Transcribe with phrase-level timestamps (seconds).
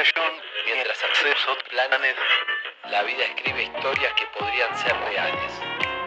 [0.00, 0.32] imaginación,
[0.66, 2.16] mientras acceso planes,
[2.90, 5.52] la vida escribe historias que podrían ser reales.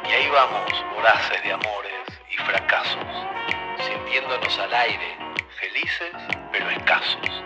[0.10, 3.06] Y ahí vamos, voraces de amores y fracasos,
[3.86, 5.18] sintiéndonos al aire,
[5.60, 6.12] felices
[6.52, 7.44] pero escasos.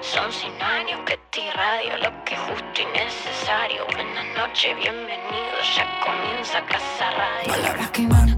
[0.00, 3.84] Son cien años que te irradio lo que es justo y necesario.
[3.86, 7.52] Buenas noches, bienvenidos, ya comienza Casa Radio.
[7.52, 8.29] Palabras que van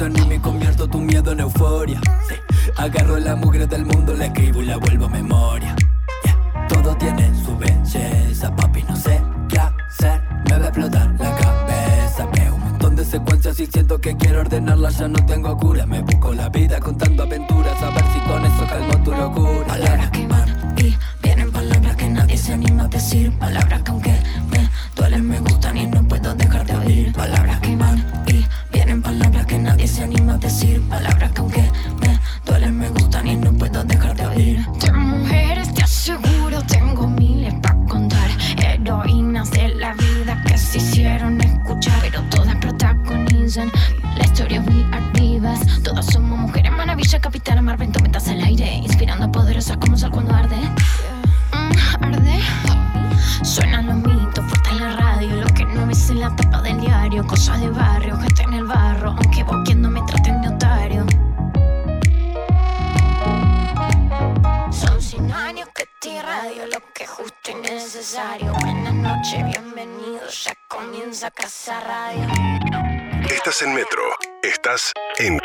[0.00, 2.00] anima y convierto tu miedo en euforia.
[2.28, 2.34] Sí,
[2.76, 5.74] Agarro la mugre del mundo, la escribo y la vuelvo memoria.
[6.24, 10.22] Yeah, Todo tiene su belleza, papi, no sé qué hacer.
[10.48, 12.26] Me va a explotar la cabeza.
[12.32, 15.86] Veo un montón de secuencias y siento que quiero ordenarlas, ya no tengo cura.
[15.86, 19.66] Me busco la vida contando aventuras, a ver si con eso calmo tu locura.
[19.66, 20.29] Palabras que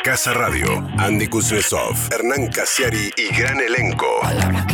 [0.06, 0.86] Casa Radio.
[0.98, 4.06] Andy Kuznetsov, Hernán Casiari y gran elenco.
[4.22, 4.65] Palabras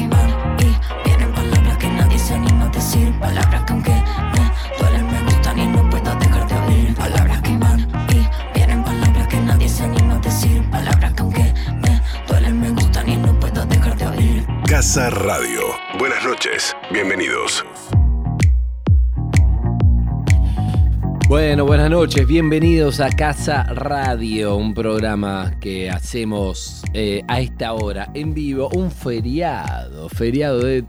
[21.83, 28.35] buenas noches, bienvenidos a Casa Radio, un programa que hacemos eh, a esta hora en
[28.35, 30.85] vivo, un feriado, feriado de,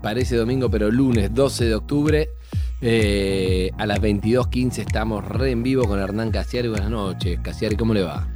[0.00, 2.28] parece domingo, pero lunes 12 de octubre,
[2.80, 7.92] eh, a las 22.15 estamos re en vivo con Hernán Casiari, buenas noches, Casiari, ¿cómo
[7.92, 8.26] le va?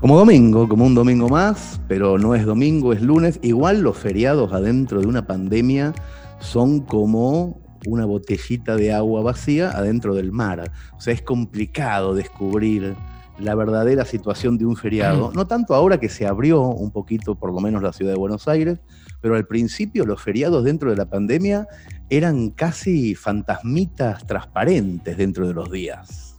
[0.00, 3.40] Como domingo, como un domingo más, pero no es domingo, es lunes.
[3.42, 5.94] Igual los feriados adentro de una pandemia
[6.40, 10.70] son como una botellita de agua vacía adentro del mar.
[10.96, 12.94] O sea, es complicado descubrir
[13.38, 15.32] la verdadera situación de un feriado.
[15.34, 18.46] No tanto ahora que se abrió un poquito, por lo menos la ciudad de Buenos
[18.46, 18.78] Aires,
[19.20, 21.66] pero al principio los feriados dentro de la pandemia
[22.10, 26.36] eran casi fantasmitas transparentes dentro de los días.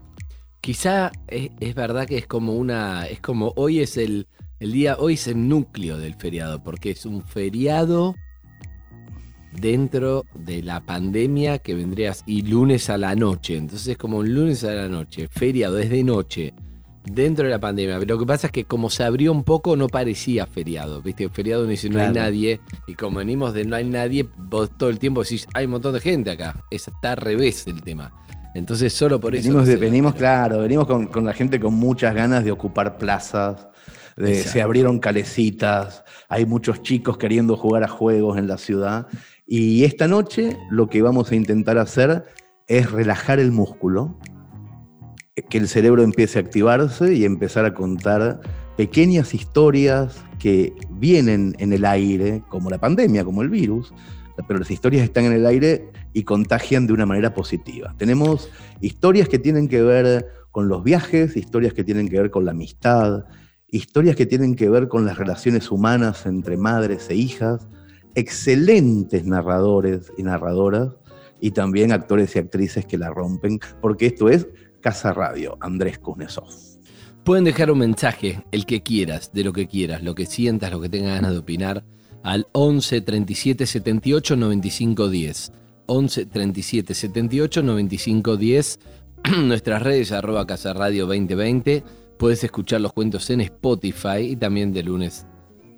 [0.61, 4.27] Quizá es, es verdad que es como una, es como hoy es el,
[4.59, 8.15] el día, hoy es el núcleo del feriado, porque es un feriado
[9.59, 13.57] dentro de la pandemia que vendrías y lunes a la noche.
[13.57, 16.53] Entonces es como un lunes a la noche, feriado, es de noche,
[17.05, 17.99] dentro de la pandemia.
[17.99, 21.29] Pero lo que pasa es que como se abrió un poco no parecía feriado, ¿viste?
[21.29, 24.89] Feriado no dice no hay nadie y como venimos de no hay nadie, vos todo
[24.89, 26.63] el tiempo decís hay un montón de gente acá.
[26.71, 28.11] Es, está al revés el tema.
[28.55, 29.43] Entonces solo por eso...
[29.43, 32.97] Venimos, no de- venimos claro, venimos con, con la gente con muchas ganas de ocupar
[32.97, 33.67] plazas,
[34.15, 39.07] de- se abrieron calecitas, hay muchos chicos queriendo jugar a juegos en la ciudad.
[39.47, 42.25] Y esta noche lo que vamos a intentar hacer
[42.67, 44.17] es relajar el músculo,
[45.49, 48.39] que el cerebro empiece a activarse y empezar a contar
[48.77, 53.93] pequeñas historias que vienen en el aire, como la pandemia, como el virus,
[54.47, 57.93] pero las historias están en el aire y contagian de una manera positiva.
[57.97, 58.49] Tenemos
[58.81, 62.51] historias que tienen que ver con los viajes, historias que tienen que ver con la
[62.51, 63.25] amistad,
[63.67, 67.67] historias que tienen que ver con las relaciones humanas entre madres e hijas,
[68.15, 70.93] excelentes narradores y narradoras,
[71.39, 74.47] y también actores y actrices que la rompen, porque esto es
[74.81, 76.47] Casa Radio, Andrés Kuznetsov.
[77.23, 80.79] Pueden dejar un mensaje, el que quieras, de lo que quieras, lo que sientas, lo
[80.79, 81.83] que tengas ganas de opinar,
[82.23, 85.51] al 11 37 78 95 10.
[85.87, 88.79] 11 37 78 95 10.
[89.43, 91.83] Nuestras redes arroba Casa Radio 2020.
[92.17, 95.25] Puedes escuchar los cuentos en Spotify y también de lunes,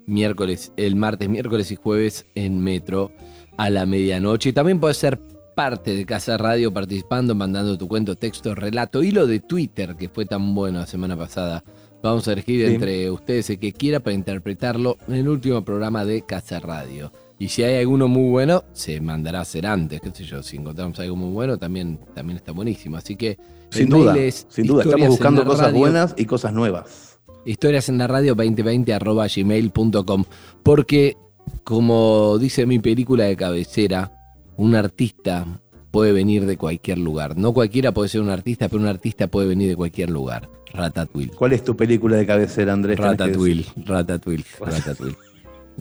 [0.08, 3.12] miércoles, el martes, miércoles y jueves en Metro
[3.58, 4.50] a la medianoche.
[4.50, 5.20] Y también puedes ser
[5.56, 10.10] parte de Casa Radio participando, mandando tu cuento, texto, relato y lo de Twitter, que
[10.10, 11.64] fue tan bueno la semana pasada.
[12.04, 12.74] Vamos a elegir Sí.
[12.76, 17.12] entre ustedes el que quiera para interpretarlo en el último programa de Casa Radio.
[17.40, 20.42] Y si hay alguno muy bueno, se mandará a hacer antes, qué sé yo.
[20.44, 22.98] Si encontramos algo muy bueno, también, también está buenísimo.
[22.98, 23.38] Así que
[23.70, 24.16] Sin duda,
[24.48, 24.84] sin duda.
[24.84, 27.17] Estamos buscando cosas radio, buenas y cosas nuevas.
[27.48, 30.24] Historias en la radio 2020 arroba gmail.com.
[30.64, 31.16] Porque,
[31.64, 34.12] como dice mi película de cabecera,
[34.58, 35.46] un artista
[35.92, 37.38] puede venir de cualquier lugar.
[37.38, 40.50] No cualquiera puede ser un artista, pero un artista puede venir de cualquier lugar.
[40.74, 41.32] Ratatouille.
[41.32, 43.00] ¿Cuál es tu película de cabecera, Andrés?
[43.00, 45.16] Ratatouille, Ratatouille, Ratatouille.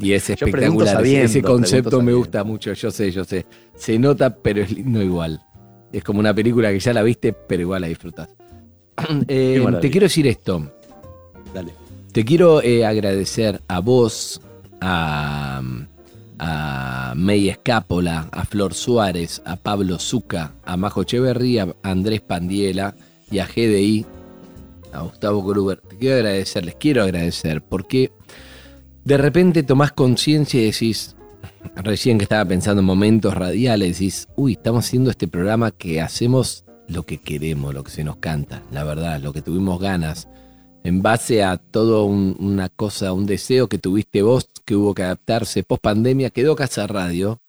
[0.01, 0.87] Y es espectacular.
[0.89, 3.45] ese- sabiendo, ese concepto me gusta mucho, yo sé, yo sé.
[3.75, 5.41] Se nota, pero es lindo igual.
[5.93, 8.29] Es como una película que ya la viste, pero igual la disfrutas.
[9.29, 10.73] Eh, te quiero decir esto.
[12.13, 14.41] Te quiero eh, agradecer a vos,
[14.81, 15.63] a,
[16.39, 22.95] a May Escápola, a Flor Suárez, a Pablo Zuca, a Majo Echeverría, a Andrés Pandiela
[23.31, 24.07] y a GDI,
[24.93, 25.81] a Gustavo Gruber.
[25.81, 28.13] Te quiero agradecer, les quiero agradecer, porque
[29.05, 31.17] de repente tomás conciencia y decís,
[31.75, 36.65] recién que estaba pensando en momentos radiales, decís, uy, estamos haciendo este programa que hacemos
[36.89, 40.29] lo que queremos, lo que se nos canta, la verdad, lo que tuvimos ganas
[40.87, 45.03] en base a todo un- una cosa, un deseo que tuviste vos, que hubo que
[45.03, 47.41] adaptarse post pandemia, quedó Casa Radio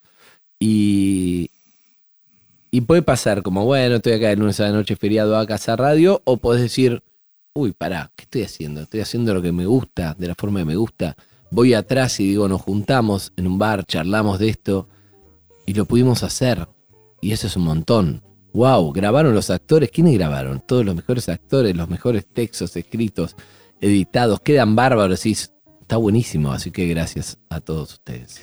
[0.59, 1.51] y,
[2.71, 5.75] y puede pasar como, bueno, estoy acá el lunes a la noche feriado a Casa
[5.75, 7.03] Radio, o podés decir,
[7.53, 8.81] uy, pará, ¿qué estoy haciendo?
[8.81, 11.15] Estoy haciendo lo que me gusta, de la forma que me gusta.
[11.51, 14.87] Voy atrás y digo, nos juntamos en un bar, charlamos de esto
[15.67, 16.67] y lo pudimos hacer.
[17.21, 18.21] Y eso es un montón.
[18.57, 19.91] Wow, grabaron los actores.
[19.91, 20.63] ¿Quiénes grabaron?
[20.65, 23.35] Todos los mejores actores, los mejores textos escritos,
[23.79, 24.39] editados.
[24.39, 25.27] Quedan bárbaros.
[25.27, 26.51] Y es- está buenísimo.
[26.51, 28.41] Así que gracias a todos ustedes.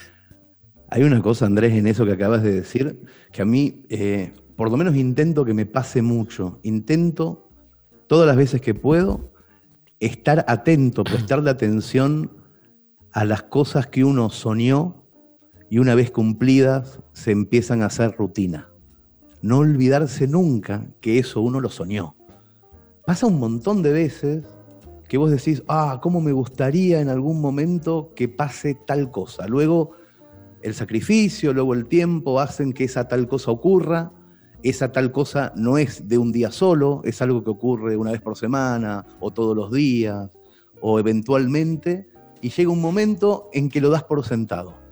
[0.89, 3.01] Hay una cosa, Andrés, en eso que acabas de decir,
[3.33, 6.61] que a mí, eh, por lo menos intento que me pase mucho.
[6.63, 7.51] Intento,
[8.07, 9.33] todas las veces que puedo,
[9.99, 12.31] estar atento, prestarle atención
[13.11, 15.03] a las cosas que uno soñó
[15.69, 18.69] y una vez cumplidas se empiezan a hacer rutina.
[19.45, 22.17] No olvidarse nunca que eso uno lo soñó.
[23.05, 24.47] Pasa un montón de veces
[25.07, 29.47] que vos decís, ah, cómo me gustaría en algún momento que pase tal cosa.
[29.47, 29.91] Luego
[30.63, 34.13] el sacrificio, luego el tiempo hacen que esa tal cosa ocurra.
[34.63, 38.23] Esa tal cosa no es de un día solo, es algo que ocurre una vez
[38.23, 40.31] por semana o todos los días
[40.81, 42.09] o eventualmente.
[42.41, 44.84] Y llega un momento en que lo das por sentado.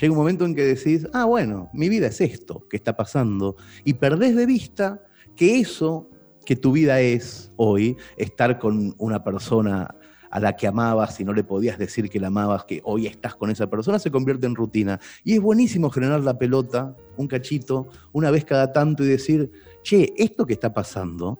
[0.00, 3.56] Llega un momento en que decís, ah, bueno, mi vida es esto que está pasando.
[3.84, 5.02] Y perdés de vista
[5.36, 6.08] que eso
[6.46, 9.94] que tu vida es hoy, estar con una persona
[10.30, 13.34] a la que amabas y no le podías decir que la amabas, que hoy estás
[13.34, 15.00] con esa persona, se convierte en rutina.
[15.22, 19.50] Y es buenísimo generar la pelota, un cachito, una vez cada tanto y decir,
[19.82, 21.38] che, esto que está pasando,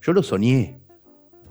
[0.00, 0.80] yo lo soñé,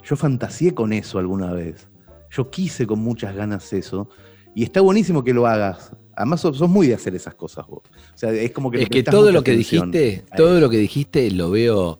[0.03, 1.87] yo fantaseé con eso alguna vez,
[2.29, 4.09] yo quise con muchas ganas eso,
[4.53, 5.95] y está buenísimo que lo hagas.
[6.21, 7.81] Además, sos, sos muy de hacer esas cosas vos.
[8.13, 8.83] O sea, es como que...
[8.83, 11.99] Es que todo lo que dijiste, todo lo que dijiste lo veo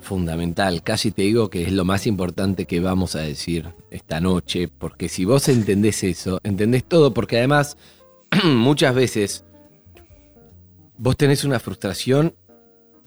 [0.00, 0.82] fundamental.
[0.82, 5.08] Casi te digo que es lo más importante que vamos a decir esta noche, porque
[5.08, 7.76] si vos entendés eso, entendés todo, porque además
[8.44, 9.44] muchas veces
[10.96, 12.34] vos tenés una frustración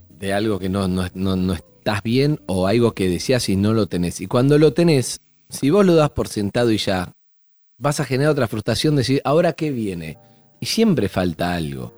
[0.10, 3.74] de algo que no, no, no- no estás bien o algo que deseas y no
[3.74, 4.22] lo tenés.
[4.22, 5.20] Y cuando lo tenés,
[5.50, 7.12] si vos lo das por sentado y ya,
[7.82, 10.18] vas a generar otra frustración, decir, ¿ahora qué viene?
[10.60, 11.94] Y siempre falta algo.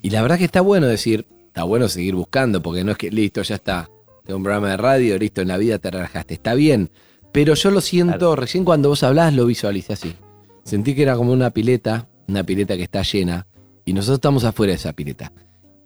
[0.00, 3.10] Y la verdad que está bueno decir, está bueno seguir buscando, porque no es que,
[3.10, 3.90] listo, ya está.
[4.24, 6.34] Tengo un programa de radio, listo, en la vida te relajaste.
[6.34, 6.90] Está bien.
[7.32, 8.36] Pero yo lo siento, Claro.
[8.36, 10.14] recién cuando vos hablás lo visualicé así.
[10.62, 13.46] Sentí que era como una pileta, una pileta que está llena,
[13.84, 15.32] y nosotros estamos afuera de esa pileta.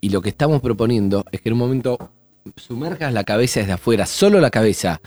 [0.00, 2.10] Y lo que estamos proponiendo es que en un momento
[2.56, 5.00] sumerjas la cabeza desde afuera, solo la cabeza,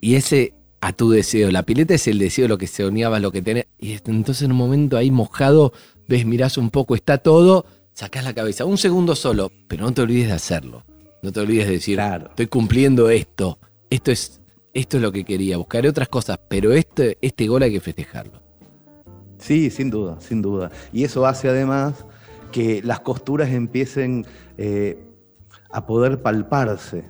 [0.00, 1.50] y ese a tu deseo.
[1.50, 3.66] La pileta es el deseo, lo que soñabas, lo que tenés.
[3.78, 5.72] Y entonces en un momento ahí mojado,
[6.08, 8.64] ves, mirás un poco, está todo, sacás la cabeza.
[8.64, 10.84] Un segundo solo, pero no te olvides de hacerlo.
[11.22, 12.28] No te olvides de decir, Claro.
[12.30, 13.58] estoy cumpliendo esto.
[13.90, 14.40] Esto es,
[14.72, 15.58] esto es lo que quería.
[15.58, 18.40] Buscaré otras cosas, pero este, este gol hay que festejarlo.
[19.38, 20.70] Sí, sin duda, sin duda.
[20.92, 22.06] Y eso hace además
[22.52, 24.26] que las costuras empiecen
[24.58, 24.98] eh,
[25.70, 27.04] a poder palparse,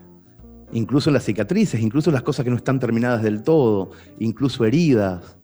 [0.72, 5.36] incluso las cicatrices, incluso las cosas que no están terminadas del todo, incluso heridas.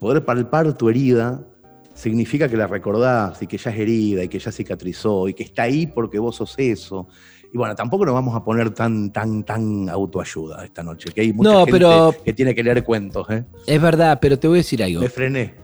[0.00, 1.46] Poder palpar tu herida
[1.94, 5.44] significa que la recordás y que ya es herida y que ya cicatrizó y que
[5.44, 7.06] está ahí porque vos sos eso.
[7.52, 11.32] Y bueno, tampoco nos vamos a poner tan, tan, tan autoayuda esta noche, que hay
[11.32, 13.30] mucha No, gente pero- que tiene que leer cuentos.
[13.30, 13.44] ¿eh?
[13.66, 15.00] Es verdad, pero te voy a decir algo.
[15.00, 15.54] Me frené.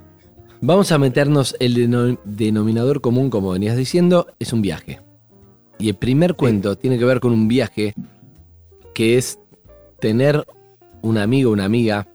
[0.60, 5.00] Vamos a meternos el deno- denominador común, como venías diciendo, es un viaje.
[5.78, 7.94] Y el primer cuento tiene que ver con un viaje
[8.94, 9.38] que es
[9.98, 10.44] tener
[11.02, 12.08] un amigo, una amiga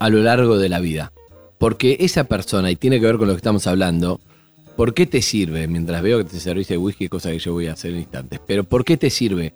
[0.00, 1.12] a lo largo de la vida.
[1.58, 4.20] Porque esa persona, y tiene que ver con lo que estamos hablando,
[4.76, 5.66] ¿por qué te sirve?
[5.66, 8.64] Mientras veo que te serviste whisky, cosa que yo voy a hacer en instantes, pero
[8.64, 9.54] ¿por qué te sirve?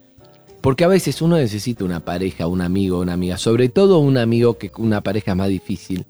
[0.61, 4.59] Porque a veces uno necesita una pareja, un amigo, una amiga, sobre todo un amigo
[4.59, 6.07] que una pareja más difícil.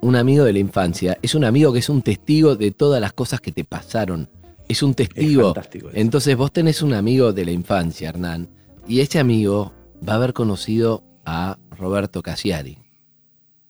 [0.00, 3.12] Un amigo de la infancia es un amigo que es un testigo de todas las
[3.12, 4.28] cosas que te pasaron.
[4.68, 5.54] Es un testigo.
[5.94, 8.48] Entonces vos tenés un amigo de la infancia, Hernán,
[8.86, 9.72] y ese amigo
[10.06, 12.78] va a haber conocido a Roberto Cassiari,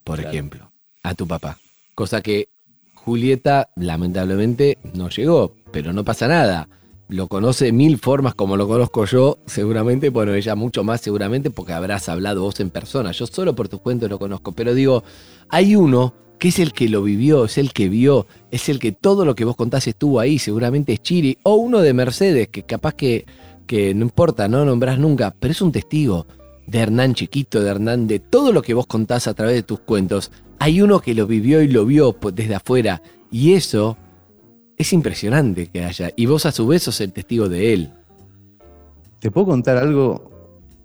[0.05, 0.31] por Claro.
[0.31, 1.59] ejemplo, a tu papá.
[1.95, 2.49] Cosa que
[2.95, 6.69] Julieta lamentablemente no llegó, pero no pasa nada.
[7.09, 11.51] Lo conoce de mil formas como lo conozco yo, seguramente, bueno, ella mucho más seguramente
[11.51, 13.13] porque habrás hablado vos en persona.
[13.13, 15.05] Yo solo por tus cuentos lo conozco, pero digo,
[15.49, 18.93] hay uno que es el que lo vivió, es el que vio, es el que
[18.93, 22.63] todo lo que vos contás estuvo ahí, seguramente es Chiri, o uno de Mercedes, que
[22.63, 23.27] capaz que,
[23.67, 26.27] que no importa, no nombrás nunca, pero es un testigo
[26.67, 29.81] de Hernán Chiquito, de Hernán, de todo lo que vos contás a través de tus
[29.81, 30.31] cuentos.
[30.61, 33.97] Hay uno que lo vivió y lo vio desde afuera, y eso
[34.77, 37.93] es impresionante que haya, y vos a su vez sos el testigo de él.
[39.19, 40.31] ¿Te puedo contar algo?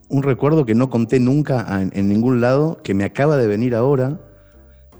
[0.10, 4.19] Un recuerdo que no conté nunca en ningún lado, que me acaba de venir ahora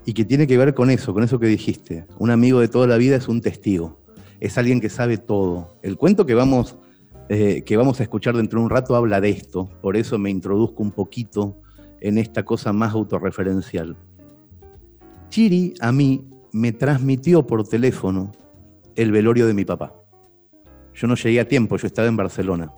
[0.04, 2.06] y que tiene que ver con eso, con eso que dijiste.
[2.18, 4.00] Un amigo de toda la vida es un testigo,
[4.40, 5.76] es alguien que sabe todo.
[5.82, 6.76] El cuento que vamos,
[7.28, 10.30] eh, que vamos a escuchar dentro de un rato habla de esto, por eso me
[10.30, 11.60] introduzco un poquito
[12.00, 13.96] en esta cosa más autorreferencial.
[15.30, 18.30] Chiri a mí me transmitió por teléfono
[18.94, 19.94] el velorio de mi papá.
[20.94, 22.72] Yo no llegué a tiempo, yo estaba en Barcelona.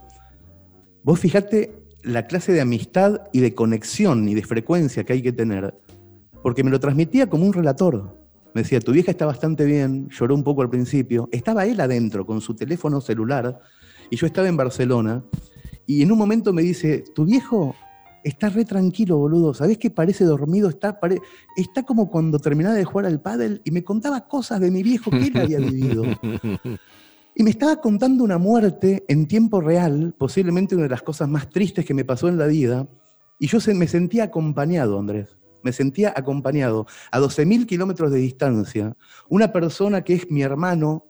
[1.03, 5.33] Vos fijate la clase de amistad y de conexión y de frecuencia que hay que
[5.33, 5.75] tener,
[6.43, 8.17] porque me lo transmitía como un relator.
[8.55, 12.25] Me decía, tu vieja está bastante bien, lloró un poco al principio, estaba él adentro
[12.25, 13.61] con su teléfono celular
[14.11, 15.23] y yo estaba en Barcelona
[15.87, 17.75] y en un momento me dice, tu viejo
[18.25, 20.69] está re tranquilo, boludo, ¿sabés que parece dormido?
[20.69, 21.21] Está, pare-
[21.87, 25.27] como cuando terminaba de jugar al pádel y me contaba cosas de mi viejo que
[25.27, 26.05] él había vivido.
[27.35, 31.51] Y me estaba contando una muerte en tiempo real, posiblemente una de las cosas más
[31.51, 32.89] tristes que me pasó en la vida,
[33.39, 35.37] y yo se- me sentía acompañado, Andrés.
[35.67, 36.87] Me sentía acompañado.
[37.11, 38.97] A 12.000 kilómetros de distancia,
[39.29, 41.05] una persona que es mi hermano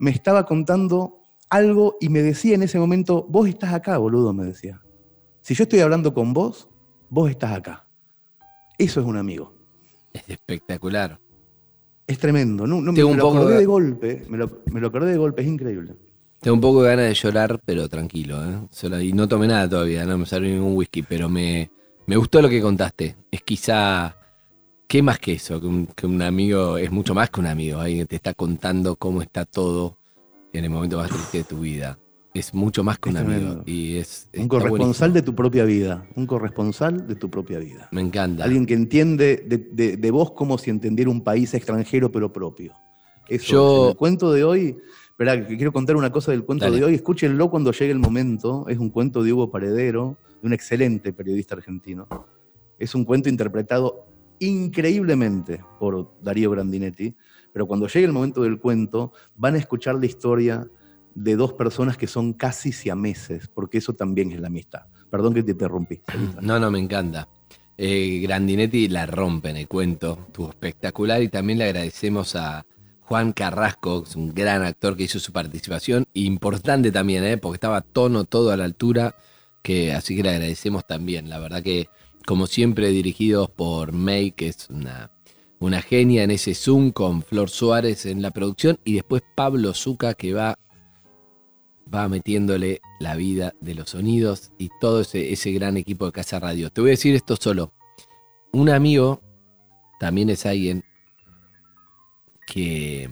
[0.00, 4.44] me estaba contando algo y me decía en ese momento, vos estás acá, boludo, me
[4.44, 4.82] decía.
[5.40, 6.68] Si yo estoy hablando con vos,
[7.10, 7.86] vos estás acá.
[8.76, 9.54] Eso es un amigo.
[10.12, 11.20] Es espectacular.
[12.04, 12.66] Es tremendo.
[12.66, 14.26] No, me un lo poco acordé de- de golpe.
[14.28, 15.94] Me lo, me lo acordé de golpe, es increíble.
[16.40, 18.66] Tengo un poco de ganas de llorar, pero tranquilo, ¿eh?
[18.72, 21.70] Solo- y no tomé nada todavía, no me salió ningún whisky, pero me,
[22.06, 23.16] me gustó lo que contaste.
[23.30, 24.16] Es quizá,
[24.86, 25.60] ¿qué más que eso?
[25.60, 27.80] Que un, que un amigo es mucho más que un amigo.
[27.80, 29.96] Alguien te está contando cómo está todo
[30.52, 31.98] en el momento más triste de tu vida.
[32.34, 33.62] Es mucho más que un amigo.
[33.66, 34.78] Y es, Un corresponsal
[35.10, 35.12] buenísimo.
[35.14, 36.06] de tu propia vida.
[36.16, 37.88] Un corresponsal de tu propia vida.
[37.92, 38.44] Me encanta.
[38.44, 42.72] Alguien que entiende de, de- de vos como si entendiera un país extranjero pero propio.
[43.28, 44.76] Eso, Yo- en el cuento de hoy,
[45.10, 46.78] espera, que quiero contar una cosa del cuento Dale.
[46.78, 46.94] de hoy.
[46.94, 48.66] Escúchenlo cuando llegue el momento.
[48.68, 52.06] Es un cuento de Hugo Paredero, de un excelente periodista argentino.
[52.78, 54.06] Es un cuento interpretado
[54.40, 57.14] increíblemente por Darío Grandinetti.
[57.52, 60.68] Pero cuando llegue el momento del cuento, van a escuchar la historia
[61.14, 64.82] de dos personas que son casi siameses, porque eso también es la amistad.
[65.10, 66.00] Perdón que te interrumpí.
[66.40, 67.28] No, no, me encanta.
[67.76, 72.64] Eh, Grandinetti la rompe en el cuento, estuvo espectacular y también le agradecemos a
[73.00, 77.38] Juan Carrasco, es un gran actor que hizo su participación, importante también, ¿eh?
[77.38, 79.14] porque estaba tono todo a la altura,
[79.62, 81.28] que así que le agradecemos también.
[81.28, 81.88] La verdad que,
[82.26, 85.10] como siempre, dirigidos por May, que es una,
[85.58, 90.14] una genia en ese Zoom con Flor Suárez en la producción, y después Pablo Zuca,
[90.14, 90.58] que va
[91.92, 96.40] va metiéndole la vida de los sonidos y todo ese, ese gran equipo de Casa
[96.40, 96.70] Radio.
[96.70, 97.72] Te voy a decir esto solo.
[98.52, 99.20] Un amigo
[99.98, 100.84] también es alguien
[102.46, 103.08] que,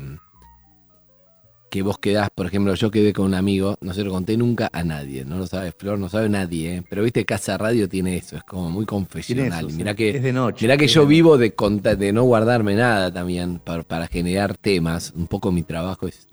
[1.71, 4.69] que vos quedás, por ejemplo, yo quedé con un amigo, no se lo conté nunca
[4.73, 6.83] a nadie, no lo sabe Flor, no sabe nadie, ¿eh?
[6.91, 9.69] pero viste, Casa Radio tiene eso, es como muy confesional.
[9.69, 9.95] eso, sí.
[9.95, 10.67] Que, es de noche.
[10.67, 11.55] Mirá que yo de vivo de,
[11.97, 15.13] de no guardarme nada también para, para generar temas.
[15.15, 16.27] Un poco mi trabajo es.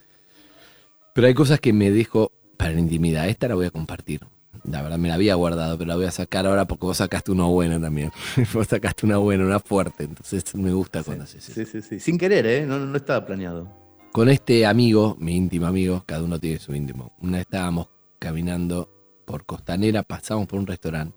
[1.14, 3.30] Pero hay cosas que me dejo para la intimidad.
[3.30, 4.22] Esta la voy a compartir.
[4.64, 7.32] La verdad me la había guardado, pero la voy a sacar ahora porque vos sacaste
[7.32, 8.12] una buena también.
[8.54, 10.04] vos sacaste una buena, una fuerte.
[10.06, 11.54] Entonces me gusta cuando haces eso.
[11.54, 12.00] Sí, sí, sí.
[12.00, 12.66] Sin querer, ¿eh?
[12.66, 13.87] No, no estaba planeado.
[14.18, 17.14] Con este amigo, mi íntimo amigo, cada uno tiene su íntimo.
[17.20, 18.90] Una estábamos caminando
[19.28, 21.16] por Costanera, pasamos por un restaurante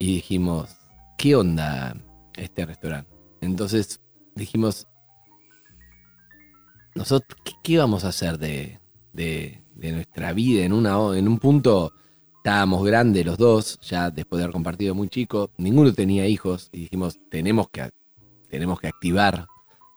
[0.00, 0.76] y dijimos,
[1.16, 1.96] ¿qué onda
[2.34, 3.08] este restaurante?
[3.40, 4.00] Entonces
[4.34, 4.88] dijimos,
[6.96, 8.80] nosotros, ¿qué, vamos a hacer de,
[9.12, 11.92] de- nuestra vida en, en un punto
[12.38, 16.80] estábamos grandes los dos, ya después de haber compartido muy chico, ninguno tenía hijos y
[16.80, 17.90] dijimos, tenemos que,
[18.50, 19.46] tenemos que activar,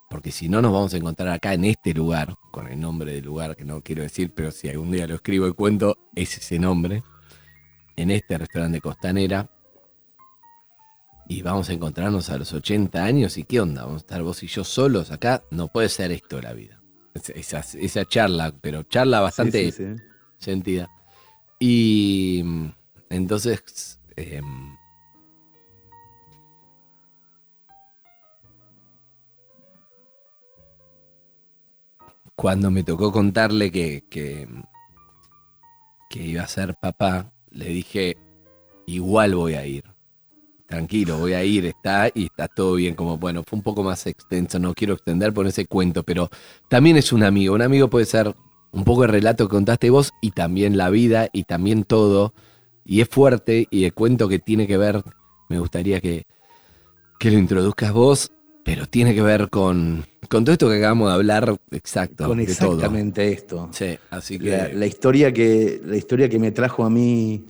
[0.09, 3.25] porque si no nos vamos a encontrar acá en este lugar, con el nombre del
[3.25, 6.59] lugar que no quiero decir, pero si algún día lo escribo y cuento, es ese
[6.59, 7.03] nombre,
[7.95, 9.49] en este restaurante Costanera.
[11.27, 14.43] Y vamos a encontrarnos a los 80 años y qué onda, vamos a estar vos
[14.43, 16.79] y yo solos acá, no puede ser esto la vida.
[17.13, 20.03] Esa, esa charla, pero charla bastante Sí, sí, sí.
[20.37, 20.89] sentida.
[21.59, 22.67] Y mm,
[23.09, 24.74] entonces, em,
[32.35, 34.47] cuando me tocó contarle que, que,
[36.13, 38.17] iba a ser papá, le dije,
[38.85, 39.83] igual voy a ir.
[40.67, 42.95] Tranquilo, voy a ir, está y está todo bien.
[42.95, 46.29] Como bueno, fue un poco más extenso, no quiero extender por ese cuento, pero
[46.69, 47.53] también es un amigo.
[47.53, 48.33] Un amigo puede ser
[48.71, 52.33] un poco el relato que contaste vos y también la vida y también todo.
[52.83, 55.03] Y es fuerte y el cuento que tiene que ver,
[55.49, 56.25] me gustaría que,
[57.19, 58.31] que lo introduzcas vos,
[58.65, 62.27] pero tiene que ver con, con todo esto que acabamos de hablar, exacto.
[62.27, 62.73] Con de todo.
[62.73, 63.69] exactamente esto.
[63.71, 64.49] Sí, así que...
[64.49, 67.45] La, la historia que, la historia que me trajo a mí,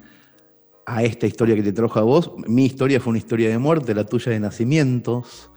[0.86, 3.95] a esta historia que te trajo a vos, mi historia fue una historia de muerte,
[3.95, 5.51] la tuya de nacimientos,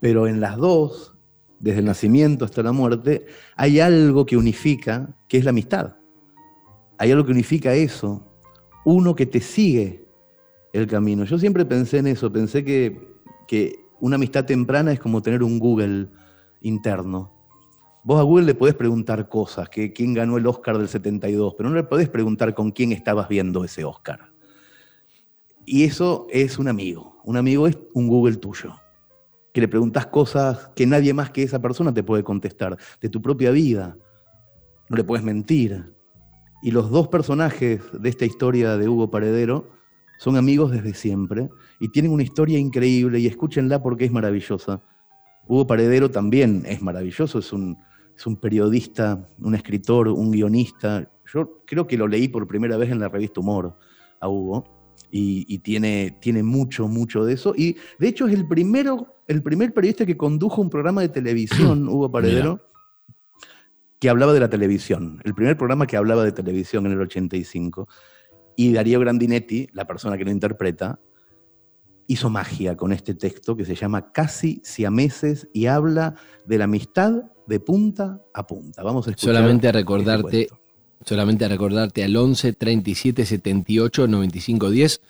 [0.00, 1.14] pero en las dos,
[1.60, 5.96] desde el nacimiento hasta la muerte, hay algo que unifica, que es la amistad.
[6.96, 8.26] Hay algo que unifica eso,
[8.86, 10.06] uno que te sigue
[10.72, 11.24] el camino.
[11.26, 12.98] Yo siempre pensé en eso, pensé que,
[13.46, 16.08] que una amistad temprana es como tener un Google
[16.60, 17.32] interno.
[18.02, 21.68] Vos a Google le podés preguntar cosas, que quién ganó el Oscar del 72, pero
[21.68, 24.32] no le podés preguntar con quién estabas viendo ese Oscar.
[25.64, 27.20] Y eso es un amigo.
[27.22, 28.74] Un amigo es un Google tuyo.
[29.52, 33.22] Que le preguntas cosas que nadie más que esa persona te puede contestar, de tu
[33.22, 33.96] propia vida.
[34.88, 35.94] No le puedes mentir.
[36.60, 39.70] Y los dos personajes de esta historia de Hugo Paredero
[40.18, 41.50] son amigos desde siempre
[41.82, 44.80] y tienen una historia increíble y escúchenla porque es maravillosa.
[45.48, 47.76] Hugo Paredero también es maravilloso, es un,
[48.16, 51.10] es un periodista, un escritor, un guionista.
[51.34, 53.76] Yo creo que lo leí por primera vez en la revista Humor
[54.20, 57.52] a Hugo y, y tiene, tiene mucho, mucho de eso.
[57.56, 61.88] Y de hecho es el, primero, el primer periodista que condujo un programa de televisión,
[61.88, 62.60] Hugo Paredero,
[63.98, 65.20] que hablaba de la televisión.
[65.24, 67.88] El primer programa que hablaba de televisión en el 85.
[68.54, 71.00] Y Darío Grandinetti, la persona que lo interpreta,
[72.12, 77.22] hizo magia con este texto que se llama Casi siameses y habla de la amistad
[77.46, 78.82] de punta a punta.
[78.82, 79.34] Vamos a escuchar.
[79.34, 80.48] Solamente a este recordarte,
[81.06, 85.00] solamente a recordarte al 11 37 78 95 10.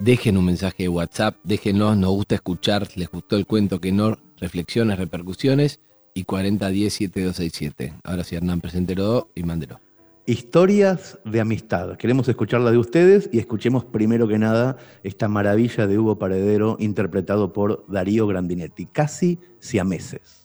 [0.00, 4.16] Dejen un mensaje de WhatsApp, déjenlos, nos gusta escuchar, les gustó el cuento que no,
[4.38, 5.80] reflexiones, repercusiones
[6.14, 7.94] y 40 10 7267.
[8.02, 9.80] Ahora sí, Hernán, preséntelo y mándelo.
[10.28, 11.96] Historias de amistad.
[11.96, 17.54] Queremos escucharla de ustedes y escuchemos primero que nada esta maravilla de Hugo Paredero interpretado
[17.54, 18.84] por Darío Grandinetti.
[18.84, 20.44] Casi siameses.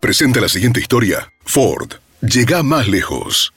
[0.00, 1.32] Presenta la siguiente historia.
[1.44, 1.92] Ford.
[2.22, 3.52] Llega más lejos.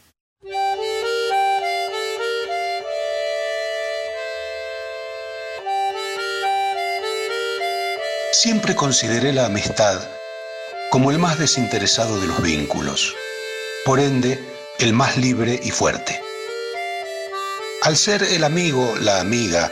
[8.32, 10.08] Siempre consideré la amistad
[10.92, 13.16] como el más desinteresado de los vínculos,
[13.86, 14.40] por ende,
[14.82, 16.20] el más libre y fuerte.
[17.84, 19.72] Al ser el amigo, la amiga,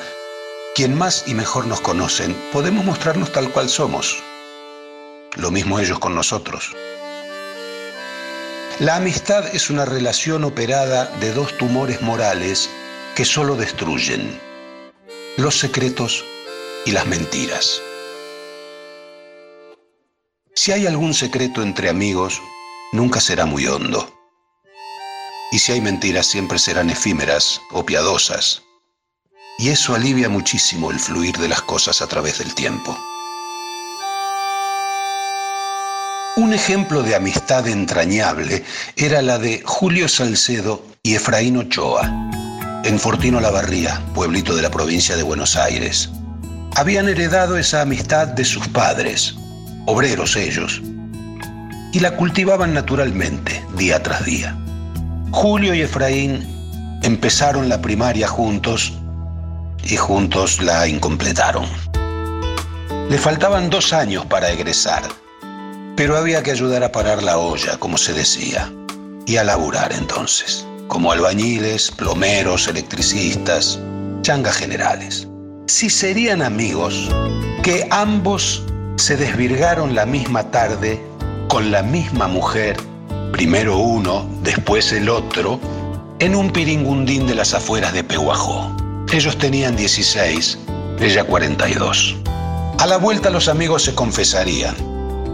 [0.76, 4.22] quien más y mejor nos conocen, podemos mostrarnos tal cual somos.
[5.36, 6.76] Lo mismo ellos con nosotros.
[8.80, 12.70] La amistad es una relación operada de dos tumores morales
[13.16, 14.40] que solo destruyen
[15.38, 16.24] los secretos
[16.86, 17.82] y las mentiras.
[20.54, 22.40] Si hay algún secreto entre amigos,
[22.92, 24.19] nunca será muy hondo.
[25.52, 28.62] Y si hay mentiras, siempre serán efímeras o piadosas.
[29.58, 32.98] Y eso alivia muchísimo el fluir de las cosas a través del tiempo.
[36.38, 38.64] Un ejemplo de amistad entrañable
[38.96, 42.04] era la de Julio Salcedo y Efraín Ochoa,
[42.86, 46.10] en Fortino La Barría, pueblito de la provincia de Buenos Aires.
[46.76, 49.36] Habían heredado esa amistad de sus padres,
[49.86, 50.82] obreros ellos,
[51.92, 54.58] y la cultivaban naturalmente, día tras día.
[55.32, 58.94] Julio y Efraín empezaron la primaria juntos
[59.84, 61.66] y juntos la incompletaron.
[63.10, 65.04] Le faltaban dos años para egresar,
[65.96, 68.72] pero había que ayudar a parar la olla, como se decía,
[69.28, 73.80] y a laburar entonces, como albañiles, plomeros, electricistas,
[74.22, 75.28] changas generales.
[75.68, 77.10] Si serían amigos,
[77.64, 78.64] que ambos
[78.98, 81.00] se desvirgaron la misma tarde
[81.50, 82.78] con la misma mujer,
[83.32, 85.60] primero uno, después el otro,
[86.20, 88.76] en un piringundín de las afueras de Pehuajó.
[89.12, 90.58] Ellos tenían 16,
[91.00, 92.16] ella 42.
[92.78, 94.76] A la vuelta los amigos se confesarían.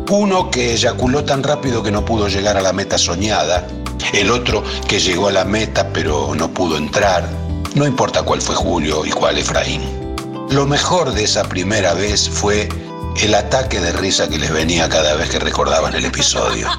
[0.10, 3.68] Uno que eyaculó tan rápido que no pudo llegar a la meta soñada,
[4.14, 7.28] el otro que llegó a la meta pero no pudo entrar.
[7.74, 9.82] No importa cuál fue Julio y cuál Efraín.
[10.52, 12.70] Lo mejor de esa primera vez fue
[13.24, 16.70] el ataque de risa que les venía cada vez que recordaban el episodio.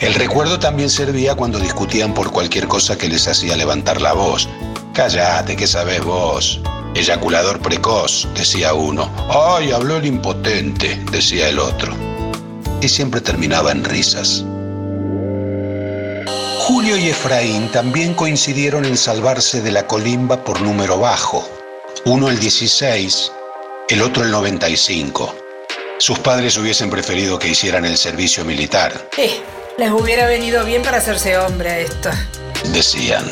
[0.00, 4.48] El recuerdo también servía cuando discutían por cualquier cosa que les hacía levantar la voz.
[4.94, 6.60] Cállate, ¿qué sabes vos?
[6.94, 9.10] Eyaculador precoz, decía uno.
[9.28, 11.00] ¡Ay, habló el impotente!
[11.10, 11.92] decía el otro.
[12.80, 14.44] Y siempre terminaba en risas.
[16.60, 21.46] Julio y Efraín también coincidieron en salvarse de la colimba por número bajo.
[22.04, 23.32] Uno el 16
[23.90, 25.34] el otro el 95.
[25.98, 29.08] Sus padres hubiesen preferido que hicieran el servicio militar.
[29.14, 29.40] Sí,
[29.78, 32.10] les hubiera venido bien para hacerse hombre a esto.
[32.72, 33.24] Decían.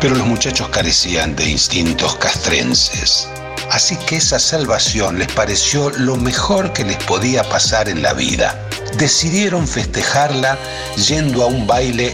[0.00, 3.28] Pero los muchachos carecían de instintos castrenses.
[3.70, 8.68] Así que esa salvación les pareció lo mejor que les podía pasar en la vida.
[8.98, 10.58] Decidieron festejarla
[10.96, 12.12] yendo a un baile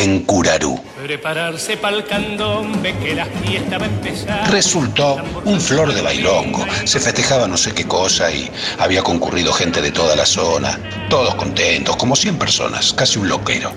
[0.00, 0.82] en Curarú.
[1.02, 4.50] Prepararse el candombe que la fiesta va a empezar.
[4.52, 6.64] Resultó un flor de bailongo.
[6.84, 10.78] Se festejaba no sé qué cosa y había concurrido gente de toda la zona.
[11.10, 13.72] Todos contentos, como 100 personas, casi un loquero.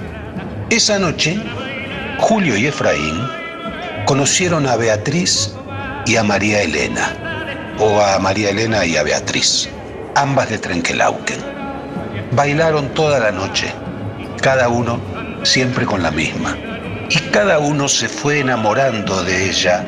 [0.70, 1.40] Esa noche,
[2.20, 3.20] Julio y Efraín
[4.06, 5.52] conocieron a Beatriz
[6.06, 7.12] y a María Elena.
[7.80, 9.68] O a María Elena y a Beatriz,
[10.14, 11.40] ambas de Trenquelauquen.
[12.34, 13.74] Bailaron toda la noche,
[14.44, 15.00] cada uno
[15.42, 16.56] siempre con la misma
[17.10, 19.86] y cada uno se fue enamorando de ella,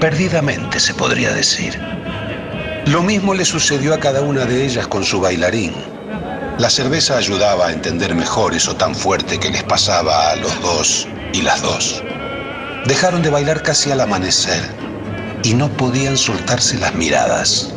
[0.00, 1.78] perdidamente se podría decir.
[2.86, 5.74] Lo mismo le sucedió a cada una de ellas con su bailarín.
[6.58, 11.06] La cerveza ayudaba a entender mejor eso tan fuerte que les pasaba a los dos
[11.32, 12.02] y las dos.
[12.86, 14.62] Dejaron de bailar casi al amanecer
[15.42, 17.72] y no podían soltarse las miradas.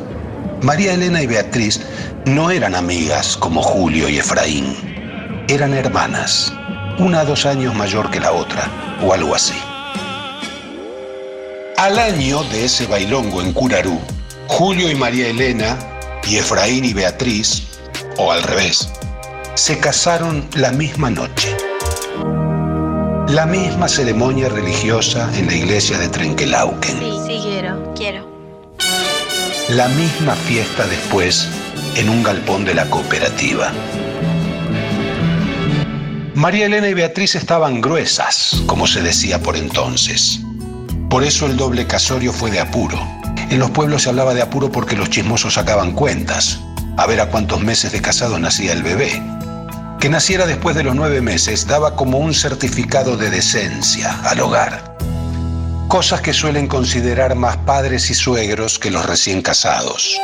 [0.61, 1.81] María Elena y Beatriz
[2.25, 6.53] no eran amigas como Julio y Efraín, eran hermanas
[6.99, 8.69] una dos años mayor que la otra,
[9.03, 9.59] o algo así.
[11.77, 13.99] Al año de ese bailongo en Curarú,
[14.47, 15.77] Julio y María Elena,
[16.27, 17.63] y Efraín y Beatriz,
[18.17, 18.89] o al revés,
[19.55, 21.55] se casaron la misma noche.
[23.27, 26.99] La misma ceremonia religiosa en la iglesia de Trenquelauquen.
[26.99, 28.29] Sí, sí, quiero, quiero.
[29.69, 31.47] La misma fiesta después
[31.95, 33.71] en un galpón de la cooperativa.
[36.41, 40.39] María Elena y Beatriz estaban gruesas, como se decía por entonces.
[41.07, 42.99] Por eso el doble casorio fue de apuro.
[43.51, 46.59] En los pueblos se hablaba de apuro porque los chismosos sacaban cuentas,
[46.97, 49.21] a ver a cuántos meses de casado nacía el bebé.
[49.99, 54.97] Que naciera después de los nueve meses daba como un certificado de decencia al hogar.
[55.89, 60.19] Cosas que suelen considerar más padres y suegros que los recién casados.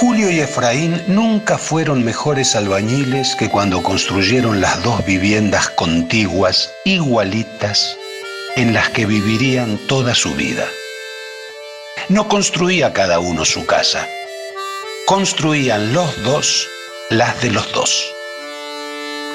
[0.00, 7.98] Julio y Efraín nunca fueron mejores albañiles que cuando construyeron las dos viviendas contiguas, igualitas,
[8.56, 10.66] en las que vivirían toda su vida.
[12.08, 14.08] No construía cada uno su casa,
[15.04, 16.66] construían los dos
[17.10, 18.10] las de los dos,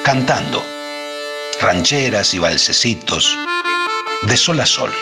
[0.02, 0.66] cantando
[1.60, 3.38] rancheras y balsecitos
[4.22, 4.92] de sol a sol.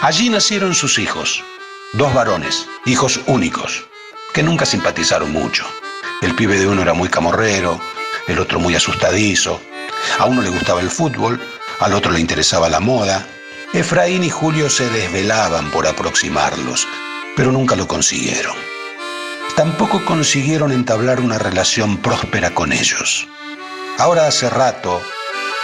[0.00, 1.40] Allí nacieron sus hijos,
[1.92, 3.84] dos varones, hijos únicos
[4.34, 5.64] que nunca simpatizaron mucho.
[6.20, 7.80] El pibe de uno era muy camorrero,
[8.26, 9.60] el otro muy asustadizo.
[10.18, 11.40] A uno le gustaba el fútbol,
[11.78, 13.24] al otro le interesaba la moda.
[13.72, 16.86] Efraín y Julio se desvelaban por aproximarlos,
[17.36, 18.56] pero nunca lo consiguieron.
[19.56, 23.28] Tampoco consiguieron entablar una relación próspera con ellos.
[23.98, 25.00] Ahora hace rato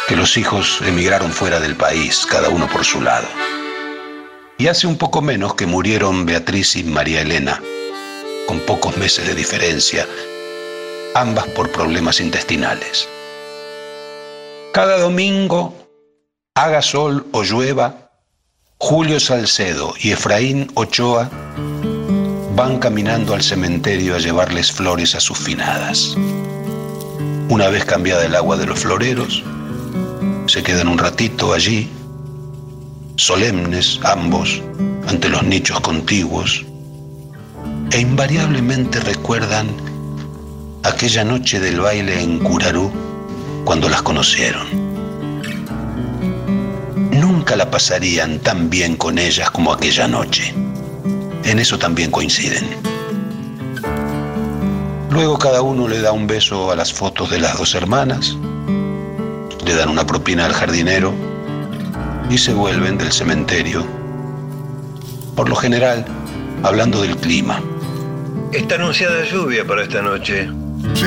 [0.07, 3.27] que los hijos emigraron fuera del país, cada uno por su lado.
[4.59, 7.61] Y hace un poco menos que murieron Beatriz y María Elena,
[8.47, 10.07] con pocos meses de diferencia,
[11.15, 13.09] ambas por problemas intestinales.
[14.73, 15.75] Cada domingo,
[16.55, 18.11] haga sol o llueva,
[18.79, 21.29] Julio Salcedo y Efraín Ochoa
[22.57, 26.17] van caminando al cementerio a llevarles flores a sus finadas.
[27.49, 29.43] Una vez cambiada el agua de los floreros,
[30.47, 31.91] se quedan un ratito allí,
[33.17, 34.63] solemnes ambos,
[35.09, 36.65] ante los nichos contiguos,
[37.91, 39.69] e invariablemente recuerdan
[40.83, 42.91] aquella noche del baile en Curarú
[43.65, 44.67] cuando las conocieron.
[47.13, 50.55] Nunca la pasarían tan bien con ellas como aquella noche.
[51.45, 52.69] En eso también coinciden.
[55.11, 58.37] Luego cada uno le da un beso a las fotos de las dos hermanas
[59.71, 61.15] le dan una propina al jardinero
[62.29, 63.87] y se vuelven del cementerio.
[65.37, 66.05] Por lo general,
[66.65, 67.63] hablando del clima.
[68.53, 70.49] Está anunciada lluvia para esta noche.
[70.95, 71.07] ¿Sí?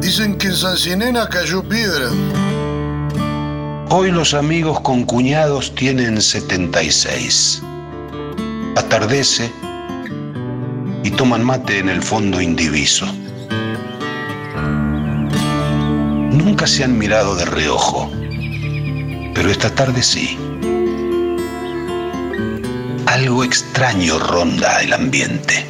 [0.00, 2.08] Dicen que en San Sinena cayó piedra.
[3.90, 7.62] Hoy los amigos con cuñados tienen 76.
[8.76, 9.52] Atardece
[11.02, 13.04] y toman mate en el fondo indiviso.
[16.32, 18.10] Nunca se han mirado de reojo,
[19.34, 20.38] pero esta tarde sí.
[23.04, 25.66] Algo extraño ronda el ambiente.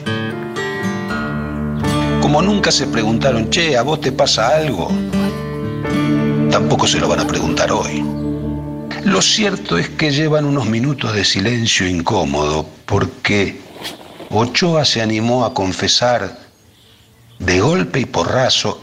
[2.25, 4.91] Como nunca se preguntaron, che, ¿a vos te pasa algo?
[6.51, 8.03] Tampoco se lo van a preguntar hoy.
[9.05, 13.61] Lo cierto es que llevan unos minutos de silencio incómodo porque
[14.31, 16.39] Ochoa se animó a confesar
[17.41, 18.81] de golpe y porrazo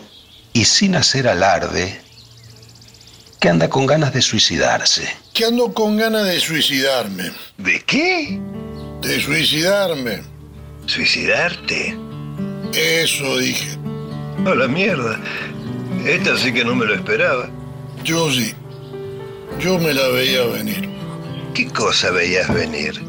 [0.53, 1.99] y sin hacer alarde
[3.39, 5.09] que anda con ganas de suicidarse.
[5.33, 7.31] Que ando con ganas de suicidarme.
[7.57, 8.39] ¿De qué?
[9.01, 10.21] De suicidarme.
[10.85, 12.10] ¿Suicidarte?
[12.73, 13.77] Eso dije.
[14.45, 15.19] A la mierda.
[16.05, 17.49] Esta sí que no me lo esperaba.
[18.03, 18.53] Yo sí.
[19.59, 20.89] Yo me la veía venir.
[21.53, 23.01] ¿Qué cosa veías venir?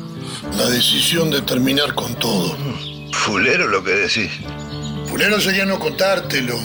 [0.59, 2.57] La decisión de terminar con todo.
[3.13, 4.31] Fulero lo que decís.
[5.07, 6.59] Fulero sería no contártelo.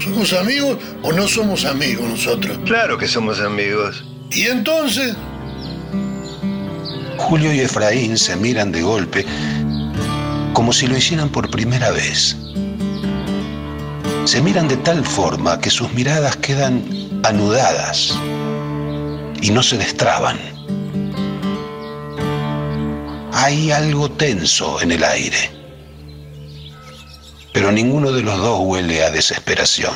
[0.00, 2.58] ¿Somos amigos o no somos amigos nosotros?
[2.64, 4.04] Claro que somos amigos.
[4.30, 5.14] ¿Y entonces?
[7.16, 9.24] Julio y Efraín se miran de golpe
[10.52, 12.36] como si lo hicieran por primera vez.
[14.24, 16.84] Se miran de tal forma que sus miradas quedan
[17.24, 18.14] anudadas
[19.40, 20.38] y no se destraban.
[23.32, 25.50] Hay algo tenso en el aire,
[27.52, 29.94] pero ninguno de los dos huele a desesperación.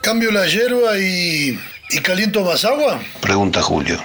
[0.00, 1.60] ¿Cambio la hierba y,
[1.90, 3.00] y caliento más agua?
[3.20, 3.98] Pregunta Julio.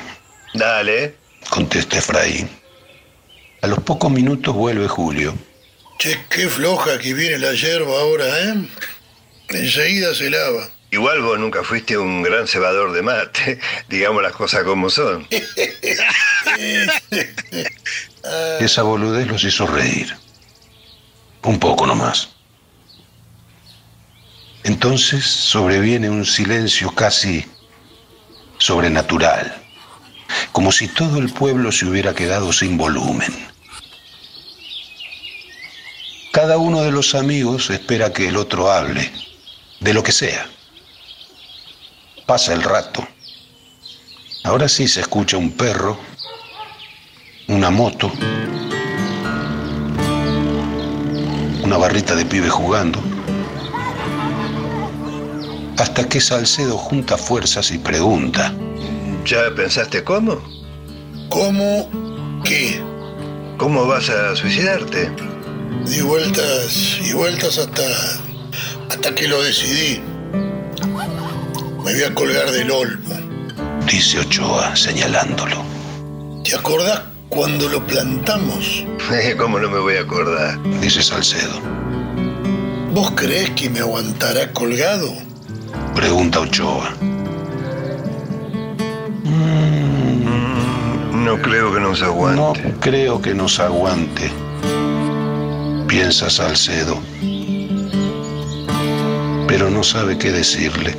[0.53, 1.15] Dale.
[1.49, 2.49] Contesta Efraín.
[3.65, 5.33] A los pocos minutos vuelve Julio.
[5.97, 8.69] Che, qué floja que viene la hierba ahora, ¿eh?
[9.49, 10.69] Enseguida se lava.
[10.91, 15.27] Igual vos nunca fuiste un gran cebador de mate, digamos las cosas como son.
[18.59, 20.15] Esa boludez los hizo reír.
[21.41, 22.29] Un poco nomás.
[24.63, 27.43] Entonces sobreviene un silencio casi
[28.59, 29.59] sobrenatural,
[30.51, 33.54] como si todo el pueblo se hubiera quedado sin volumen.
[36.35, 39.09] Cada uno de los amigos espera que el otro hable,
[39.79, 40.45] de lo que sea.
[42.25, 43.07] Pasa el rato.
[44.43, 45.97] Ahora sí se escucha un perro,
[47.47, 48.11] una moto,
[51.63, 53.01] una barrita de pibe jugando,
[55.77, 58.53] hasta que Salcedo junta fuerzas y pregunta.
[59.23, 60.41] ¿Ya pensaste cómo?
[61.29, 62.83] ¿Cómo qué?
[63.57, 65.34] ¿Cómo vas a suicidarte?
[65.87, 67.83] Di vueltas y vueltas hasta,
[68.89, 70.01] hasta que lo decidí.
[71.83, 73.15] Me voy a colgar del olmo.
[73.85, 75.63] Dice Ochoa señalándolo.
[76.43, 78.85] ¿Te acordás cuando lo plantamos?
[79.37, 80.59] ¿Cómo no me voy a acordar?
[80.81, 81.61] Dice Salcedo.
[82.91, 85.13] ¿Vos crees que me aguantará colgado?
[85.93, 86.89] Pregunta Ochoa.
[91.13, 92.61] No creo que nos aguante.
[92.63, 94.31] No creo que nos aguante.
[95.97, 97.01] Piensa Salcedo.
[99.47, 100.93] Pero no sabe qué decirle.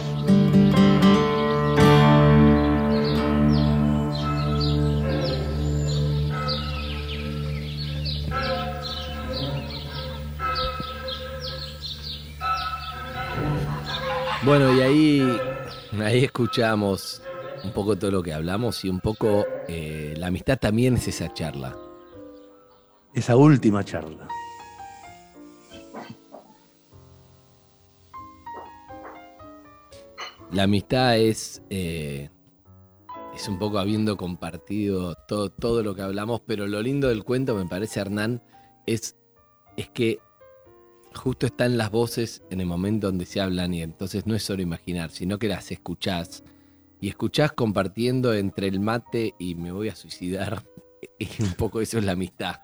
[14.46, 15.40] Bueno, y ahí,
[16.02, 17.20] ahí escuchamos
[17.64, 21.35] un poco todo lo que hablamos y un poco eh, la amistad también es esa
[21.35, 21.76] charla.
[23.12, 24.26] Esa última charla.
[30.52, 32.30] La amistad es, eh,
[33.35, 37.56] es un poco habiendo compartido todo, todo lo que hablamos, pero lo lindo del cuento,
[37.56, 38.42] me parece, Hernán,
[38.87, 39.16] es,
[39.76, 40.20] es que
[41.14, 44.62] justo están las voces en el momento donde se hablan y entonces no es solo
[44.62, 46.44] imaginar, sino que las escuchás.
[47.00, 50.64] Y escuchás compartiendo entre el mate y me voy a suicidar.
[51.18, 52.56] Y un poco eso es la amistad.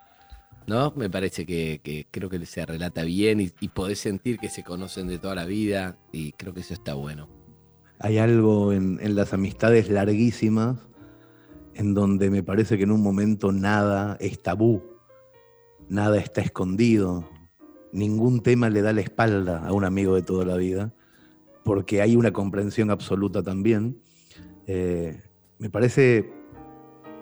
[0.67, 0.93] ¿No?
[0.97, 4.65] Me parece que, que creo que se relata bien y, y podés sentir que se
[4.65, 7.42] conocen de toda la vida y creo que eso está bueno.
[8.03, 10.77] Hay algo en, las amistades larguísimas
[11.75, 14.83] en donde me parece que en un momento nada es tabú,
[15.89, 17.29] nada está escondido,
[17.93, 20.93] ningún tema le da la espalda a un amigo de toda la vida.
[21.63, 24.03] porque hay una comprensión absoluta también.
[24.67, 25.23] Eh,
[25.61, 26.29] me parece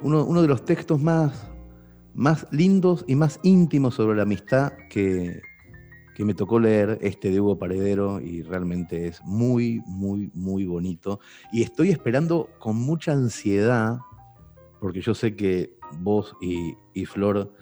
[0.00, 1.50] uno, uno de los textos más,
[2.14, 5.42] más lindos y más íntimos sobre la amistad que,
[6.20, 11.18] que me tocó leer este de Hugo Paredero y realmente es muy, muy, muy bonito.
[11.50, 14.00] Y estoy esperando con mucha ansiedad,
[14.80, 17.54] porque yo sé que vos y, y Flor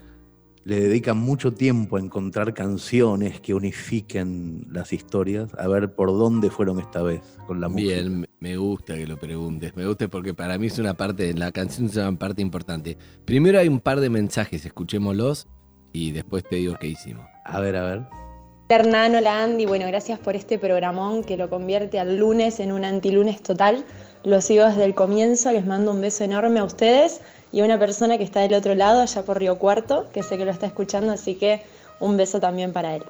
[0.65, 6.51] le dedican mucho tiempo a encontrar canciones que unifiquen las historias, a ver por dónde
[6.51, 7.95] fueron esta vez con la música.
[7.95, 11.53] Bien, me gusta que lo preguntes, me gusta porque para mí es una parte, la
[11.53, 12.99] canción es una parte importante.
[13.25, 15.47] Primero hay un par de mensajes, escuchémoslos
[15.93, 17.25] y después te digo qué hicimos.
[17.45, 18.28] A ver, a ver.
[18.71, 22.85] Hernán, hola Andy, bueno, gracias por este programón que lo convierte al lunes en un
[22.85, 23.83] antilunes total.
[24.25, 27.79] Lo sigo desde el comienzo, les mando un beso enorme a ustedes y a una
[27.79, 30.67] persona que está del otro lado, allá por Río Cuarto, que sé que lo está
[30.67, 31.63] escuchando, así que
[31.99, 33.05] un beso también para él.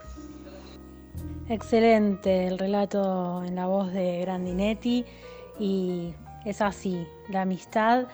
[1.49, 5.05] Excelente el relato en la voz de Grandinetti
[5.59, 8.05] y es así, la amistad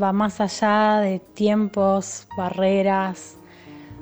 [0.00, 3.38] va más allá de tiempos, barreras,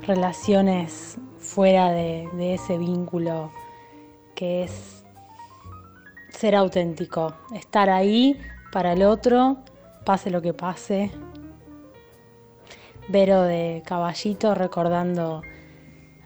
[0.07, 1.17] relaciones
[1.51, 3.51] fuera de, ese vínculo
[4.37, 5.05] que es
[6.29, 9.57] ser auténtico, estar ahí para el otro,
[10.05, 11.11] pase lo que pase.
[13.09, 15.43] Vero de Caballito recordando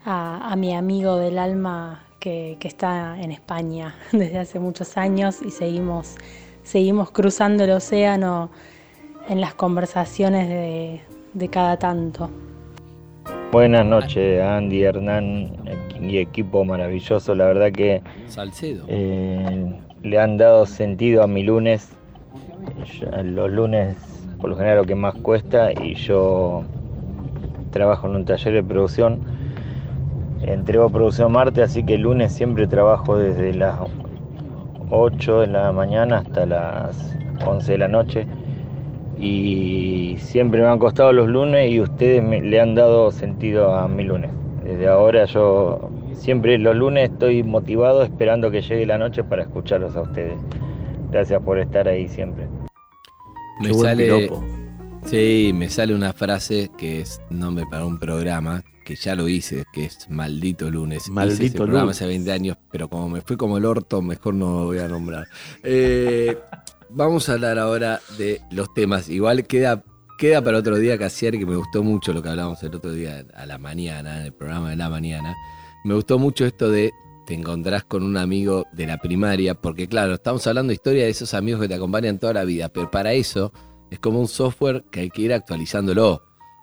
[0.05, 6.17] a, mi amigo del alma que, está en España desde hace muchos años y seguimos,
[6.63, 8.51] seguimos cruzando el océano
[9.27, 11.01] en las conversaciones
[11.33, 12.29] de cada tanto.
[13.51, 15.53] Buenas noches, Andy, Hernán
[16.01, 17.33] y equipo maravilloso.
[17.35, 18.01] La verdad que
[18.87, 21.89] eh, le han dado sentido a mi lunes.
[23.23, 23.95] Los lunes,
[24.41, 25.71] por lo general, lo que más cuesta.
[25.71, 26.63] Y yo
[27.71, 29.21] trabajo en un taller de producción.
[30.41, 33.79] Entrego producción martes, así que el lunes siempre trabajo desde las
[34.89, 38.27] 8 de la mañana hasta las 11 de la noche
[39.17, 43.87] y siempre me han costado los lunes y ustedes me, le han dado sentido a
[43.87, 44.31] mi lunes.
[44.63, 49.95] Desde ahora yo siempre los lunes estoy motivado esperando que llegue la noche para escucharlos
[49.95, 50.37] a ustedes.
[51.11, 52.47] Gracias por estar ahí siempre.
[53.61, 54.29] Me sale,
[55.05, 59.65] sí, me sale una frase que es nombre para un programa que ya lo hice,
[59.73, 61.09] que es Maldito Lunes.
[61.09, 64.35] Maldito hice ese programa hace 20 años, pero como me fui como el orto, mejor
[64.35, 65.27] no lo voy a nombrar.
[65.63, 66.37] Eh,
[66.89, 69.09] vamos a hablar ahora de los temas.
[69.09, 69.83] Igual queda,
[70.17, 73.25] queda para otro día Casier, que me gustó mucho lo que hablábamos el otro día
[73.35, 75.35] a la mañana, en el programa de la mañana.
[75.83, 76.91] Me gustó mucho esto de
[77.25, 81.09] te encontrás con un amigo de la primaria, porque claro, estamos hablando de historia de
[81.09, 83.51] esos amigos que te acompañan toda la vida, pero para eso
[83.89, 86.21] es como un software que hay que ir actualizándolo.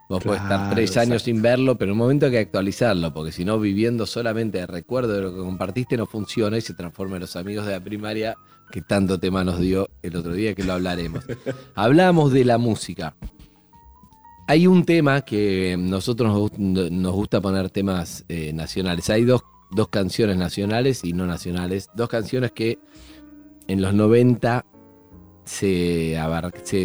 [0.08, 3.14] Vos podés estar tres Claro, años sin verlo, pero en un momento hay que actualizarlo,
[3.14, 6.74] porque si no, viviendo solamente de recuerdo de lo que compartiste, no funciona y se
[6.74, 8.37] transforma en los amigos de la primaria
[8.72, 11.24] que tanto tema nos dio el otro día, que lo hablaremos.
[11.76, 13.14] Hablamos de la música.
[14.48, 19.08] Hay un tema que nosotros nos, gust- nos gusta poner temas eh, nacionales.
[19.11, 21.88] Hay dos, dos canciones nacionales y no nacionales.
[21.94, 22.80] Dos canciones que
[23.68, 24.64] en los 90
[25.44, 26.16] se,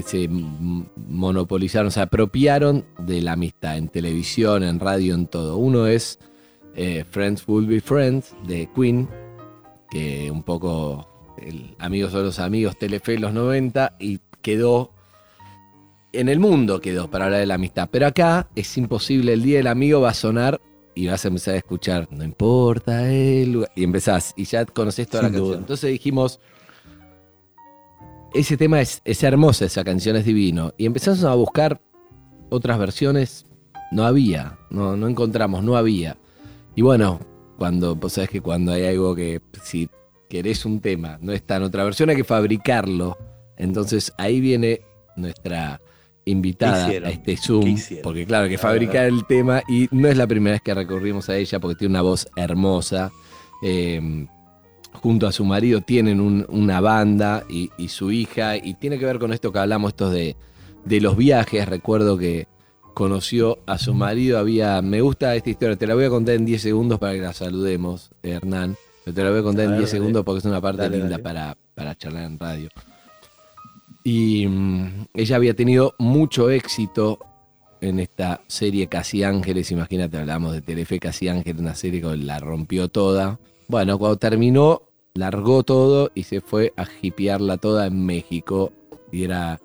[0.06, 5.58] se, monopolizaron, se apropiaron de la amistad en televisión, en radio, en todo.
[5.58, 6.20] Uno es
[6.76, 9.10] eh, Friends Will Be Friends de Queen,
[9.90, 11.08] que un poco
[11.42, 14.92] el Amigos son los amigos, Telefe en los 90 y quedó
[16.14, 17.90] en el mundo quedó para hablar de la amistad.
[17.92, 20.60] Pero acá es imposible, el día del amigo va a sonar
[20.96, 25.08] y vas a empezar a escuchar, no importa el lugar", y empezás y ya conoces
[25.08, 25.48] toda Sin la canción.
[25.50, 25.58] duda.
[25.60, 26.40] Entonces dijimos,
[28.34, 30.74] ese tema es, es hermosa, esa canción es divino.
[30.78, 31.80] Y empezamos a buscar
[32.50, 33.46] otras versiones,
[33.92, 36.18] no había, no, no encontramos, no había.
[36.76, 37.20] Y bueno,
[37.58, 39.90] cuando, vos sabés que cuando hay algo que, si
[40.30, 43.18] querés un tema, no está en otra versión, hay que fabricarlo.
[43.58, 44.82] Entonces ahí viene
[45.16, 45.82] nuestra
[46.26, 47.64] invitada a este ¿Qué Zoom,
[48.04, 51.30] porque claro, hay que fabricar el tema y no es la primera vez que recurrimos
[51.30, 53.12] a ella porque tiene una voz hermosa.
[53.64, 54.28] Eh,
[54.94, 59.06] junto a su marido tienen un- una banda y, y su hija, y tiene que
[59.06, 60.36] ver con esto que hablamos, estos de,
[60.86, 61.68] de los viajes.
[61.68, 62.48] Recuerdo que
[62.94, 66.46] conoció a su marido, había, me gusta esta historia, te la voy a contar en
[66.46, 68.76] 10 segundos para que la saludemos, Hernán.
[69.14, 70.00] Te la voy a contar A en ver, 10 dale.
[70.00, 71.24] segundos porque es una parte Dale, linda dale.
[71.24, 72.70] Para, para charlar en radio.
[74.04, 77.20] Y mm, ella había tenido mucho éxito
[77.82, 79.72] en esta serie Casi Ángeles.
[79.72, 83.40] Imagínate, hablamos de Telefe Casi Ángeles, una serie que la rompió toda.
[83.68, 84.84] Bueno, cuando terminó,
[85.14, 88.72] largó todo y se fue a hipearla toda en México.
[89.12, 89.60] Y era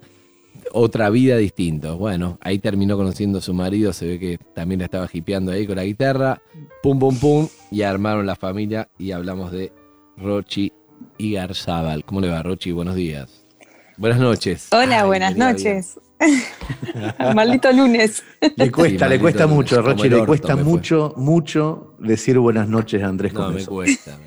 [0.72, 1.92] otra vida distinta.
[1.92, 3.92] Bueno, ahí terminó conociendo a su marido.
[3.92, 6.40] Se ve que también la estaba hipeando ahí con la guitarra.
[6.82, 7.48] Pum, pum, pum.
[7.70, 8.88] Y armaron la familia.
[8.98, 9.72] Y hablamos de
[10.16, 10.72] Rochi
[11.18, 12.04] Igarzábal.
[12.04, 12.72] ¿Cómo le va, Rochi?
[12.72, 13.44] Buenos días.
[13.96, 14.68] Buenas noches.
[14.72, 16.00] Hola, Ay, buenas noches.
[17.34, 18.22] maldito lunes.
[18.56, 20.72] Le cuesta, Sí, le cuesta lunes, mucho, Rochi, le cuesta me fue.
[20.72, 23.70] mucho, mucho decir buenas noches a Andrés No, me Comeso.
[23.70, 24.18] cuesta.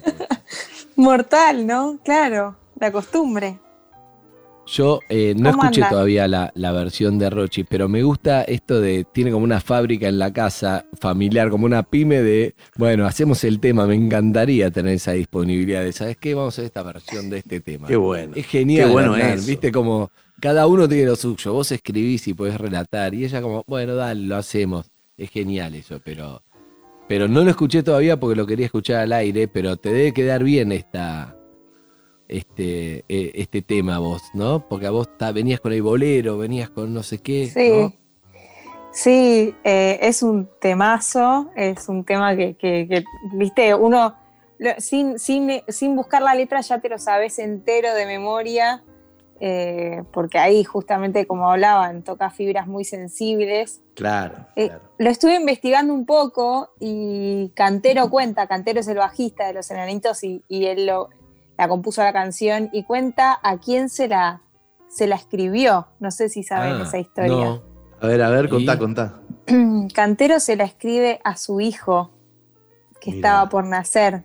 [0.96, 2.00] Mortal, ¿no?
[2.04, 3.60] Claro, la costumbre.
[4.68, 5.90] Yo eh, no ¿Cómo escuché anda?
[5.92, 10.08] todavía la, la versión de Rochi, pero me gusta esto de, tiene como una fábrica
[10.08, 14.94] en la casa familiar, como una pyme de, bueno, hacemos el tema, me encantaría tener
[14.96, 16.34] esa disponibilidad de, ¿sabes qué?
[16.34, 17.88] Vamos a hacer esta versión de este tema.
[17.88, 18.34] Qué bueno.
[18.36, 19.46] Es genial, Qué bueno eso.
[19.48, 20.10] viste como
[20.40, 24.22] cada uno tiene lo suyo, vos escribís y podés relatar, y ella como, bueno, dale,
[24.26, 24.88] lo hacemos.
[25.18, 26.42] Es genial eso, pero,
[27.08, 30.44] pero no lo escuché todavía porque lo quería escuchar al aire, pero te debe quedar
[30.44, 31.38] bien esta,
[32.28, 34.68] este, eh, este tema a vos, ¿no?
[34.68, 37.70] Porque a vos ta- venías con el bolero, venías con no sé qué, Sí.
[37.70, 37.94] ¿no?
[38.92, 43.04] Sí, eh, es un temazo, es un tema que, que- que,
[43.34, 44.16] viste, uno
[44.58, 48.84] lo- sin, sin, sin buscar la letra ya te lo sabes entero de memoria,
[49.42, 53.82] eh, porque ahí justamente como hablaban, toca fibras muy sensibles.
[53.94, 54.48] Claro.
[54.56, 59.70] Eh, Lo estuve investigando un poco y Cantero cuenta, Cantero es el bajista de Los
[59.72, 61.10] Enanitos y, y él lo,
[61.58, 64.42] la compuso la canción y cuenta a quién se la,
[64.90, 65.88] se la escribió.
[66.00, 67.30] No sé si saben Ah, esa historia.
[67.46, 67.62] no.
[68.02, 68.78] A ver, a ver, contá, ¿Y?
[68.78, 69.20] contá.
[69.94, 72.12] Cantero se la escribe a su hijo
[73.00, 73.18] que Mirá.
[73.30, 74.24] estaba por nacer.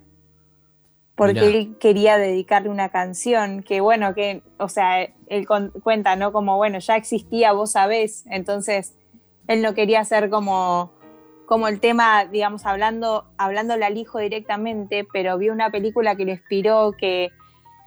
[1.15, 1.47] Porque Mirá.
[1.47, 6.33] él quería dedicarle una canción que, bueno, que, o sea, él con- cuenta, ¿no?
[6.33, 8.25] Como, bueno, ya existía, vos sabés.
[8.27, 8.95] Entonces,
[9.47, 10.93] él no quería hacer como,
[11.51, 16.35] como el tema, digamos, hablando, hablándole al hijo directamente, pero vio una película que le
[16.35, 17.31] inspiró que,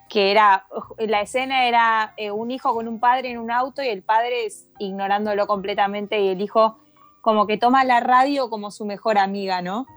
[0.09, 0.65] que era,
[0.97, 4.47] la escena era eh, un hijo con un padre en un auto y el padre
[4.47, 6.77] es ignorándolo completamente y el hijo
[7.21, 9.87] como que toma la radio como su mejor amiga, ¿no?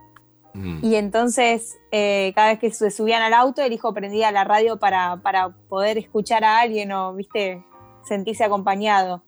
[0.54, 0.84] Mm.
[0.84, 4.76] Y entonces, eh, cada vez que se subían al auto, el hijo prendía la radio
[4.76, 7.64] para, para poder escuchar a alguien o, viste,
[8.04, 9.24] sentirse acompañado.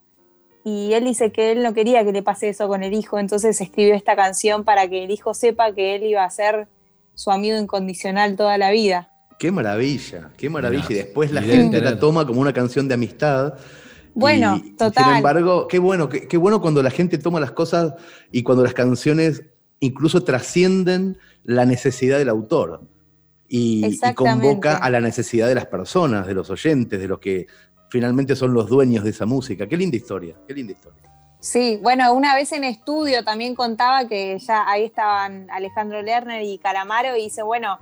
[0.71, 3.59] Y él dice que él no quería que le pase eso con el hijo, entonces
[3.59, 6.69] escribió esta canción para que el hijo sepa que él iba a ser
[7.15, 9.11] su amigo incondicional toda la vida.
[9.39, 10.85] Qué maravilla, qué maravilla.
[10.89, 11.01] Mirá.
[11.01, 13.55] Y después la gente la toma como una canción de amistad.
[14.15, 15.05] Bueno, Y, total.
[15.05, 17.95] Sin embargo, qué bueno, qué, qué bueno cuando la gente toma las cosas
[18.31, 19.45] y cuando las canciones
[19.81, 22.83] incluso trascienden la necesidad del autor
[23.49, 27.47] y, y convoca a la necesidad de las personas, de los oyentes, de los que
[27.91, 29.67] finalmente son los dueños de esa música.
[29.67, 31.03] Qué linda historia, qué linda historia.
[31.41, 36.59] Sí, bueno, una vez en estudio también contaba que ya ahí estaban Alejandro Lerner y
[36.59, 37.79] Calamaro y dice, bueno,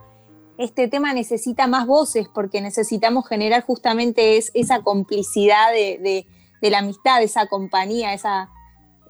[0.59, 6.26] este tema necesita más voces porque necesitamos generar justamente es- esa complicidad de, de-
[6.62, 8.50] de la amistad, esa compañía, esa,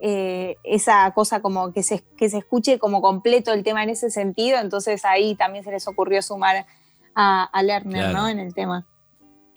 [0.01, 4.11] eh, esa cosa como que se, que se escuche como completo el tema en ese
[4.11, 4.59] sentido.
[4.59, 6.67] Entonces ahí también se les ocurrió sumar
[7.15, 8.19] a, a Lerner, Claro.
[8.19, 8.29] ¿no?
[8.29, 8.87] En el tema.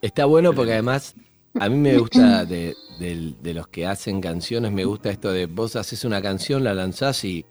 [0.02, 1.16] Está bueno porque además
[1.60, 2.76] a mí me gusta de,
[3.44, 7.46] los que hacen canciones, me gusta esto de vos haces una canción, la lanzás y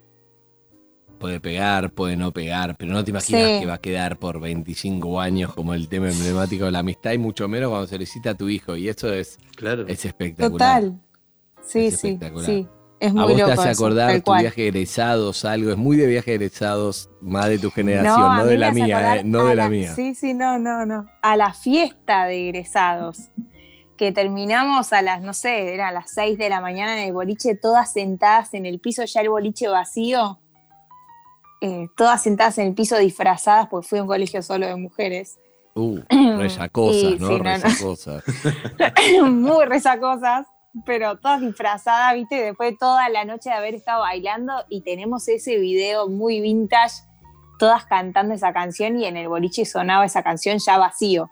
[1.19, 3.59] puede pegar, puede no pegar, pero no te imaginas Sí.
[3.59, 7.17] que va a quedar por 25 años como el tema emblemático de la amistad y
[7.17, 9.85] mucho menos cuando se le cita a tu hijo y eso es, Claro.
[9.87, 10.81] es espectacular.
[10.83, 11.01] Total.
[11.61, 12.45] Sí, Es sí, espectacular.
[12.45, 12.67] sí.
[13.01, 14.41] Es a muy vos te loco hace acordar tu cual.
[14.41, 18.37] viaje de egresados, algo, es muy de viaje de egresados, más de tu generación, a
[18.39, 19.93] no, de la mía, eh, no a de la mía.
[19.95, 21.05] Sí, sí, no, no, no.
[21.21, 23.29] A la fiesta de egresados,
[23.99, 27.13] que terminamos a las, no sé, era a las 6 de la mañana en el
[27.13, 30.39] boliche, todas sentadas en el piso, ya el boliche vacío,
[31.59, 35.37] eh, todas sentadas en el piso disfrazadas, porque fui a un colegio solo de mujeres.
[35.75, 35.99] Uh,
[36.37, 37.27] resacosas, Y ¿no?
[37.27, 39.31] sí, no, no.
[39.31, 40.47] muy resacosas,
[40.85, 42.41] pero todas disfrazadas, ¿viste?
[42.41, 47.03] Después de toda la noche de haber estado bailando y tenemos ese video muy vintage,
[47.59, 51.29] todas cantando esa canción y en el boliche sonaba esa canción ya vacío.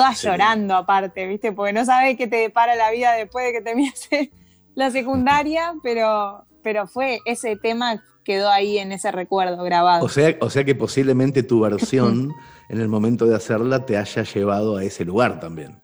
[0.00, 0.26] Todas Sí.
[0.26, 1.52] llorando aparte, ¿viste?
[1.52, 4.08] Porque no sabes qué te depara la vida después de que terminas
[4.74, 10.04] la secundaria, pero, pero fue ese tema quedó ahí en ese recuerdo grabado.
[10.04, 12.32] O sea, o sea que posiblemente tu versión
[12.68, 15.80] en el momento de hacerla te haya llevado a ese lugar también.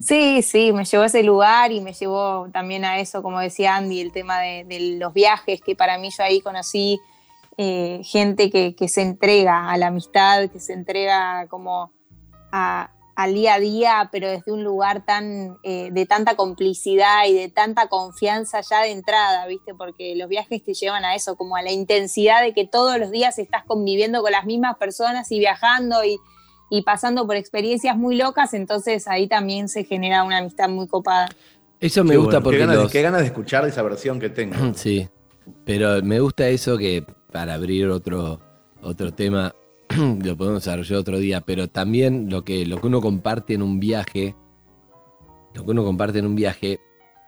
[0.00, 3.76] Sí, sí, me llevó a ese lugar y me llevó también a eso, como decía
[3.76, 6.98] Andy, el tema de, de los viajes, que para mí yo ahí conocí
[7.56, 11.92] eh, gente que, que se entrega a la amistad, que se entrega como
[12.52, 12.90] a-
[13.20, 17.48] al día a día, pero desde un lugar tan eh, de tanta complicidad y de
[17.48, 19.74] tanta confianza ya de entrada, ¿viste?
[19.74, 23.10] Porque los viajes te llevan a eso, como a la intensidad de que todos los
[23.10, 26.16] días estás conviviendo con las mismas personas y viajando y,
[26.70, 31.28] y pasando por experiencias muy locas, entonces ahí también se genera una amistad muy copada.
[31.80, 34.20] Eso me Qué gusta bueno, porque qué ganas, los- qué ganas de escuchar esa versión
[34.20, 34.54] que tengo.
[34.76, 35.08] Sí,
[35.64, 38.38] pero me gusta eso que, para abrir otro,
[38.80, 39.52] otro tema,
[40.24, 43.80] lo podemos desarrollar otro día, pero también lo que, lo que uno comparte en un
[43.80, 44.34] viaje,
[45.54, 46.80] lo que uno comparte en un viaje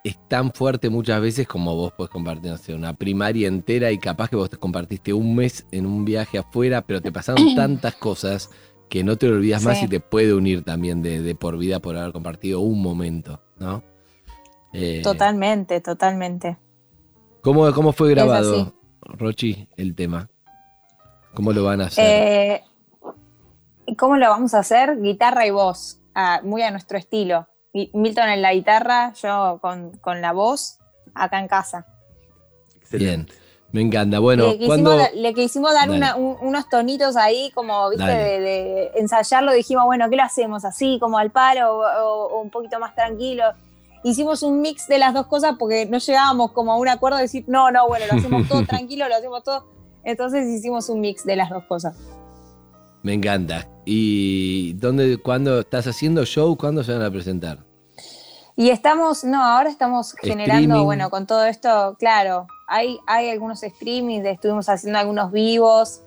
[0.03, 3.99] es tan fuerte muchas veces como vos podés compartir, no sé, una primaria entera y
[3.99, 7.95] capaz que vos te compartiste un mes en un viaje afuera, pero te pasaron tantas
[7.97, 8.51] cosas
[8.89, 11.79] que no te lo olvidas más y te puede unir también de, de por vida
[11.81, 13.85] por haber compartido un momento, ¿no?
[14.73, 16.59] Eh, Totalmente, totalmente.
[17.41, 18.75] ¿cómo, ¿Cómo fue grabado.
[19.01, 20.29] Rochi, el tema?
[21.35, 22.05] ¿Cómo lo van a hacer?
[22.07, 22.65] Eh,
[23.87, 25.01] ¿y ¿Cómo lo vamos a hacer?
[25.01, 27.47] Guitarra y voz, ah, muy a nuestro estilo.
[27.73, 30.79] Milton en la guitarra, yo con, con la voz,
[31.15, 31.87] acá en casa.
[32.91, 33.29] Bien,
[33.71, 34.19] me encanta.
[34.19, 34.97] Bueno, le, quisimos, cuando...
[34.97, 35.97] da- le quisimos dar Dale.
[35.99, 39.53] una- un- unos tonitos ahí, como, viste, de, de ensayarlo.
[39.53, 40.65] Dijimos, bueno, ¿qué lo hacemos?
[40.65, 43.45] ¿Así, como al paro o, o- o un poquito más tranquilo?
[44.03, 47.25] Hicimos un mix de las dos cosas porque no llegábamos como a un acuerdo de
[47.25, 49.67] decir, no, no, bueno, lo hacemos todo tranquilo, lo hacemos todo.
[50.05, 51.97] Entonces hicimos un mix de las dos cosas.
[53.03, 53.67] Me encanta.
[53.85, 56.57] ¿Y dónde, cuándo estás haciendo show?
[56.57, 57.59] ¿Cuándo se van a presentar?
[58.57, 60.85] Y estamos, no, ahora estamos generando, Streaming.
[60.85, 66.03] bueno, con todo esto, claro, hay, hay algunos streamings, estuvimos haciendo algunos vivos,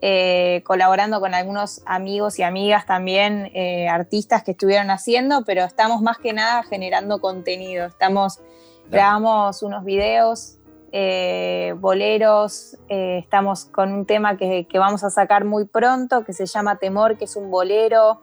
[0.00, 6.00] eh, colaborando con algunos amigos y amigas también, eh, artistas que estuvieron haciendo, pero estamos
[6.00, 7.86] más que nada generando contenido.
[7.86, 8.40] Estamos,
[8.88, 10.57] grabamos unos videos,
[10.92, 16.32] eh, boleros, eh, estamos con un tema que, que vamos a sacar muy pronto, que
[16.32, 18.22] se llama Temor, que es un bolero,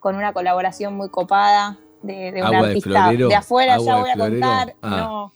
[0.00, 4.10] con una colaboración muy copada de, de un de artista de afuera, Agua ya voy
[4.10, 4.74] a contar.
[4.82, 4.96] Ah.
[4.96, 5.32] No.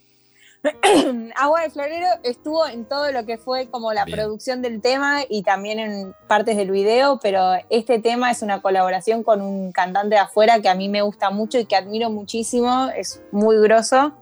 [1.37, 4.19] Agua de Florero estuvo en todo lo que fue como la Bien.
[4.19, 9.23] producción del tema y también en partes del video, pero este tema es una colaboración
[9.23, 12.89] con un cantante de afuera que a mí me gusta mucho y que admiro muchísimo,
[12.95, 14.13] es muy grosso.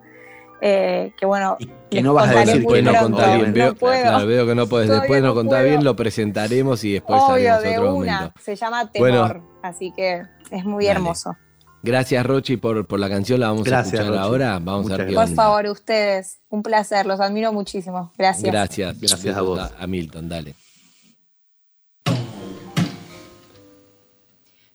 [0.61, 1.57] eh, que bueno,
[1.91, 3.47] Que no vas a decir que no contás bien.
[3.49, 4.03] no Veo, puedo.
[4.03, 4.87] claro, veo que no podés.
[4.89, 5.69] Todavía Después no contás puedo.
[5.71, 8.41] bien, lo presentaremos y después Obvio, haremos de otro una, momento.
[8.43, 9.49] se llama Temor, Bueno.
[9.63, 10.97] así que es muy Dale.
[10.99, 11.37] hermoso.
[11.83, 13.41] Gracias, Rochi, por, por la canción.
[13.41, 14.23] La vamos Gracias, a escuchar Rochi.
[14.23, 14.59] ahora.
[14.61, 18.13] Vamos a ver qué Por favor, ustedes, un placer, los admiro muchísimo.
[18.19, 18.53] Gracias.
[18.53, 19.61] Gracias, Gracias a vos.
[19.79, 20.55] A Milton, dale.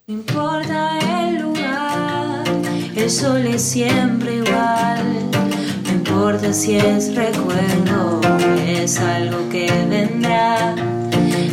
[0.08, 2.44] No importa el lugar,
[2.96, 5.30] el sol es siempre igual.
[6.16, 8.22] Importa si es recuerdo,
[8.68, 10.76] es algo que vendrá.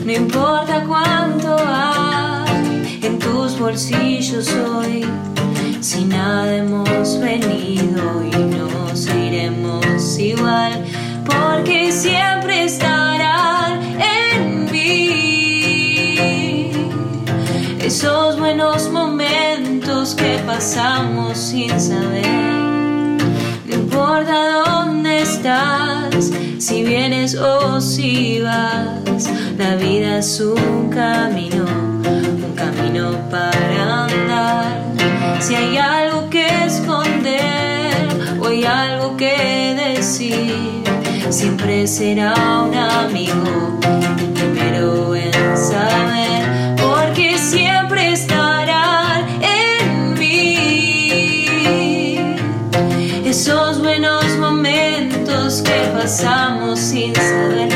[0.05, 5.07] No importa cuánto hay en tus bolsillos hoy,
[5.81, 10.85] si nada hemos venido y nos iremos igual,
[11.25, 16.21] porque siempre estarán en mí.
[17.81, 22.60] Esos buenos momentos que pasamos sin saber.
[24.01, 29.29] Importa dónde estás, si vienes o si vas.
[29.59, 34.87] La vida es un camino, un camino para andar.
[35.39, 38.09] Si hay algo que esconder
[38.41, 40.83] o hay algo que decir,
[41.29, 42.33] siempre será
[42.63, 43.79] un amigo
[44.19, 46.40] el primero en saber,
[56.11, 57.70] pasamos sin saber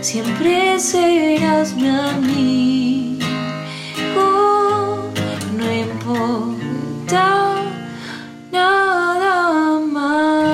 [0.00, 3.18] siempre serás mi amigo,
[5.56, 7.56] no importa
[8.50, 10.48] nada más.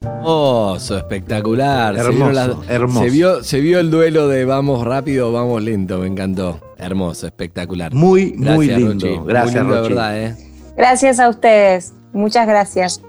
[0.00, 1.96] Hermoso, espectacular.
[1.96, 3.04] Hermoso, se, hermoso.
[3.04, 6.60] Se, vio, se vio el duelo de vamos rápido, vamos lento, me encantó.
[6.78, 7.92] Hermoso, espectacular.
[7.92, 9.24] Muy, muy lindo.
[9.24, 9.76] Gracias, muy
[10.14, 10.36] eh?
[10.76, 11.94] Gracias a ustedes.
[12.12, 13.02] Muchas gracias.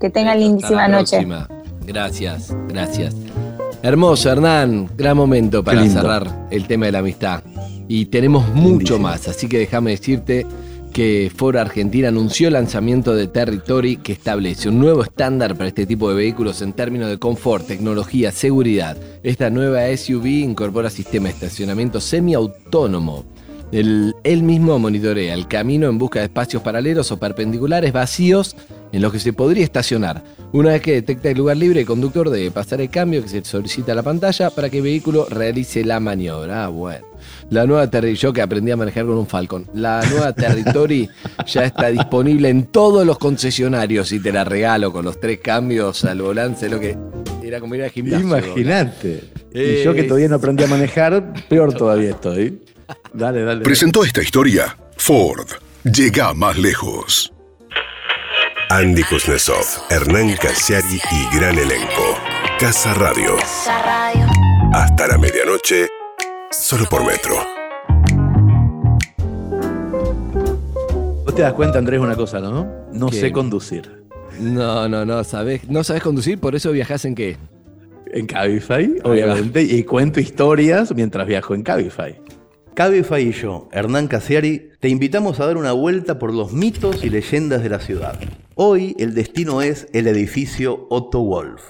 [0.00, 1.16] Que tengan lindísima Hasta la noche.
[1.16, 1.48] próxima.
[1.86, 3.14] Gracias, gracias.
[3.82, 4.88] Hermoso, Hernán.
[4.96, 7.42] Gran momento para cerrar el tema de la amistad.
[7.88, 10.46] Y tenemos mucho más, así que déjame decirte
[10.92, 15.86] que Ford Argentina anunció el lanzamiento de Territory que establece un nuevo estándar para este
[15.86, 18.96] tipo de vehículos en términos de confort, tecnología, seguridad.
[19.22, 23.24] Esta nueva SUV incorpora sistema de estacionamiento semiautónomo.
[23.72, 28.56] El- él mismo monitorea el camino en busca de espacios paralelos o perpendiculares vacíos
[28.92, 30.22] en los que se podría estacionar.
[30.52, 33.44] Una vez que detecta el lugar libre, el conductor debe pasar el cambio que se
[33.44, 36.64] solicita a la pantalla para que el vehículo realice la maniobra.
[36.64, 37.06] Ah, bueno.
[37.50, 41.08] La nueva Territory, yo que aprendí a manejar con un Falcon, la nueva Territory
[41.46, 46.04] ya está disponible en todos los concesionarios y te la regalo con los tres cambios
[46.04, 46.96] al volante, lo que
[47.42, 48.26] era como ir al gimnasio.
[48.26, 49.24] Imagínate.
[49.52, 52.62] Eh, y yo que todavía no aprendí a manejar, peor todavía estoy.
[53.12, 53.62] Dale, dale.
[53.62, 55.46] Presentó esta historia Ford.
[55.84, 57.32] Llega más lejos.
[58.72, 62.16] Andy Kuznetsov, Hernán Casiari y gran elenco.
[62.60, 63.34] Casa Radio.
[63.38, 64.26] Casa Radio.
[64.72, 65.88] Hasta la medianoche,
[66.52, 67.34] solo por metro.
[71.24, 72.86] Vos te das cuenta, Andrés, una cosa, ¿no?
[72.92, 73.18] No ¿Qué?
[73.18, 74.04] sé conducir.
[74.38, 77.38] No, no, no, sabes, no sabes conducir, por eso viajas en qué?
[78.06, 82.16] En Cabify, obviamente, y cuento historias mientras viajo en Cabify.
[82.80, 87.10] Cabify y yo, Hernán Casiari, te invitamos a dar una vuelta por los mitos y
[87.10, 88.18] leyendas de la ciudad.
[88.54, 91.60] Hoy el destino es el edificio Otto Wolf.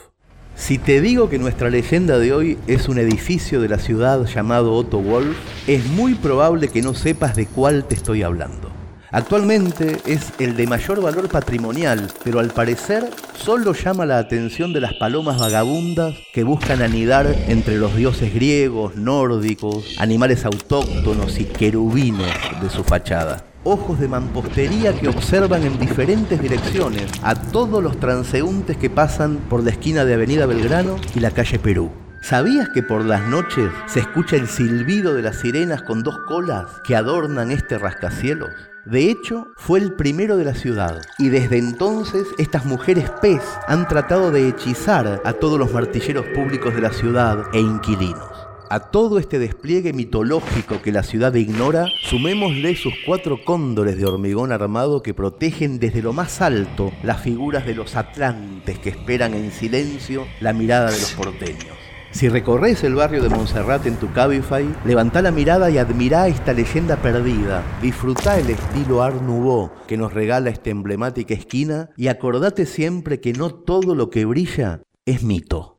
[0.55, 4.73] Si te digo que nuestra leyenda de hoy es un edificio de la ciudad llamado
[4.73, 5.37] Otto Wolf,
[5.67, 8.80] es muy probable que no sepas de cuál te estoy hablando.
[9.13, 14.81] Actualmente es el de mayor valor patrimonial, pero al parecer solo llama la atención de
[14.81, 22.33] las palomas vagabundas que buscan anidar entre los dioses griegos, nórdicos, animales autóctonos y querubines
[22.63, 23.45] de su fachada.
[23.65, 29.65] Ojos de mampostería que observan en diferentes direcciones a todos los transeúntes que pasan por
[29.65, 31.91] la esquina de Avenida Belgrano y la calle Perú.
[32.23, 36.67] ¿Sabías que por las noches se escucha el silbido de las sirenas con dos colas
[36.85, 38.51] que adornan este rascacielos?
[38.85, 43.89] De hecho, fue el primero de la ciudad y desde entonces estas mujeres pez han
[43.89, 48.29] tratado de hechizar a todos los martilleros públicos de la ciudad e inquilinos.
[48.69, 54.53] A todo este despliegue mitológico que la ciudad ignora, sumémosle sus cuatro cóndores de hormigón
[54.53, 59.51] armado que protegen desde lo más alto las figuras de los atlantes que esperan en
[59.51, 61.80] silencio la mirada de los porteños.
[62.13, 66.53] Si recorres el barrio de Montserrat en tu Cabify, levantá la mirada y admirá esta
[66.53, 67.63] leyenda perdida.
[67.81, 73.33] Disfrutá el estilo Art Nouveau que nos regala esta emblemática esquina y acordate siempre que
[73.33, 75.79] no todo lo que brilla es mito.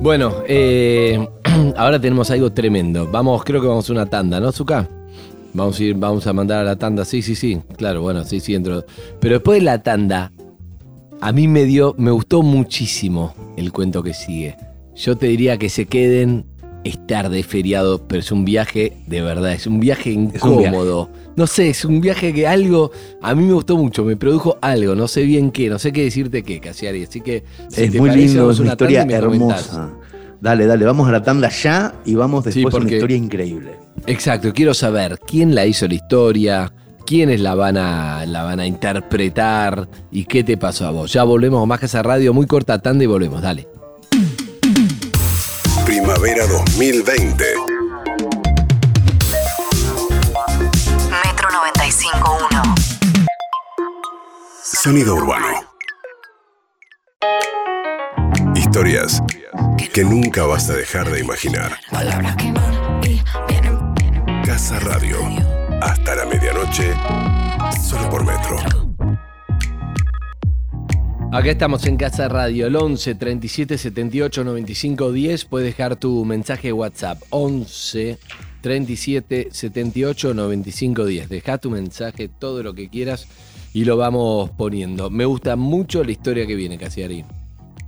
[0.00, 1.28] Bueno, eh,
[1.76, 3.06] ahora tenemos algo tremendo.
[3.12, 4.88] Vamos, creo que vamos a una tanda, ¿no, Zuka?
[5.52, 7.60] Vamos a ir, vamos a mandar a la tanda, sí, sí, sí.
[7.76, 8.84] Claro, bueno, sí, sí, entro.
[9.20, 10.32] Pero después de la tanda,
[11.22, 14.56] a mí me dio, me gustó muchísimo el cuento que sigue.
[14.96, 16.46] Yo te diría que se queden,
[16.82, 20.48] es tarde, feriado, pero es un viaje de verdad, es un viaje un viaje.
[20.48, 21.10] incómodo.
[21.36, 22.90] No sé, es un viaje que algo,
[23.22, 26.02] a mí me gustó mucho, me produjo algo, no sé bien qué, no sé qué
[26.02, 27.04] decirte qué, Casiari.
[27.04, 29.92] Así que, si es te muy parece, lindo, es una historia hermosa.
[30.40, 33.76] Dale, dale, vamos a la tanda ya y vamos después a una historia increíble.
[34.08, 38.66] Exacto, quiero saber quién la hizo la historia, quiénes la van a, la van a
[38.66, 41.12] interpretar y qué te pasó a vos.
[41.12, 43.68] Ya volvemos más Casa Radio, muy corta tanda y volvemos, dale.
[45.84, 47.44] Primavera 2020.
[51.24, 52.74] Metro 95.1.
[54.62, 55.46] Sonido urbano.
[58.54, 59.22] Historias
[59.92, 61.78] que nunca vas a dejar de imaginar.
[61.90, 64.42] Palabras que van y vienen.
[64.42, 65.18] Casa Radio.
[65.84, 66.94] Hasta la medianoche,
[67.82, 68.56] solo por metro.
[71.32, 75.44] Acá estamos en Casa Radio, el 11 37 78 95 10.
[75.46, 78.16] Puedes dejar tu mensaje de WhatsApp, 11
[78.60, 81.28] 37 78 95 10.
[81.28, 83.26] Deja tu mensaje, todo lo que quieras
[83.72, 85.10] y lo vamos poniendo.
[85.10, 87.24] Me gusta mucho la historia que viene, Casiari.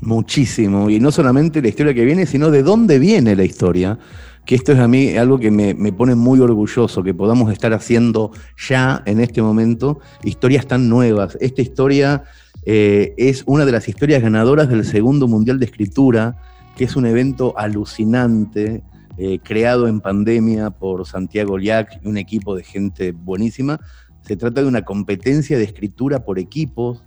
[0.00, 0.90] Muchísimo.
[0.90, 4.00] Y no solamente la historia que viene, sino de dónde viene la historia.
[4.44, 7.72] Que esto es a mí algo que me, me pone muy orgulloso, que podamos estar
[7.72, 11.38] haciendo ya en este momento historias tan nuevas.
[11.40, 12.24] Esta historia
[12.66, 16.36] eh, es una de las historias ganadoras del Segundo Mundial de Escritura,
[16.76, 18.82] que es un evento alucinante,
[19.16, 23.80] eh, creado en pandemia por Santiago Liac y un equipo de gente buenísima.
[24.22, 27.04] Se trata de una competencia de escritura por equipos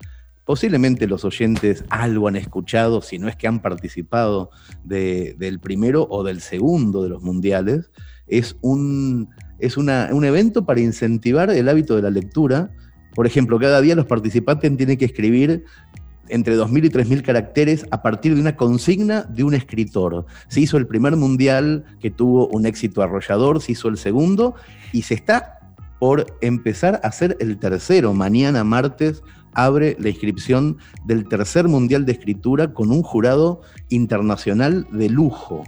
[0.48, 4.50] posiblemente los oyentes algo han escuchado, si no es que han participado
[4.86, 7.92] del primero o del segundo de los mundiales.
[8.28, 9.30] Es, un,
[9.60, 12.72] es un evento para incentivar el hábito de la lectura.
[13.14, 15.66] Por ejemplo, cada día los participantes tienen que escribir
[16.30, 20.26] entre 2.000 y 3.000 caracteres a partir de una consigna de un escritor.
[20.48, 24.56] Se hizo el primer mundial que tuvo un éxito arrollador, se hizo el segundo
[24.94, 25.60] y se está
[26.00, 28.14] por empezar a hacer el tercero.
[28.14, 29.24] Mañana, martes,
[29.58, 35.64] abre la inscripción del tercer Mundial de Escritura con un jurado internacional de lujo.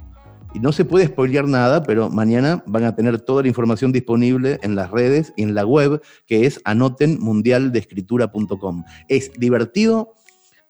[0.54, 4.60] Y no se puede spoilear nada, pero mañana van a tener toda la información disponible
[4.64, 8.84] en las redes y en la web, que es anotenmundialdescritura.com.
[9.08, 10.14] Es divertido,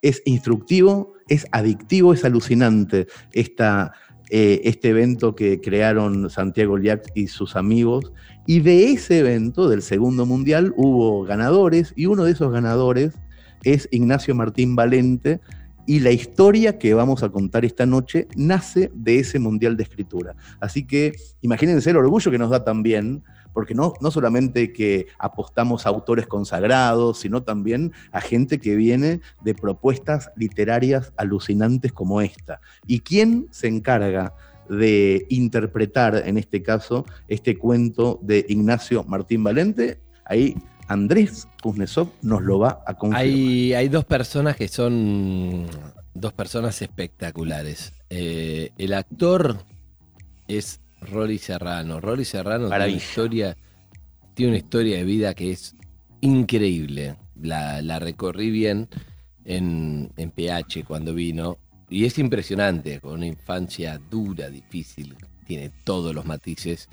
[0.01, 3.93] es instructivo, es adictivo, es alucinante esta,
[4.30, 8.13] eh, este evento que crearon Santiago Liac y sus amigos
[8.50, 13.14] y de ese evento, del segundo mundial, hubo ganadores y uno de esos ganadores
[13.64, 15.39] es Ignacio Martín Valente
[15.86, 20.36] y la historia que vamos a contar esta noche nace de ese mundial de escritura.
[20.60, 23.24] Así que imagínense el orgullo que nos da también,
[23.54, 29.22] porque no, no solamente que apostamos a autores consagrados, sino también a gente que viene
[29.43, 32.62] de propuestas literarias alucinantes como esta.
[32.88, 34.34] ¿Y quién se encarga
[34.70, 39.99] de interpretar, en este caso, este cuento de Ignacio Martín Valente.
[40.26, 40.55] Ahí
[40.88, 43.22] Andrés Kuznetsov nos lo va a confirmar.
[43.22, 45.67] Hay, hay dos personas que son
[46.13, 47.93] dos personas espectaculares.
[48.09, 49.57] Eh, el actor
[50.47, 51.99] es Rory Serrano.
[51.99, 53.57] Rory Serrano tiene una, historia,
[54.34, 55.76] tiene una historia de vida que es
[56.22, 57.17] increíble.
[57.41, 58.89] La, la recorrí bien
[59.45, 61.57] en, en PH cuando vino
[61.90, 65.16] y es impresionante, con una infancia dura, difícil,
[65.46, 66.88] tiene todos los matices.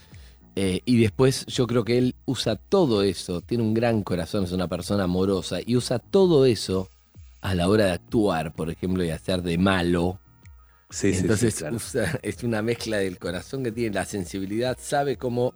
[0.55, 4.53] Eh, y después yo creo que él usa todo eso, tiene un gran corazón, es
[4.53, 6.89] una persona amorosa, y usa todo eso
[7.43, 10.19] a la hora de actuar, por ejemplo, y hacer de malo.
[10.89, 15.53] Sí, Entonces sí, es una mezcla del corazón que tiene, la sensibilidad, sabe cómo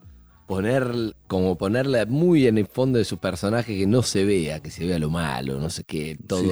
[0.51, 4.73] poner, como ponerla muy en el fondo de su personaje que no se vea, que
[4.73, 6.43] se vea lo malo, no sé qué, todo.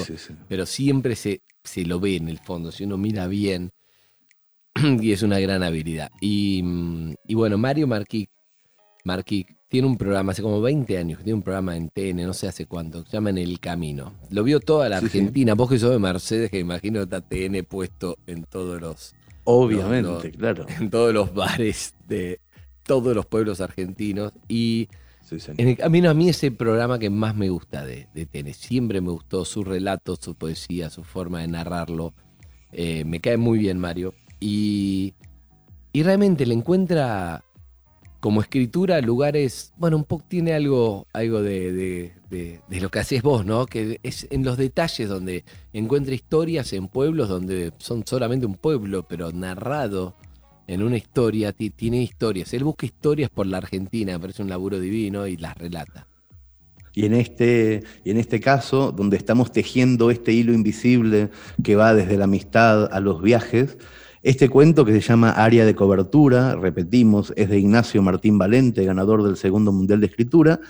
[0.48, 3.72] pero siempre se, se lo ve en el fondo, si uno mira bien,
[5.00, 6.12] y es una gran habilidad.
[6.20, 6.62] Y,
[7.34, 8.28] bueno, Mario Marquí,
[9.02, 12.46] Marquí tiene un programa, hace como 20 años, tiene un programa en TN, no sé
[12.46, 14.14] hace cuánto, se llama En el Camino.
[14.30, 18.16] Lo vio toda la Argentina, vos que sos de Mercedes, que imagino está TN puesto
[18.28, 19.16] en todos los...
[19.42, 20.66] Obviamente, claro.
[20.78, 22.38] En todos los bares de
[22.88, 24.32] todos los pueblos argentinos.
[24.48, 24.88] Y
[25.58, 29.10] en el camino a mí ese programa que más me gusta de, de Siempre me
[29.10, 32.14] gustó su relato, su poesía, su forma de narrarlo.
[32.72, 34.14] Eh, me cae muy bien Mario.
[34.40, 35.14] Y,
[35.92, 37.44] y realmente le encuentra
[38.20, 43.44] como escritura lugares, bueno, un poco tiene algo, algo de, de, lo que haces vos,
[43.44, 43.66] ¿no?
[43.66, 49.06] Que es en los detalles donde encuentra historias en pueblos donde son solamente un pueblo,
[49.06, 50.14] pero narrado
[50.68, 52.52] en una historia, tiene historias.
[52.52, 56.06] Él busca historias por la Argentina, parece un laburo divino y las relata.
[56.94, 61.30] Y en, este, y en este caso, donde estamos tejiendo este hilo invisible
[61.62, 63.78] que va desde la amistad a los viajes,
[64.22, 69.22] este cuento que se llama Área de Cobertura, repetimos, es de Ignacio Martín Valente, ganador
[69.22, 70.60] del Segundo Mundial de Escritura,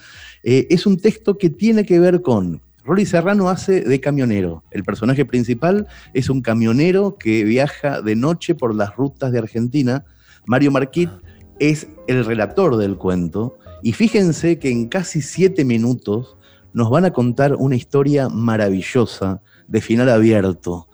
[0.45, 4.65] eh, es un texto que tiene que ver con Rory Serrano hace de camionero.
[4.71, 10.05] El personaje principal es un camionero que viaja de noche por las rutas de Argentina.
[10.47, 11.11] Mario Marquit
[11.59, 13.59] es el relator del cuento.
[13.83, 16.37] Y fíjense que en casi siete minutos
[16.73, 20.89] nos van a contar una historia maravillosa, de final abierto.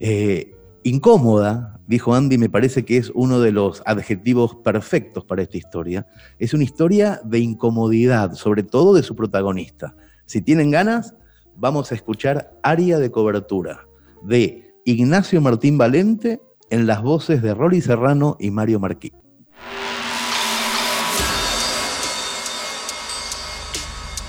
[0.00, 5.56] Eh, incómoda, dijo Andy, me parece que es uno de los adjetivos perfectos para esta
[5.56, 6.06] historia.
[6.38, 9.94] Es una historia de incomodidad, sobre todo de su protagonista.
[10.26, 11.14] Si tienen ganas,
[11.56, 13.86] vamos a escuchar Área de Cobertura
[14.22, 19.12] de Ignacio Martín Valente en las voces de Rolly Serrano y Mario Marquí.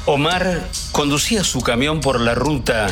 [0.06, 2.88] Omar conducía su camión por la ruta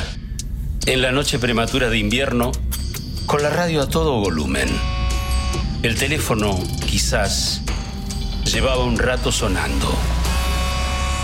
[0.86, 2.54] en la noche prematura de invierno
[3.26, 4.70] con la radio a todo volumen.
[5.84, 7.62] El teléfono quizás
[8.46, 9.90] llevaba un rato sonando.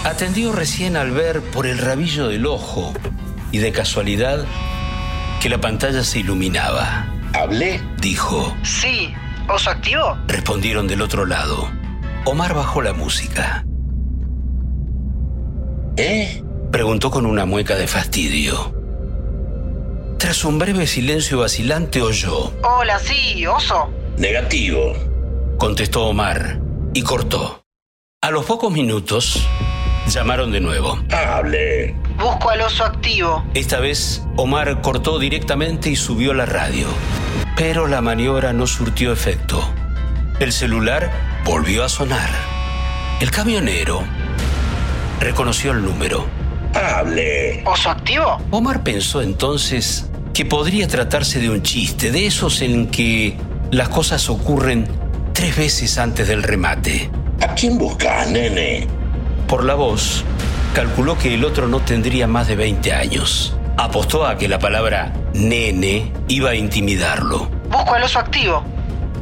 [0.03, 2.93] Atendió recién al ver por el rabillo del ojo
[3.51, 4.45] y de casualidad
[5.41, 7.07] que la pantalla se iluminaba.
[7.33, 7.81] ¿Hablé?
[8.01, 8.55] Dijo.
[8.63, 9.13] Sí.
[9.49, 10.17] ¿Oso activo?
[10.27, 11.69] Respondieron del otro lado.
[12.25, 13.65] Omar bajó la música.
[15.95, 16.43] ¿Eh?
[16.71, 18.75] Preguntó con una mueca de fastidio.
[20.19, 22.51] Tras un breve silencio vacilante oyó.
[22.63, 23.89] Hola, sí, oso.
[24.17, 24.93] Negativo.
[25.57, 26.59] Contestó Omar
[26.93, 27.63] y cortó.
[28.21, 29.47] A los pocos minutos
[30.07, 30.97] Llamaron de nuevo.
[31.11, 31.93] Hable.
[32.17, 33.43] Busco al oso activo.
[33.53, 36.87] Esta vez, Omar cortó directamente y subió la radio.
[37.57, 39.61] Pero la maniobra no surtió efecto.
[40.39, 41.11] El celular
[41.43, 42.29] volvió a sonar.
[43.19, 44.01] El camionero
[45.19, 46.25] reconoció el número.
[46.73, 47.63] Hable.
[47.65, 48.37] ¿Oso activo?
[48.51, 53.35] Omar pensó entonces que podría tratarse de un chiste, de esos en que
[53.71, 54.87] las cosas ocurren
[55.33, 57.09] tres veces antes del remate.
[57.41, 58.87] ¿A quién buscas, nene?
[59.47, 60.25] Por la voz,
[60.73, 63.55] calculó que el otro no tendría más de 20 años.
[63.77, 67.49] Apostó a que la palabra nene iba a intimidarlo.
[67.69, 68.65] Busco al oso activo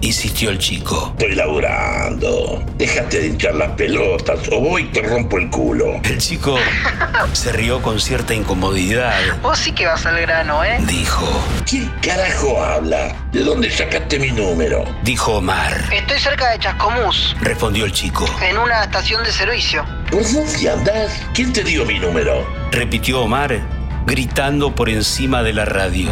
[0.05, 1.13] insistió el chico.
[1.17, 2.63] Estoy laburando.
[2.77, 5.99] Déjate de hinchar las pelotas o voy y te rompo el culo.
[6.03, 6.57] El chico
[7.33, 9.13] se rió con cierta incomodidad.
[9.41, 10.77] Vos sí que vas al grano, ¿eh?
[10.81, 11.27] Dijo.
[11.67, 13.15] ¿Quién carajo habla?
[13.31, 14.85] ¿De dónde sacaste mi número?
[15.03, 15.73] Dijo Omar.
[15.91, 17.35] Estoy cerca de Chascomús.
[17.41, 18.25] Respondió el chico.
[18.47, 19.85] En una estación de servicio.
[20.11, 21.21] ¿Por dónde andás?
[21.33, 22.45] ¿Quién te dio mi número?
[22.71, 23.59] Repitió Omar,
[24.05, 26.09] gritando por encima de la radio.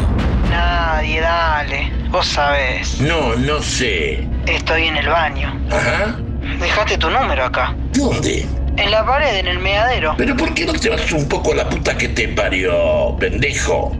[0.50, 1.92] Nadie, dale.
[2.10, 3.00] Vos sabés.
[3.00, 4.28] No, no sé.
[4.46, 5.60] Estoy en el baño.
[5.72, 6.18] Ajá.
[6.60, 7.76] Dejaste tu número acá.
[7.94, 8.46] ¿Dónde?
[8.78, 10.16] En la pared, en el meadero.
[10.18, 13.96] ¿Pero por qué no te vas un poco a la puta que te parió, pendejo?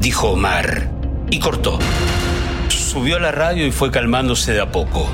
[0.00, 0.88] Dijo Omar.
[1.30, 1.78] Y cortó.
[2.68, 5.10] Subió a la radio y fue calmándose de a poco.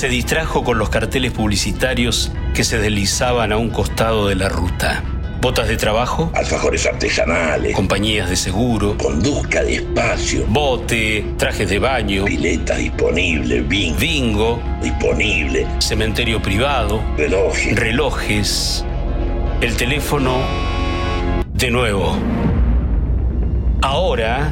[0.00, 5.04] Se distrajo con los carteles publicitarios que se deslizaban a un costado de la ruta.
[5.42, 6.32] Botas de trabajo.
[6.34, 7.76] Alfajores artesanales.
[7.76, 8.96] Compañías de seguro.
[8.96, 10.46] Conduzca despacio.
[10.48, 11.26] Bote.
[11.36, 12.24] Trajes de baño.
[12.24, 13.60] Pileta disponible.
[13.60, 13.98] Bingo.
[13.98, 14.62] Bingo.
[14.82, 15.66] Disponible.
[15.80, 17.02] Cementerio privado.
[17.18, 17.76] Relojes.
[17.78, 18.84] Relojes.
[19.60, 20.38] El teléfono.
[21.52, 22.16] De nuevo.
[23.82, 24.50] Ahora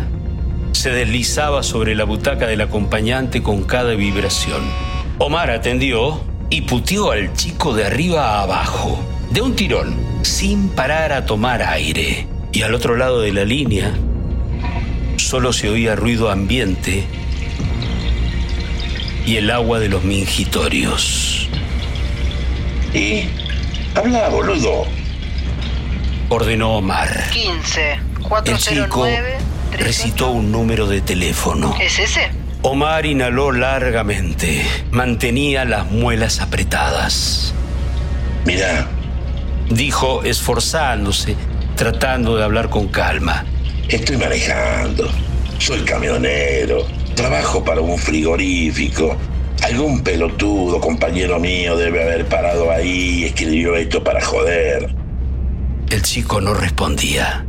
[0.72, 4.97] se deslizaba sobre la butaca del acompañante con cada vibración.
[5.21, 11.12] Omar atendió y puteó al chico de arriba a abajo, de un tirón sin parar
[11.12, 12.29] a tomar aire.
[12.53, 13.93] Y al otro lado de la línea
[15.16, 17.05] solo se oía ruido ambiente
[19.27, 21.49] y el agua de los mingitorios.
[22.95, 23.25] ¿Y?
[23.97, 24.87] Habla, boludo.
[26.29, 27.29] Ordenó Omar.
[27.31, 27.99] 15
[28.47, 29.07] El chico
[29.73, 31.77] recitó un número de teléfono.
[31.81, 32.31] ¿Es ese?
[32.69, 34.62] Omar inhaló largamente.
[34.91, 37.55] Mantenía las muelas apretadas.
[38.45, 38.87] Mira,
[39.71, 41.35] dijo esforzándose,
[41.77, 43.47] tratando de hablar con calma.
[43.89, 45.09] Estoy manejando,
[45.59, 49.16] soy camionero, trabajo para un frigorífico.
[49.62, 54.95] Algún pelotudo compañero mío debe haber parado ahí y escribió esto para joder.
[55.89, 57.47] El chico no respondía.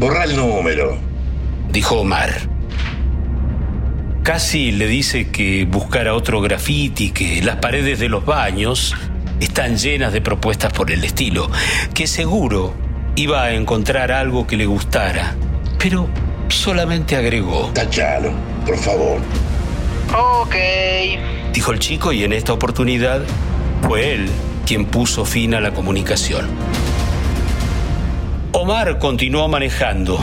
[0.00, 0.98] Borra el número,
[1.70, 2.55] dijo Omar.
[4.26, 8.92] Casi le dice que buscara otro graffiti, que las paredes de los baños
[9.38, 11.48] están llenas de propuestas por el estilo,
[11.94, 12.74] que seguro
[13.14, 15.36] iba a encontrar algo que le gustara,
[15.78, 16.08] pero
[16.48, 17.70] solamente agregó.
[17.72, 18.32] Tachalo,
[18.66, 19.20] por favor.
[20.12, 20.56] Ok.
[21.52, 23.22] Dijo el chico y en esta oportunidad
[23.82, 24.28] fue él
[24.66, 26.48] quien puso fin a la comunicación.
[28.50, 30.18] Omar continuó manejando.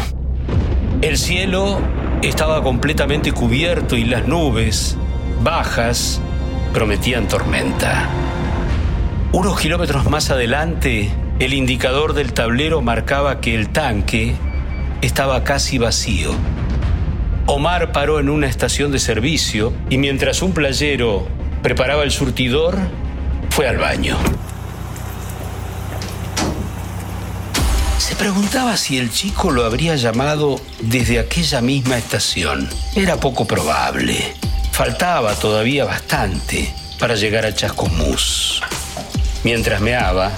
[1.01, 1.79] El cielo
[2.27, 4.97] estaba completamente cubierto y las nubes,
[5.41, 6.21] bajas,
[6.73, 8.07] prometían tormenta.
[9.33, 14.35] Unos kilómetros más adelante, el indicador del tablero marcaba que el tanque
[15.01, 16.31] estaba casi vacío.
[17.45, 21.27] Omar paró en una estación de servicio y mientras un playero
[21.61, 22.77] preparaba el surtidor,
[23.49, 24.17] fue al baño.
[28.17, 32.69] Preguntaba si el chico lo habría llamado desde aquella misma estación.
[32.95, 34.33] Era poco probable.
[34.71, 38.61] Faltaba todavía bastante para llegar a Chascomús.
[39.43, 40.31] Mientras meaba,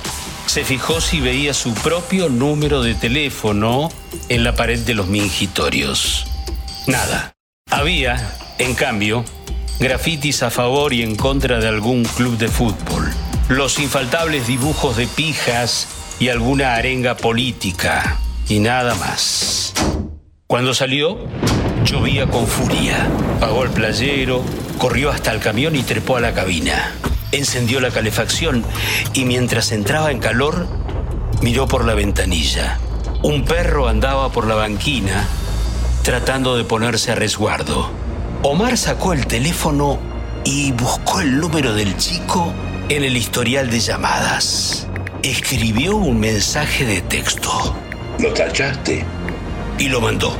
[0.46, 3.92] se fijó si veía su propio número de teléfono
[4.30, 6.26] en la pared de los mingitorios.
[6.88, 7.34] Nada.
[7.70, 9.24] Había, en cambio,
[9.80, 13.14] grafitis a favor y en contra de algún club de fútbol,
[13.48, 15.88] los infaltables dibujos de pijas
[16.20, 19.74] y alguna arenga política, y nada más.
[20.48, 21.18] Cuando salió,
[21.84, 23.08] llovía con furia.
[23.40, 24.44] Pagó el playero,
[24.78, 26.94] corrió hasta el camión y trepó a la cabina
[27.38, 28.64] encendió la calefacción
[29.14, 30.68] y mientras entraba en calor,
[31.42, 32.80] miró por la ventanilla.
[33.24, 35.28] Un perro andaba por la banquina
[36.04, 37.90] tratando de ponerse a resguardo.
[38.44, 40.00] Omar sacó el teléfono
[40.44, 42.54] y buscó el número del chico
[42.90, 44.88] en el historial de llamadas.
[45.26, 47.50] Escribió un mensaje de texto.
[48.20, 49.04] ¿Lo tachaste?
[49.80, 50.38] Y lo mandó.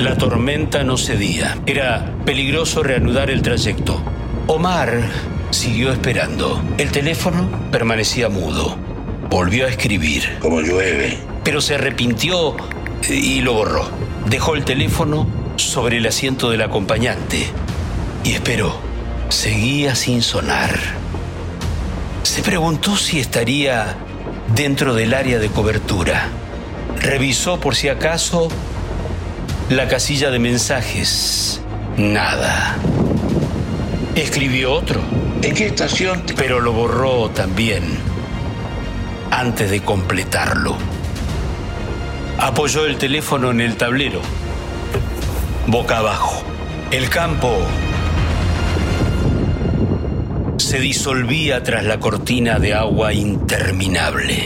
[0.00, 1.56] La tormenta no cedía.
[1.64, 4.02] Era peligroso reanudar el trayecto.
[4.48, 5.00] Omar
[5.50, 6.60] Siguió esperando.
[6.76, 8.76] El teléfono permanecía mudo.
[9.30, 10.24] Volvió a escribir.
[10.40, 11.16] Como llueve.
[11.44, 12.56] Pero se arrepintió
[13.08, 13.88] y lo borró.
[14.28, 17.46] Dejó el teléfono sobre el asiento del acompañante
[18.24, 18.76] y esperó.
[19.28, 20.97] Seguía sin sonar.
[22.38, 23.96] Se preguntó si estaría
[24.54, 26.28] dentro del área de cobertura.
[27.00, 28.46] Revisó por si acaso
[29.70, 31.60] la casilla de mensajes.
[31.96, 32.76] Nada.
[34.14, 35.00] Escribió otro.
[35.42, 36.22] ¿En qué estación?
[36.36, 37.82] Pero lo borró también
[39.32, 40.76] antes de completarlo.
[42.38, 44.22] Apoyó el teléfono en el tablero,
[45.66, 46.44] boca abajo.
[46.92, 47.58] El campo
[50.58, 54.44] se disolvía tras la cortina de agua interminable.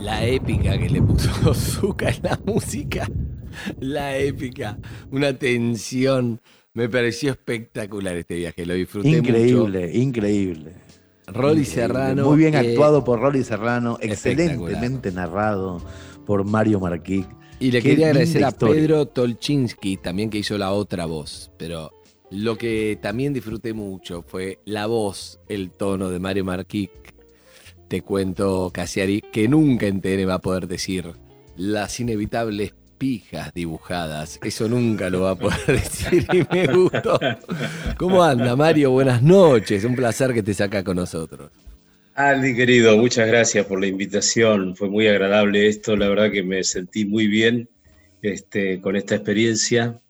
[0.00, 3.08] La épica que le puso Zuka en la música.
[3.80, 4.78] La épica.
[5.10, 6.40] Una tensión.
[6.74, 8.66] Me pareció espectacular este viaje.
[8.66, 9.98] Lo disfruté increíble, mucho.
[9.98, 10.72] Increíble,
[11.28, 12.24] Rolly Serrano.
[12.24, 13.96] Muy bien eh, actuado por Rolly Serrano.
[14.00, 15.80] Excelentemente narrado
[16.24, 17.24] por Mario Marquí.
[17.60, 18.74] Y le Qué quería agradecer a historia.
[18.74, 21.50] Pedro Tolchinsky, también que hizo la otra voz.
[21.56, 21.92] Pero
[22.30, 26.90] lo que también disfruté mucho fue la voz, el tono de Mario Marquí.
[27.88, 31.12] Te cuento, Casiari, que nunca en TN va a poder decir
[31.56, 34.40] las inevitables pijas dibujadas.
[34.42, 37.18] Eso nunca lo va a poder decir y me gustó.
[37.98, 38.90] ¿Cómo anda, Mario?
[38.90, 39.84] Buenas noches.
[39.84, 41.50] Un placer que estés acá con nosotros.
[42.16, 44.76] Andy, querido, muchas gracias por la invitación.
[44.76, 45.96] Fue muy agradable esto.
[45.96, 47.68] La verdad que me sentí muy bien
[48.22, 50.00] este, con esta experiencia.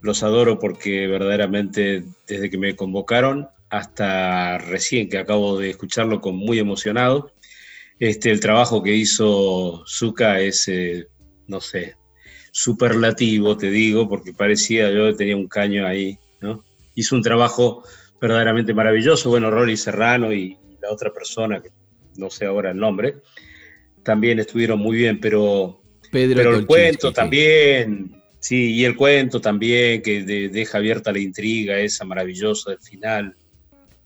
[0.00, 6.36] Los adoro porque verdaderamente desde que me convocaron hasta recién que acabo de escucharlo con
[6.36, 7.32] muy emocionado,
[7.98, 11.08] este, el trabajo que hizo Zuka es, eh,
[11.48, 11.96] no sé,
[12.52, 16.62] superlativo, te digo, porque parecía yo tenía un caño ahí, ¿no?
[16.94, 17.82] Hizo un trabajo
[18.20, 19.30] verdaderamente maravilloso.
[19.30, 21.70] Bueno, Rolly Serrano y, la otra persona, que
[22.16, 23.16] no sé ahora el nombre,
[24.02, 30.02] también estuvieron muy bien, pero, Pedro pero el cuento también, sí, y el cuento también,
[30.02, 33.36] que de- deja abierta la intriga esa maravillosa del final.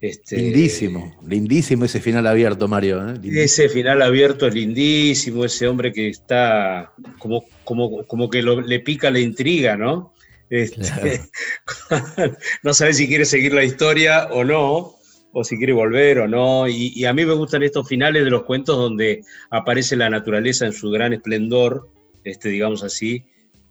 [0.01, 2.99] Este, Lindísimo, lindísimo ese final abierto, Mario.
[3.09, 3.13] ¿eh?
[3.13, 3.41] Lindísimo.
[3.41, 8.81] Ese final abierto es lindísimo, ese hombre que está como, como, como que lo- le
[8.81, 10.13] pica la intriga, ¿no?
[10.51, 11.21] Este,
[12.63, 14.97] no sabe si quiere seguir la historia o no,
[15.33, 16.69] o si quiere volver o no.
[16.69, 20.67] Y, y a mí me gustan estos finales de los cuentos donde aparece la naturaleza
[20.67, 21.89] en su gran esplendor,
[22.25, 23.25] este, digamos así,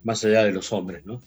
[0.03, 1.22] más allá de los hombres, ¿no?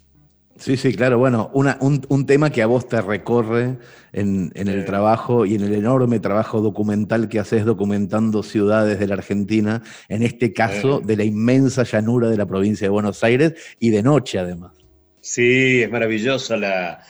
[0.57, 1.18] Sí, sí, claro.
[1.18, 3.76] Bueno, una- un, un tema que a vos te recorre
[4.12, 9.09] en, en el trabajo y en el enorme trabajo documental que haces documentando ciudades de
[9.09, 13.55] la Argentina, en este caso de la inmensa llanura de la provincia de Buenos Aires
[13.80, 14.72] y de noche además.
[15.20, 17.01] Sí, es maravillosa la,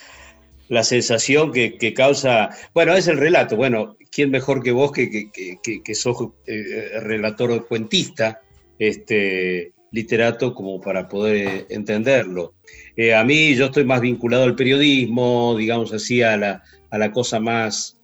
[0.68, 2.50] la sensación que, causa.
[2.72, 3.56] Bueno, es el relato.
[3.56, 8.40] Bueno, ¿quién mejor que vos que, que, que- que- que sos eh, relator cuentista,
[8.78, 12.54] este, literato, como para poder entenderlo?
[12.96, 17.10] Eh, a mí, yo estoy más vinculado al periodismo, digamos así, a la, a la
[17.12, 17.98] cosa más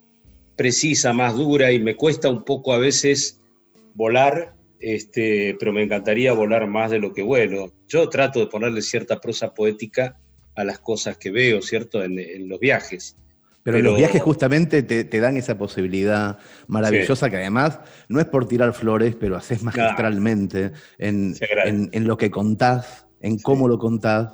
[0.57, 3.41] precisa, más dura, y me cuesta un poco a veces
[3.95, 7.73] volar, este, pero me encantaría volar más de lo que vuelo.
[7.89, 10.20] Yo trato de ponerle cierta prosa poética
[10.61, 12.03] a las cosas que veo, ¿cierto?
[12.05, 13.17] En, en los viajes.
[13.63, 18.49] Pero, los viajes justamente te, te dan esa posibilidad maravillosa que además no es por
[18.49, 21.35] tirar flores, pero haces magistralmente en,
[21.67, 24.33] en- en lo que contás, en cómo lo contás.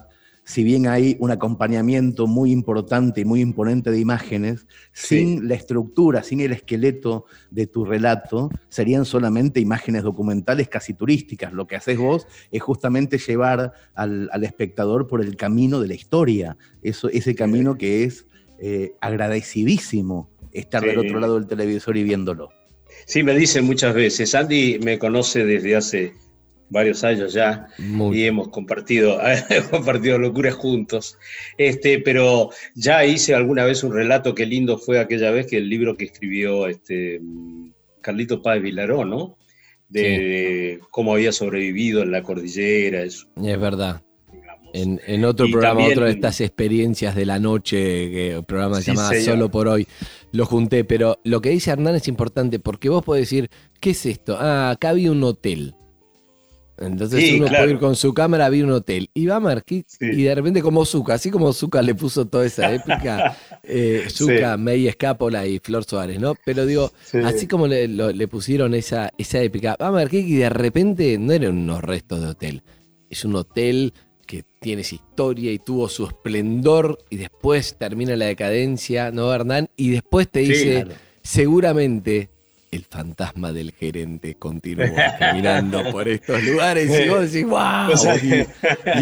[0.49, 6.23] Si bien hay un acompañamiento muy importante y muy imponente de imágenes, sin la estructura,
[6.23, 11.53] sin el esqueleto de tu relato, serían solamente imágenes documentales casi turísticas.
[11.53, 15.95] Lo que haces vos es justamente llevar al, al espectador por el camino de la
[15.95, 18.27] historia, eso, ese camino que es
[18.61, 22.51] eh, agradecidísimo estar del otro lado del televisor y viéndolo.
[23.05, 24.33] Sí, me dicen muchas veces.
[24.37, 26.15] Andy me conoce desde hace
[26.69, 27.69] varios años ya
[28.13, 29.19] y hemos compartido,
[29.51, 31.17] hemos compartido locuras juntos.
[31.59, 35.69] Este, pero ya hice alguna vez un relato, qué lindo fue aquella vez que el
[35.69, 37.21] libro que escribió este,
[38.01, 39.37] Carlito Páez Vilaró, ¿no?
[39.89, 43.03] De, de cómo había sobrevivido en la cordillera.
[43.03, 43.29] Eso.
[43.41, 44.03] Es verdad.
[44.73, 47.77] En, en otro Y programa, también- otro de estas experiencias de la noche,
[48.11, 49.25] que el programa se Sí, llamaba señor.
[49.25, 49.87] Solo por hoy,
[50.33, 53.49] lo junté, pero lo que dice Hernán es importante porque vos podés decir,
[53.81, 54.37] ¿qué es esto?
[54.39, 55.75] Ah, acá había un hotel.
[56.79, 57.65] Entonces Sí, uno claro.
[57.65, 59.09] puede ir con su cámara a ver un hotel.
[59.15, 62.45] Y va a Marquis y de repente como Zucca, así como Zucca le puso toda
[62.47, 64.61] esa épica, eh, Zucca, Sí.
[64.63, 66.35] May Escápola y Flor Suárez, ¿no?
[66.45, 67.19] Pero digo, Sí.
[67.25, 71.17] así como le, lo- le pusieron esa, esa épica, va a Marquis y de repente
[71.19, 72.63] no eran unos restos de hotel.
[73.09, 73.95] Es un hotel
[74.27, 79.71] que tiene su historia y tuvo su esplendor y después termina la decadencia, ¿no, Hernán?
[79.77, 81.01] Y después te Sí, dice, claro.
[81.23, 82.29] seguramente
[82.71, 84.87] el fantasma del gerente continúa
[85.19, 87.93] caminando por estos lugares y vos decís, wow.
[87.93, 88.47] O sea, y,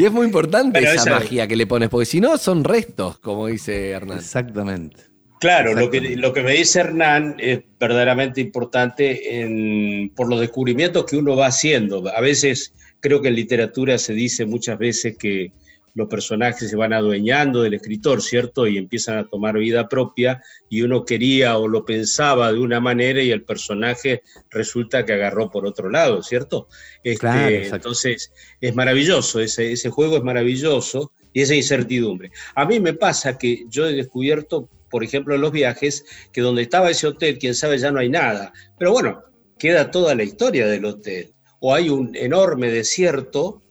[0.01, 3.19] y es muy importante esa esa- magia que le pones, porque si no son restos,
[3.19, 4.19] como dice Hernán.
[4.19, 5.03] Exactamente.
[5.41, 11.05] Claro, lo que, lo que me dice Hernán es verdaderamente importante en- por los descubrimientos
[11.05, 12.09] que uno va haciendo.
[12.17, 15.53] A veces creo que en literatura se dice muchas veces que
[15.95, 18.67] los personajes se van adueñando del escritor, ¿cierto?
[18.67, 23.23] Y empiezan a tomar vida propia y uno quería o lo pensaba de una manera
[23.23, 26.69] y el personaje resulta que agarró por otro lado, ¿cierto?
[27.03, 32.33] Este, Claro, entonces es maravilloso, ese, ese juego es maravilloso y esa incertidumbre.
[32.55, 36.63] A mí me pasa que yo he descubierto, por ejemplo, en los viajes, que donde
[36.63, 38.53] estaba ese hotel, quién sabe, ya no hay nada.
[38.79, 39.23] Pero bueno,
[39.59, 41.33] queda toda la historia del hotel.
[41.61, 43.63] O hay un enorme desierto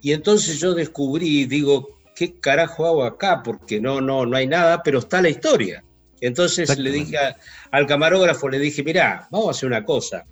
[0.00, 3.42] y entonces yo descubrí, digo, ¿qué carajo hago acá?
[3.42, 5.84] Porque no, no, no hay nada, pero está la historia.
[6.20, 7.36] Entonces le dije a-
[7.70, 10.24] al camarógrafo, le dije, mirá, vamos a hacer una cosa.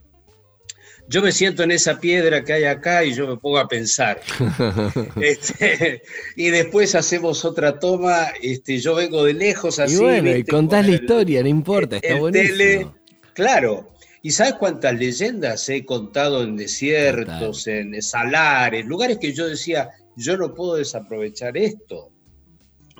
[1.10, 4.20] Yo me siento en esa piedra que hay acá y yo me pongo a pensar.
[5.20, 6.02] Este,
[6.36, 9.94] y después hacemos otra toma, este, yo vengo de lejos así.
[9.94, 12.56] y bueno, y contás con la el- historia, no importa, está buenísimo.
[12.58, 12.86] tele,
[13.32, 13.90] claro.
[14.22, 20.36] ¿Y sabes cuántas leyendas he contado en desiertos, en salares, lugares que yo decía, yo
[20.36, 22.10] no puedo desaprovechar esto?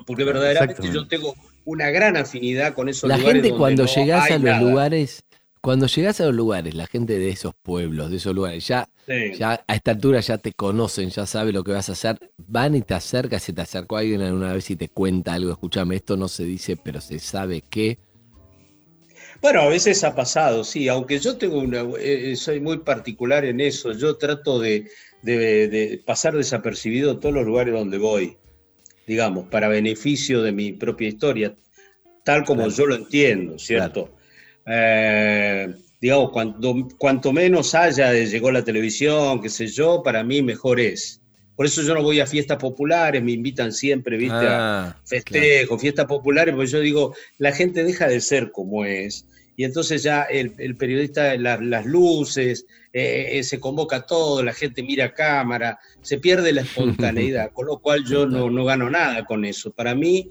[0.05, 3.33] Porque verdaderamente yo tengo una gran afinidad con esos La lugares.
[3.43, 4.61] gente donde cuando no llegás a los nada.
[4.61, 5.23] lugares,
[5.61, 9.33] cuando llegás a los lugares, la gente de esos pueblos, de esos lugares, ya, Sí.
[9.37, 12.75] ya a esta altura ya te conocen, ya sabe lo que vas a hacer, van
[12.75, 16.15] y te acercas, se te acercó alguien alguna vez y te cuenta algo, escúchame, esto
[16.15, 17.99] no se dice, pero se sabe que.
[19.41, 23.61] Bueno, a veces ha pasado, sí, aunque yo tengo una, eh, soy muy particular en
[23.61, 24.89] eso, yo trato de,
[25.21, 28.37] de- de pasar desapercibido todos los lugares donde voy,
[29.07, 31.55] digamos, para beneficio de mi propia historia,
[32.25, 34.11] tal como yo lo entiendo, ¿cierto?
[34.65, 40.41] Eh, digamos, cuanto, cuanto menos haya de llegó la televisión, qué sé yo, para mí
[40.41, 41.21] mejor es.
[41.59, 44.47] Por eso yo no voy a fiestas populares, me invitan siempre, ¿viste?
[44.47, 49.25] a, Ah, festejos, fiestas populares, porque yo digo, la gente deja de ser como es,
[49.57, 54.53] y entonces ya el, el periodista, la- las luces, eh, eh, se convoca todo, la
[54.53, 58.89] gente mira a cámara, se pierde la espontaneidad, con lo cual yo no, no gano
[58.89, 59.73] nada con eso.
[59.73, 60.29] Para mí,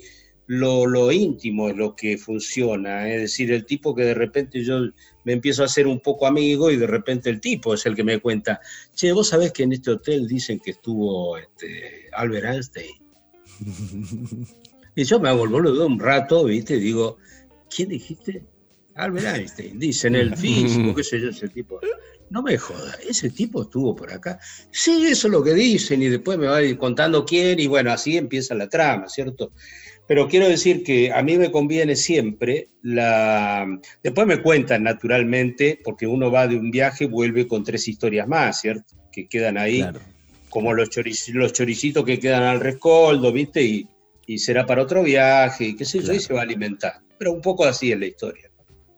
[0.48, 4.80] lo, lo íntimo es lo que funciona, es decir, el tipo que de repente yo
[5.24, 8.02] me empiezo a hacer un poco amigo y de repente el tipo es el que
[8.02, 8.58] me cuenta,
[8.94, 12.96] che, vos sabés que en este hotel dicen que estuvo este, Albert Einstein.
[14.94, 16.78] Y yo me hago el boludo un rato, ¿viste?
[16.78, 17.18] Digo,
[17.68, 18.42] ¿quién dijiste?
[18.94, 19.78] Albert Einstein.
[19.78, 21.78] Dicen el físico, qué sé yo, ese tipo.
[22.30, 24.40] No me joda, ese tipo estuvo por acá.
[24.70, 27.66] Sí, eso es lo que dicen, y después me va a ir contando quién, y
[27.66, 29.52] bueno, así empieza la trama, ¿cierto?
[30.08, 33.66] Pero quiero decir que a mí me conviene siempre la.
[34.02, 38.26] Después me cuentan naturalmente, porque uno va de un viaje y vuelve con tres historias
[38.26, 38.96] más, ¿cierto?
[39.12, 39.82] Que quedan ahí,
[40.48, 43.62] como los, choric- los choricitos que quedan al rescoldo, ¿viste?
[43.62, 43.86] Y,
[44.26, 46.94] y será para otro viaje, y qué sé yo, y se va a alimentar.
[47.18, 48.50] Pero un poco así es la historia.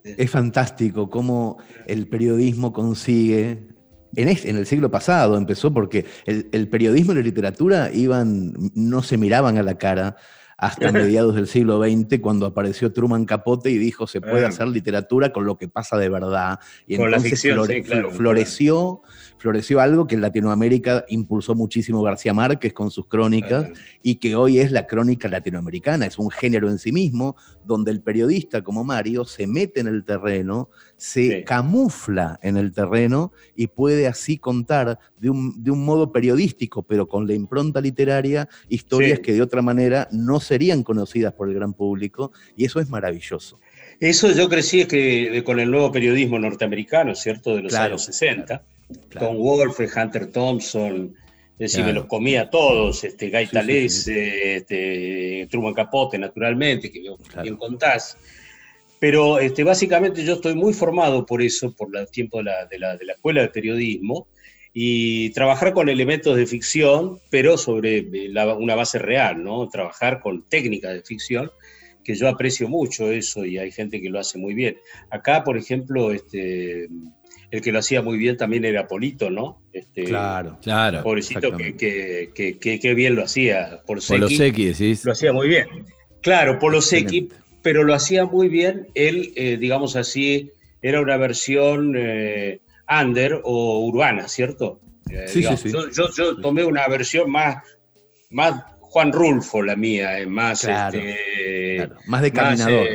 [0.04, 3.58] Es fantástico cómo el periodismo consigue.
[4.14, 8.52] En, este- en el siglo pasado empezó porque el, el periodismo y la literatura iban,
[8.74, 10.16] no se miraban a la cara
[10.62, 14.48] hasta mediados del siglo XX, cuando apareció Truman Capote y dijo se puede Ah.
[14.48, 16.58] hacer literatura con lo que pasa de verdad.
[16.86, 19.02] Y Con la entonces ficción, flore- sí, claro, floreció,
[19.40, 23.68] floreció algo que en Latinoamérica impulsó muchísimo García Márquez con sus crónicas
[24.02, 28.02] y que hoy es la crónica latinoamericana, es un género en sí mismo, donde el
[28.02, 34.06] periodista como Mario se mete en el terreno, se camufla en el terreno y puede
[34.06, 39.22] así contar de un, de un modo periodístico, pero con la impronta literaria, historias Sí.
[39.22, 43.58] que de otra manera no serían conocidas por el gran público, y eso es maravilloso.
[43.98, 47.56] Eso yo crecí es que, con el nuevo periodismo norteamericano, ¿cierto?
[47.56, 48.62] De los Claro, años 60.
[49.18, 51.14] Tom Wolfe, Hunter Thompson,
[51.52, 51.86] es decir, Claro.
[51.88, 57.14] me los comía todos, este, Guy Sí, sí, Talese, este, Truman Capote, naturalmente, que bien,
[57.42, 58.16] bien contás.
[58.98, 62.78] Pero este, básicamente yo estoy muy formado por eso, por el tiempo de la, de
[62.78, 64.26] la- de la escuela de periodismo,
[64.72, 69.68] y trabajar con elementos de ficción, pero sobre eh, la- una base real, ¿no?
[69.68, 71.50] Trabajar con técnicas de ficción,
[72.04, 74.76] que yo aprecio mucho eso y hay gente que lo hace muy bien.
[75.10, 76.88] Acá, por ejemplo, este,
[77.50, 79.60] el que lo hacía muy bien también era Polito, ¿no?
[79.72, 81.02] Este, claro, claro.
[81.02, 83.80] Pobrecito que, que, que, que, bien lo hacía.
[83.86, 85.04] Polo Secchi, decís.
[85.04, 85.66] Lo hacía muy bien.
[86.22, 87.28] Claro, Polo Secchi,
[87.62, 88.88] pero lo hacía muy bien.
[88.94, 94.80] Él, eh, digamos así, era una versión eh, under o urbana, ¿cierto?
[95.10, 95.72] Eh, sí, sí, sí.
[95.72, 97.64] Yo, yo, tomé una versión más,
[98.30, 102.86] más Juan Rulfo, la mía, más, este, más de caminador.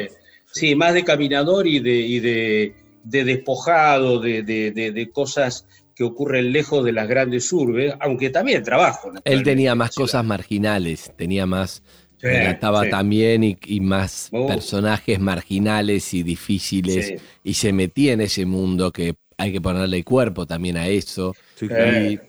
[0.51, 5.65] sí, más de caminador y de, y de de despojado, de, de, cosas
[5.95, 9.11] que ocurren lejos de las grandes urbes, aunque también trabajo.
[9.23, 11.83] Él tenía más cosas marginales, tenía más,
[12.19, 14.47] estaba también y, más oh.
[14.47, 20.45] personajes marginales y difíciles, y se metía en ese mundo que hay que ponerle cuerpo
[20.45, 21.33] también a eso.
[21.61, 22.19] Y,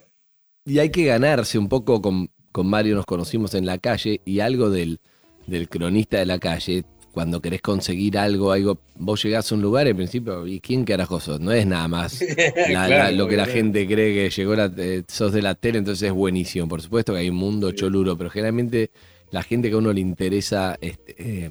[0.70, 4.40] y, hay que ganarse un poco, con, con Mario nos conocimos en la calle, y
[4.40, 5.01] algo del,
[5.47, 6.85] del cronista de la calle
[7.17, 11.19] cuando querés conseguir algo, algo, vos llegás a un lugar en principio, ¿y quién carajo
[11.19, 11.41] sos?
[11.41, 12.21] No es nada más
[13.15, 16.13] lo que la gente cree que llegó, la, eh, sos de la tele, entonces es
[16.13, 16.69] buenísimo.
[16.69, 18.91] Por supuesto que hay un mundo choluro, pero generalmente
[19.31, 21.51] la gente que a uno le interesa este, eh,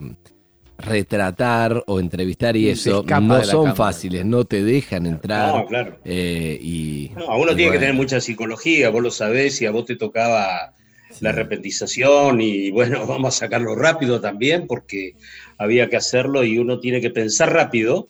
[0.78, 5.56] retratar o entrevistar y eso no son fáciles, no te dejan entrar.
[5.56, 5.98] No, claro.
[6.06, 9.86] Eh, y, a uno tiene que tener mucha psicología, vos lo sabés, y a vos
[9.86, 10.76] te tocaba
[11.22, 15.16] la repetización y bueno, vamos a sacarlo rápido también porque
[15.58, 18.10] había que hacerlo y uno tiene que pensar rápido.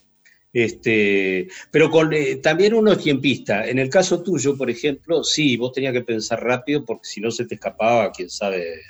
[0.54, 3.68] Este, pero con, eh, también uno es tiempista.
[3.68, 7.30] En el caso tuyo, por ejemplo, sí, vos tenías que pensar rápido porque si no
[7.30, 8.82] se te escapaba, quién sabe,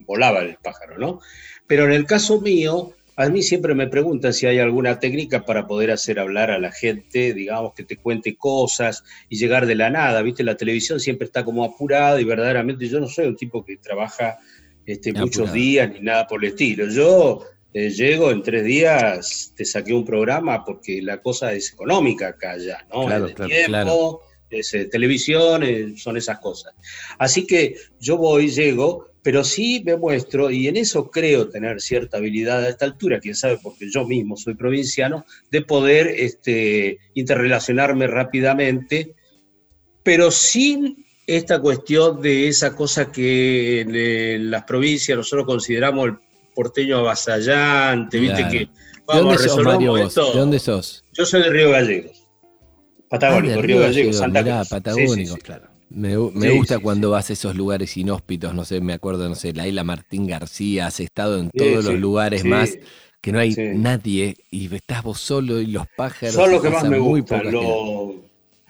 [0.00, 1.20] volaba el pájaro, ¿no?
[1.66, 5.66] Pero en el caso mío, a mí siempre me preguntan si hay alguna técnica para
[5.66, 9.90] poder hacer hablar a la gente, digamos, que te cuente cosas y llegar de la
[9.90, 10.42] nada, ¿viste?
[10.42, 14.38] La televisión siempre está como apurada y verdaderamente yo no soy un tipo que trabaja
[14.86, 16.86] este, muchos días ni nada por el estilo.
[16.88, 22.28] Yo eh, llego en tres días, te saqué un programa porque la cosa es económica
[22.28, 23.06] acá ya, ¿no?
[23.06, 26.74] Claro, es claro, tiempo, es eh, televisión, eh, son esas cosas.
[27.18, 32.16] Así que yo voy, llego, pero sí me muestro, y en eso creo tener cierta
[32.16, 38.08] habilidad a esta altura, quién sabe, porque yo mismo soy provinciano, de poder este, interrelacionarme
[38.08, 39.14] rápidamente,
[40.02, 46.16] pero sin esta cuestión de esa cosa que en las provincias nosotros consideramos el
[46.60, 48.68] porteño avasallante, viste que
[49.06, 51.04] vamos ¿De dónde sos, ¿De dónde sos?
[51.14, 52.22] Yo soy de Río Gallegos.
[53.08, 54.68] Patagónico, ah, Río, Gallegos, Santa Cruz.
[54.68, 55.68] Patagónico, claro.
[55.88, 59.66] Me, gusta cuando vas a esos lugares inhóspitos, no sé, me acuerdo, no sé, la
[59.66, 62.76] isla Martín García, has estado en todos los lugares más
[63.22, 66.34] que no hay nadie y estás vos solo y los pájaros.
[66.34, 67.42] Son lo que más me gusta.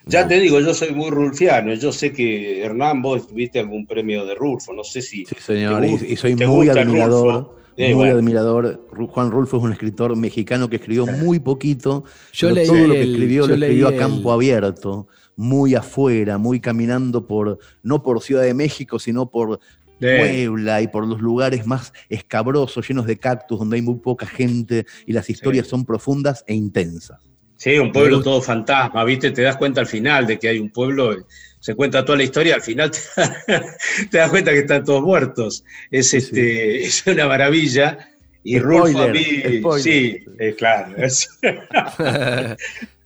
[0.07, 1.75] Ya te digo, yo soy muy rulfiano.
[1.75, 4.73] Yo sé que Hernán, vos tuviste algún premio de Rulfo.
[4.73, 5.27] No sé si.
[5.27, 8.86] Sí, señor, y, soy muy admirador muy admirador.
[8.90, 12.05] Juan Rulfo es un escritor mexicano que escribió muy poquito.
[12.32, 17.26] Yo leí todo lo que escribió lo escribió a campo abierto, muy afuera, muy caminando
[17.26, 19.60] por, no por Ciudad de México, sino por
[20.01, 24.86] Puebla y por los lugares más escabrosos, llenos de cactus, donde hay muy poca gente
[25.06, 27.20] y las historias son profundas e intensas.
[27.56, 29.30] Sí, un pueblo todo fantasma, ¿viste?
[29.32, 31.14] Te das cuenta al final de que hay un pueblo
[31.61, 32.91] se cuenta toda la historia, al final
[34.11, 35.62] te, das cuenta que están todos muertos.
[35.91, 38.09] Es, este, es una maravilla.
[38.43, 39.43] Y Rulfo a mí,
[39.81, 40.97] sí, es claro.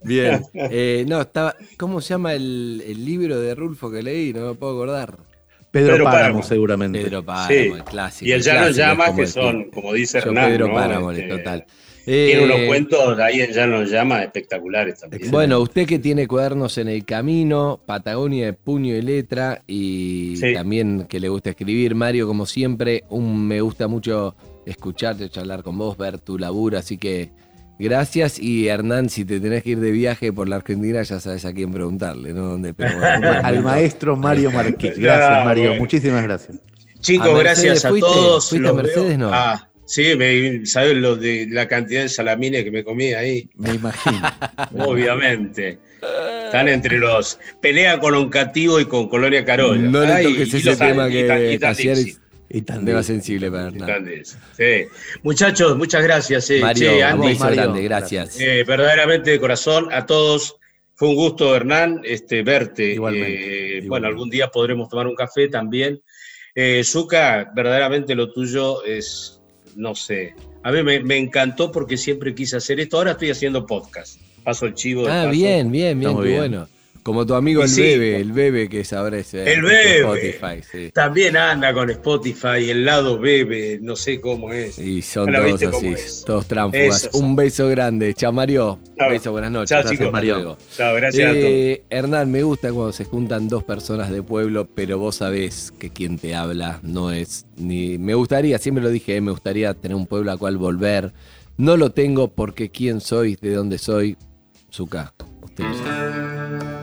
[0.04, 0.44] Bien.
[0.54, 4.32] Eh, no, estaba, ¿cómo se llama el, libro de Rulfo que leí?
[4.32, 5.18] No me puedo acordar.
[5.70, 7.02] Pedro, Páramo, seguramente.
[7.02, 8.28] Pedro Páramo, el clásico.
[8.28, 10.50] Y el Ya no llama, que son, como dice Hernán.
[10.50, 11.66] Pedro Páramo, este, total.
[12.04, 15.30] Tiene unos eh, cuentos ahí en Ya nos llama espectaculares también.
[15.30, 21.06] Bueno, usted que tiene cuadernos en el camino, Patagonia de puño y letra, y también
[21.08, 24.34] que le gusta escribir, Mario, como siempre, un, me gusta mucho
[24.66, 27.30] escucharte, charlar con vos, ver tu laburo, así que
[27.78, 28.38] gracias.
[28.38, 31.52] Y Hernán, si te tenés que ir de viaje por la Argentina, ya sabes a
[31.52, 32.54] quién preguntarle, ¿no?
[33.42, 34.98] Al maestro Mario Marqués.
[34.98, 35.74] Gracias, Mario.
[35.76, 36.58] Muchísimas gracias.
[37.00, 38.48] Chicos, gracias a todos.
[38.48, 39.30] ¿Fuiste a Mercedes, no?
[39.32, 43.48] Ah, Sí, me, ¿sabes lo de la cantidad de salamines que me comí ahí?
[43.56, 44.22] Me imagino.
[44.78, 45.78] Obviamente.
[46.46, 47.38] Están entre los.
[47.60, 49.80] Pelea con un cativo y con Colonia Carola.
[49.80, 51.54] No le toques ese tema que
[52.54, 54.86] y tan, y sensible para Sí.
[55.24, 56.48] Muchachos, muchas gracias.
[56.50, 56.60] Eh.
[56.60, 58.40] Mario, che, Andy, grande, gracias.
[58.40, 60.56] Eh, verdaderamente de corazón, a todos.
[60.94, 62.92] Fue un gusto, Hernán, este, verte.
[62.92, 66.00] Igualmente, eh, Bueno, algún día podremos tomar un café también.
[66.84, 69.33] Zuka, verdaderamente lo tuyo es
[69.76, 70.34] no sé.
[70.62, 72.96] A mí me, encantó porque siempre quise hacer esto.
[72.96, 74.20] Ahora estoy haciendo podcast.
[74.42, 75.06] Paso el chivo.
[75.08, 76.68] Ah, bien, bien, bien, qué bueno.
[77.04, 79.98] Como tu amigo el sí, bebé, el bebé que sabrá ese El bebé.
[80.00, 80.90] Spotify, sí.
[80.90, 84.78] También anda con Spotify, el lado bebe, no sé cómo es.
[84.78, 86.24] Y son ¿No la todos así, es?
[86.26, 87.10] todos tránsfugas.
[87.12, 88.14] Un beso grande.
[88.14, 88.78] Chao, Mario.
[88.98, 89.68] Un beso, buenas noches.
[89.68, 90.12] Chao, Gracias, chicos.
[90.12, 90.56] Mario.
[90.74, 94.98] Chao, gracias a Eh, Hernán, me gusta cuando se juntan dos personas de pueblo, pero
[94.98, 97.98] vos sabés que quien te habla no es ni.
[97.98, 101.12] Me gustaría, siempre lo dije, eh, me gustaría tener un pueblo al cual volver.
[101.58, 104.16] No lo tengo porque quién soy, de dónde soy.
[104.72, 105.12] Zucca,
[105.42, 106.73] usted lo sabe.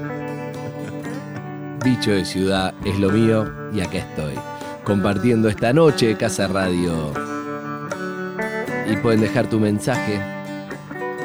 [1.84, 4.36] Bicho de ciudad es lo mío y acá estoy.
[4.84, 7.12] Compartiendo esta noche Casa Radio.
[8.88, 10.22] Y pueden dejar tu mensaje.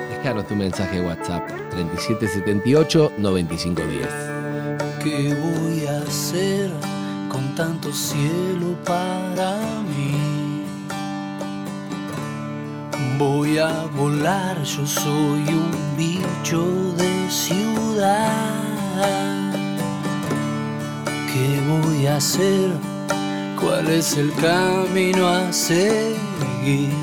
[0.08, 4.08] Dejaros tu mensaje de WhatsApp 3778 9510.
[5.04, 6.70] ¿Qué voy a hacer
[7.28, 9.58] con tanto cielo para
[9.94, 10.64] mí?
[13.18, 16.64] Voy a volar, yo soy un bicho
[16.96, 18.56] de ciudad.
[21.36, 22.70] ¿Qué voy a hacer?
[23.60, 26.94] ¿Cuál es el camino a seguir?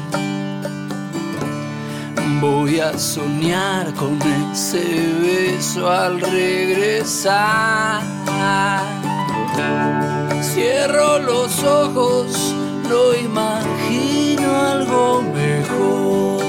[2.41, 4.17] Voy a soñar con
[4.51, 4.83] ese
[5.21, 8.01] beso al regresar.
[10.41, 12.55] Cierro los ojos,
[12.89, 16.43] no imagino algo mejor.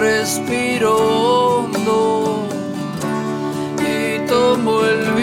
[0.00, 2.48] Respiro hondo
[3.78, 5.19] y tomo el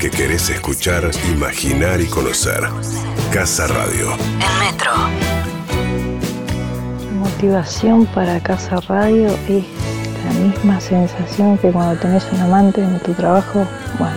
[0.00, 2.62] que querés escuchar, imaginar y conocer.
[3.30, 4.12] Casa Radio.
[4.14, 4.92] El metro.
[7.18, 9.64] Motivación para Casa Radio es
[10.24, 13.66] la misma sensación que cuando tenés un amante en tu trabajo.
[13.98, 14.16] Bueno,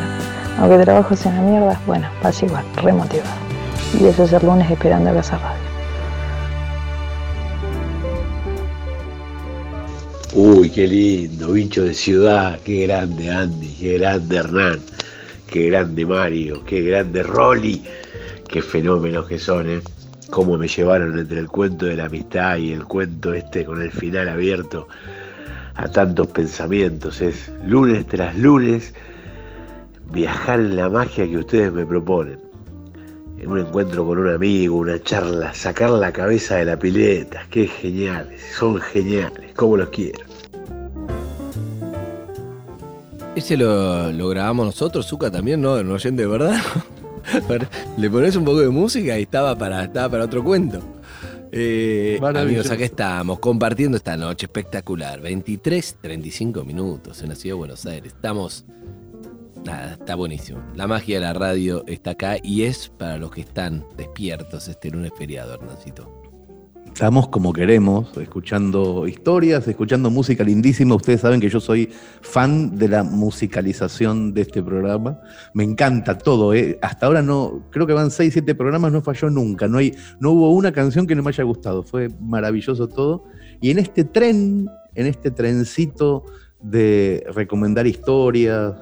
[0.57, 3.35] aunque el trabajo sea una mierda, bueno, pasa igual, remotivado.
[3.99, 5.64] Y eso es el lunes esperando a Casa Radio.
[10.35, 14.80] Uy, qué lindo, bicho de ciudad, qué grande Andy, qué grande Hernán,
[15.53, 17.84] qué grande Mario, qué grande Rolly,
[18.49, 19.81] qué fenómenos que son, ¿eh?
[20.31, 23.91] Cómo me llevaron entre el cuento de la amistad y el cuento este con el
[23.91, 24.88] final abierto
[25.75, 27.21] a tantos pensamientos.
[27.21, 28.95] Es lunes tras lunes
[30.11, 32.39] viajar en la magia que ustedes me proponen.
[33.38, 37.67] En un encuentro con un amigo, una charla, sacar la cabeza de la pileta, qué
[37.67, 40.32] geniales, son geniales, como los quiero.
[43.35, 45.81] Ese lo, lo grabamos nosotros, Zuka también, ¿no?
[45.84, 46.61] No oyente de verdad.
[47.97, 50.81] Le pones un poco de música y estaba para, estaba para otro cuento.
[51.51, 55.22] Eh, amigos, acá estamos compartiendo esta noche espectacular.
[55.22, 58.14] 23, 35 minutos en la ciudad de Buenos Aires.
[58.14, 58.65] Estamos.
[59.64, 60.61] Nada, está buenísimo.
[60.76, 64.89] La magia de la radio está acá y es para los que están despiertos este
[64.89, 66.22] lunes feriado, Hernancito.
[66.93, 70.93] Estamos como queremos, escuchando historias, escuchando música lindísima.
[70.93, 71.89] Ustedes saben que yo soy
[72.21, 75.19] fan de la musicalización de este programa.
[75.55, 76.53] Me encanta todo.
[76.53, 76.77] ¿eh?
[76.83, 79.67] Hasta ahora no, creo que van seis, siete programas, no falló nunca.
[79.67, 81.81] No, hay, no hubo una canción que no me haya gustado.
[81.81, 83.23] Fue maravilloso todo.
[83.59, 86.25] Y en este tren, en este trencito
[86.61, 88.75] de recomendar historias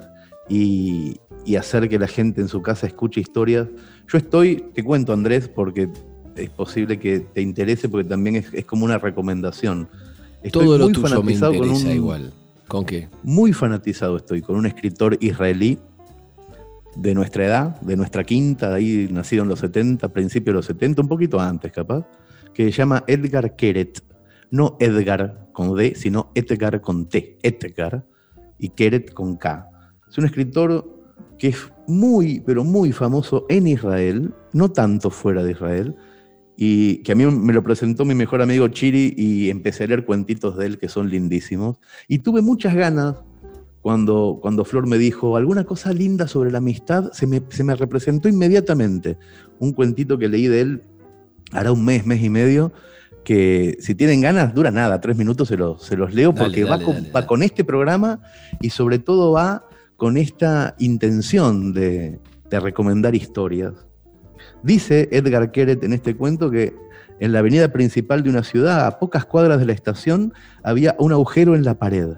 [0.50, 1.16] y,
[1.46, 3.68] y hacer que la gente en su casa escuche historias,
[4.06, 5.88] yo estoy, te cuento Andrés, porque
[6.36, 9.88] es posible que te interese porque también es, como una recomendación.
[10.42, 12.32] Estoy Todo lo muy tuyo me interesa igual.
[12.68, 13.08] ¿Con qué?
[13.22, 15.78] Muy fanatizado estoy con un escritor israelí
[16.96, 21.02] de nuestra edad, de nuestra quinta, ahí nacido en los 70, principios de los 70,
[21.02, 22.06] un poquito antes capaz,
[22.54, 24.02] que se llama Edgar Keret.
[24.50, 27.38] No Edgar con D, sino Edgar con T.
[27.42, 28.04] Edgar
[28.58, 29.68] y Keret con K.
[30.08, 30.86] Es un escritor
[31.38, 35.96] que es muy, pero muy famoso en Israel, no tanto fuera de Israel,
[36.64, 40.04] y que a mí me lo presentó mi mejor amigo Chiri y empecé a leer
[40.04, 41.78] cuentitos de él que son lindísimos.
[42.06, 43.16] Y tuve muchas ganas
[43.80, 47.74] cuando, cuando Flor me dijo alguna cosa linda sobre la amistad, se me, se me
[47.74, 49.18] representó inmediatamente
[49.58, 50.82] un cuentito que leí de él
[51.50, 52.72] hará un mes, mes y medio,
[53.24, 56.80] que si tienen ganas, dura nada, tres minutos se los, se los leo porque va,
[56.80, 58.20] con, va con este programa
[58.60, 59.66] y sobre todo va
[59.96, 63.74] con esta intención de, de recomendar historias.
[64.62, 66.74] Dice Edgar Keret en este cuento que
[67.18, 70.32] en la avenida principal de una ciudad, a pocas cuadras de la estación,
[70.62, 72.16] había un agujero en la pared.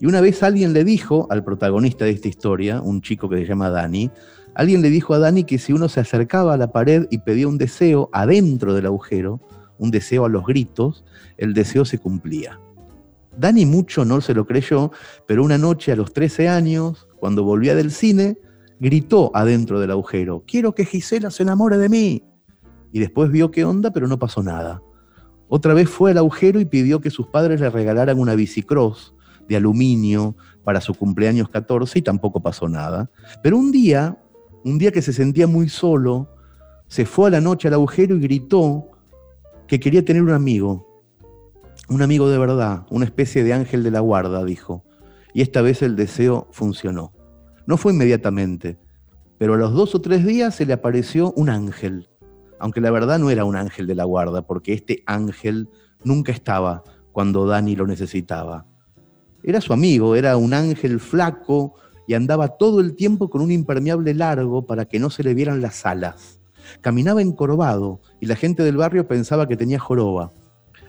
[0.00, 3.46] Y una vez alguien le dijo al protagonista de esta historia, un chico que se
[3.46, 4.10] llama Dani,
[4.54, 7.48] alguien le dijo a Dani que si uno se acercaba a la pared y pedía
[7.48, 9.40] un deseo adentro del agujero,
[9.78, 11.04] un deseo a los gritos,
[11.36, 12.60] el deseo se cumplía.
[13.36, 14.92] Dani mucho no se lo creyó,
[15.26, 18.38] pero una noche a los 13 años, cuando volvía del cine,
[18.84, 22.22] gritó adentro del agujero, quiero que Gisela se enamore de mí.
[22.92, 24.82] Y después vio qué onda, pero no pasó nada.
[25.48, 29.14] Otra vez fue al agujero y pidió que sus padres le regalaran una bicicross
[29.48, 33.10] de aluminio para su cumpleaños 14 y tampoco pasó nada.
[33.42, 34.18] Pero un día,
[34.64, 36.28] un día que se sentía muy solo,
[36.86, 38.90] se fue a la noche al agujero y gritó
[39.66, 41.02] que quería tener un amigo,
[41.88, 44.84] un amigo de verdad, una especie de ángel de la guarda, dijo.
[45.32, 47.13] Y esta vez el deseo funcionó.
[47.66, 48.78] No fue inmediatamente,
[49.38, 52.08] pero a los dos o tres días se le apareció un ángel,
[52.58, 55.68] aunque la verdad no era un ángel de la guarda, porque este ángel
[56.04, 58.66] nunca estaba cuando Dani lo necesitaba.
[59.42, 61.74] Era su amigo, era un ángel flaco
[62.06, 65.60] y andaba todo el tiempo con un impermeable largo para que no se le vieran
[65.60, 66.40] las alas.
[66.80, 70.32] Caminaba encorvado y la gente del barrio pensaba que tenía joroba.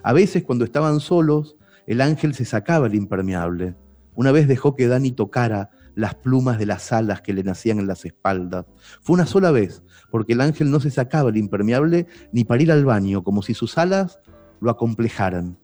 [0.03, 1.55] A veces cuando estaban solos,
[1.87, 3.75] el ángel se sacaba el impermeable.
[4.15, 7.87] Una vez dejó que Dani tocara las plumas de las alas que le nacían en
[7.87, 8.65] las espaldas.
[9.01, 9.81] Fue una sola vez,
[10.11, 13.53] porque el ángel no se sacaba el impermeable ni para ir al baño, como si
[13.53, 14.19] sus alas
[14.59, 15.57] lo acomplejaran.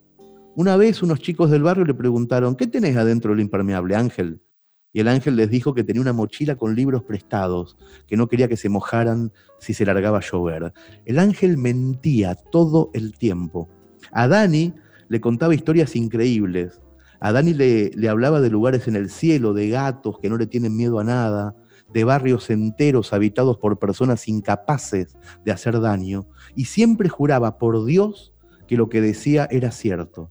[0.56, 4.42] Una vez unos chicos del barrio le preguntaron, ¿qué tenés adentro del impermeable, ángel?
[4.94, 7.78] Y el ángel les dijo que tenía una mochila con libros prestados,
[8.08, 10.74] que no quería que se mojaran si se largaba a llover.
[11.06, 13.70] El ángel mentía todo el tiempo.
[14.12, 14.74] A Dani
[15.08, 16.82] le contaba historias increíbles,
[17.22, 20.76] a Dani le, hablaba de lugares en el cielo, de gatos que no le tienen
[20.76, 21.56] miedo a nada,
[21.94, 25.16] de barrios enteros habitados por personas incapaces
[25.46, 26.26] de hacer daño,
[26.56, 28.34] y siempre juraba por Dios
[28.68, 30.30] que lo que decía era cierto.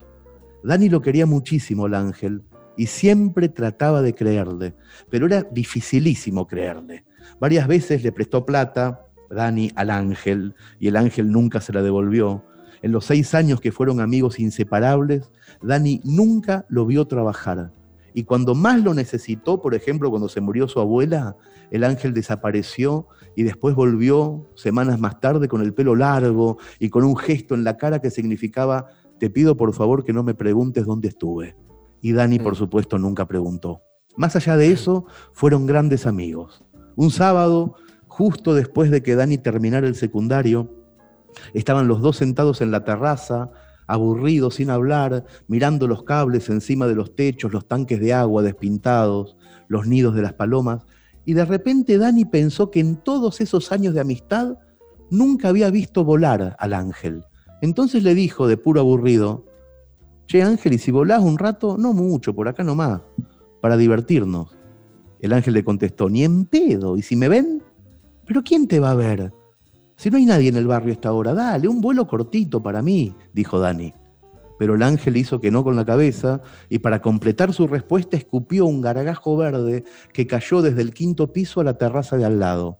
[0.65, 2.43] Dani lo quería muchísimo el ángel,
[2.77, 4.75] y siempre trataba de creerle,
[5.11, 7.05] pero era dificilísimo creerle.
[7.39, 12.45] Varias veces le prestó plata, Dani, al ángel, y el ángel nunca se la devolvió.
[12.83, 15.31] En los seis años que fueron amigos inseparables,
[15.63, 17.73] Dani nunca lo vio trabajar.
[18.13, 21.37] Y cuando más lo necesitó, por ejemplo, cuando se murió su abuela,
[21.71, 23.07] el ángel desapareció
[23.37, 27.63] y después volvió semanas más tarde con el pelo largo y con un gesto en
[27.63, 28.89] la cara que significaba,
[29.19, 31.57] te pido por favor que no me preguntes dónde estuve.
[32.01, 32.57] Y Dani, por mm.
[32.57, 33.83] supuesto, nunca preguntó.
[34.17, 36.65] Más allá de eso, fueron grandes amigos.
[36.97, 37.77] Un sábado,
[38.09, 40.69] justo después de que Dani terminara el secundario,
[41.55, 43.51] estaban los dos sentados en la terraza,
[43.93, 49.37] aburridos, sin hablar, mirando los cables encima de los techos, los tanques de agua despintados,
[49.69, 50.85] los nidos de las palomas,
[51.25, 54.59] y de repente Dani pensó que en todos esos años de amistad
[55.11, 57.25] nunca había visto volar al ángel.
[57.63, 59.45] Entonces le dijo, de puro aburrido,
[60.27, 61.77] Che Ángel, ¿y si volás un rato?
[61.77, 63.01] No mucho, por acá nomás,
[63.61, 64.57] para divertirnos.
[65.19, 67.63] El ángel le contestó, ni en pedo, ¿y si me ven?
[68.27, 69.33] ¿Pero quién te va a ver?
[70.01, 72.81] Si no hay nadie en el barrio a esta hora, dale, un vuelo cortito para
[72.81, 73.93] mí, dijo Dani.
[74.59, 76.41] Pero el ángel hizo que no con la cabeza
[76.71, 81.61] y para completar su respuesta escupió un gargajo verde que cayó desde el quinto piso
[81.61, 82.79] a la terraza de al lado.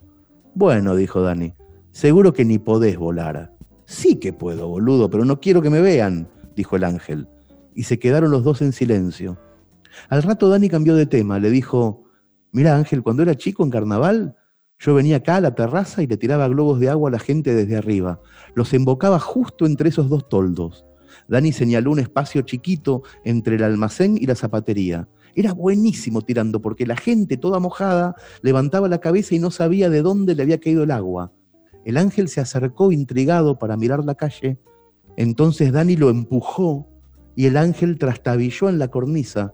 [0.55, 1.53] Bueno, dijo Dani,
[1.91, 3.55] seguro que ni podés volar.
[3.85, 6.27] Sí que puedo, boludo, pero no quiero que me vean,
[6.57, 7.29] dijo el ángel.
[7.75, 9.37] Y se quedaron los dos en silencio.
[10.09, 12.03] Al rato Dani cambió de tema, le dijo,
[12.51, 14.37] mira Ángel, cuando era chico en carnaval,
[14.81, 17.55] yo venía acá a la terraza y le tiraba globos de agua a la gente
[17.55, 18.21] desde arriba.
[18.55, 20.87] Los embocaba justo entre esos dos toldos.
[21.29, 25.07] Dani señaló un espacio chiquito entre el almacén y la zapatería.
[25.35, 30.01] Era buenísimo tirando porque la gente toda mojada levantaba la cabeza y no sabía de
[30.01, 31.31] dónde le había caído el agua.
[31.85, 34.59] El ángel se acercó intrigado para mirar la calle.
[35.19, 36.89] Entonces Dani lo empujó
[37.37, 39.53] y el ángel trastabilló en la cornisa.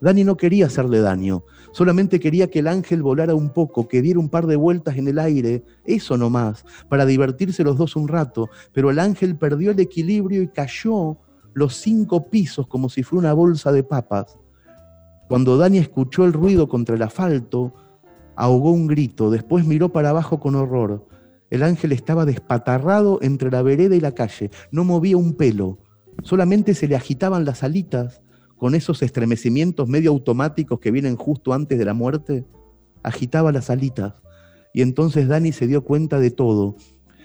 [0.00, 1.44] Dani no quería hacerle daño,
[1.76, 5.08] Solamente quería que el ángel volara un poco, que diera un par de vueltas en
[5.08, 9.80] el aire, eso nomás, para divertirse los dos un rato, pero el ángel perdió el
[9.80, 11.18] equilibrio y cayó
[11.52, 14.38] los cinco pisos como si fuera una bolsa de papas.
[15.28, 17.74] Cuando Dani escuchó el ruido contra el asfalto,
[18.36, 21.06] ahogó un grito, después miró para abajo con horror.
[21.50, 25.76] El ángel estaba despatarrado entre la vereda y la calle, no movía un pelo,
[26.22, 28.22] solamente se le agitaban las alitas
[28.56, 32.44] con esos estremecimientos medio automáticos que vienen justo antes de la muerte,
[33.02, 34.14] agitaba las alitas.
[34.72, 36.76] Y entonces Dani se dio cuenta de todo.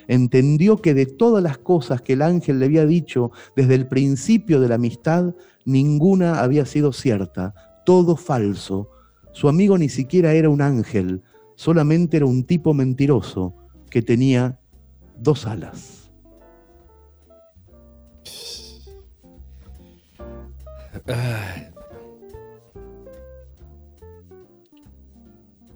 [0.07, 4.59] Entendió que de todas las cosas que el ángel le había dicho desde el principio
[4.59, 5.33] de la amistad,
[5.65, 7.53] ninguna había sido cierta,
[7.85, 8.89] todo falso.
[9.31, 11.21] Su amigo ni siquiera era un ángel,
[11.55, 13.55] solamente era un tipo mentiroso
[13.89, 14.59] que tenía
[15.17, 16.00] dos alas.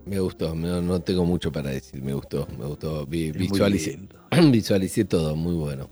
[0.05, 3.05] Me gustó, no, tengo mucho para decir, me gustó, me gustó.
[3.07, 5.89] visualicé, todo, muy bueno.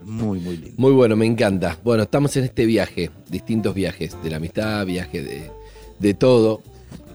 [0.00, 0.74] Muy, muy lindo.
[0.76, 1.76] Muy bueno, me encanta.
[1.82, 5.50] Bueno, estamos en este viaje, distintos viajes, de la amistad, viaje de,
[5.98, 6.62] de todo.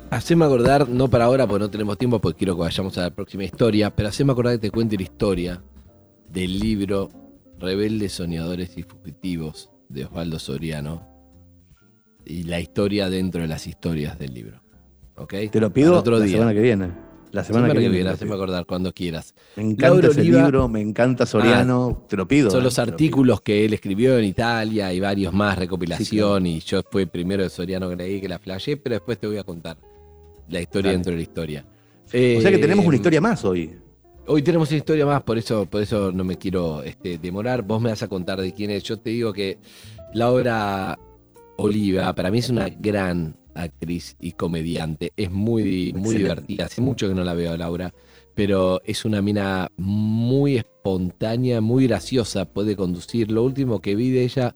[0.09, 3.11] Haceme acordar, no para ahora porque no tenemos tiempo, porque quiero que vayamos a la
[3.11, 5.61] próxima historia, pero haceme acordar que te cuente la historia
[6.27, 7.09] del libro
[7.57, 11.10] Rebeldes, Soñadores y Fugitivos de Osvaldo Soriano,
[12.25, 14.61] y la historia dentro de las historias del libro.
[15.15, 15.33] ¿Ok?
[15.51, 16.91] Te lo pido otro la semana que viene.
[17.31, 18.09] La semana, que, viene.
[18.09, 19.33] Haceme acordar cuando quieras.
[19.55, 22.51] Me encanta ese libro, me encanta Soriano, ah, te lo pido.
[22.51, 26.81] Son eh, los artículos que él escribió en Italia y varios más, recopilación, y yo
[26.89, 29.77] fue primero de Soriano que leí que la flashé, pero después te voy a contar
[30.49, 31.65] la historia dentro de la historia.
[32.07, 33.77] o sea que tenemos una eh, historia más hoy.
[34.27, 37.61] Hoy tenemos una historia más, por eso, por eso no me quiero este, demorar.
[37.61, 38.83] Vos me vas a contar de quién es.
[38.83, 39.57] Yo te digo que
[40.13, 40.31] la
[41.57, 45.11] Oliva, para mí es una gran actriz y comediante.
[45.15, 46.65] Es muy, muy divertida.
[46.65, 47.93] Hace mucho que no la veo, Laura.
[48.35, 52.45] Pero es una mina muy espontánea, muy graciosa.
[52.45, 53.31] Puede conducir.
[53.31, 54.55] Lo último que vi de ella,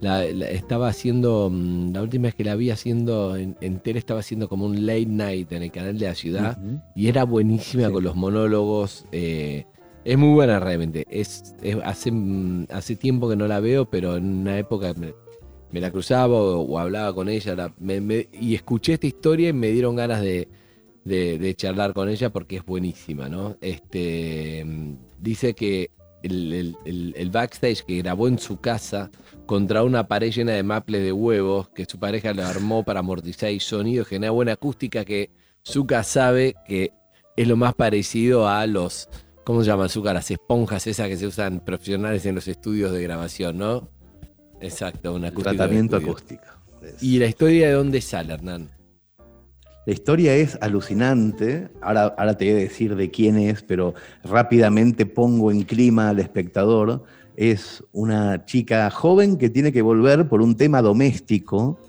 [0.00, 1.48] la, estaba haciendo.
[1.50, 5.06] Mm, la última vez que la vi haciendo en, tele, estaba haciendo como un late
[5.06, 6.58] night en el canal de la ciudad.
[6.96, 9.06] Y era buenísima con los monólogos.
[9.12, 9.66] Eh,
[10.04, 11.06] es muy buena realmente.
[11.08, 11.54] Es,
[11.84, 15.14] hace, mm, hace tiempo que no la veo, pero en una época me
[15.80, 17.72] la cruzaba o, hablaba con ella
[18.32, 20.48] y escuché esta historia y me dieron ganas de,
[21.56, 23.56] charlar con ella porque es buenísima, ¿no?
[23.60, 24.64] Este,
[25.18, 25.90] dice que
[26.22, 29.10] el, backstage que grabó en su casa
[29.46, 33.50] contra una pared llena de maples de huevos que su pareja le armó para amortizar
[33.50, 35.30] el sonido, generar buena acústica que
[35.66, 36.92] Zuka sabe que
[37.36, 39.08] es lo más parecido a los,
[39.44, 40.12] ¿cómo se llama Zuka?
[40.12, 43.88] Las esponjas esas que se usan profesionales en los estudios de grabación, ¿no?
[44.62, 46.44] Exacto, un Tratamiento acústico.
[47.00, 48.70] ¿Y la historia de dónde sale, Hernán?
[49.84, 51.68] La historia es alucinante.
[51.80, 56.20] Ahora, ahora te voy a decir de quién es, pero rápidamente pongo en clima al
[56.20, 57.02] espectador.
[57.34, 61.80] Es una chica joven que tiene que volver por un tema doméstico.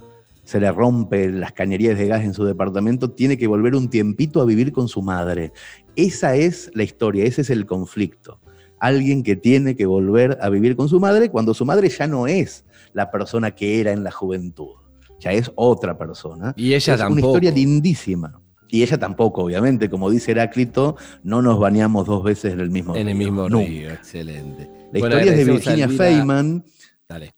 [0.43, 4.41] Se le rompe las cañerías de gas en su departamento, tiene que volver un tiempito
[4.41, 5.53] a vivir con su madre.
[5.95, 8.39] Esa es la historia, ese es el conflicto.
[8.85, 12.27] Alguien que tiene que volver a vivir con su madre cuando su madre ya no
[12.27, 14.71] es la persona que era en la juventud
[15.19, 16.53] ya es otra persona.
[16.57, 17.11] Y ella es tampoco.
[17.13, 18.41] una historia lindísima.
[18.67, 19.89] Y ella tampoco, obviamente.
[19.89, 23.27] Como dice Heráclito, no nos bañamos dos veces en el mismo En el río.
[23.31, 23.65] mismo Nunca.
[23.65, 24.69] río, excelente.
[24.91, 25.87] La Bueno, historia es de Virginia.
[25.87, 26.65] Feynman.
[27.07, 27.31] Dale.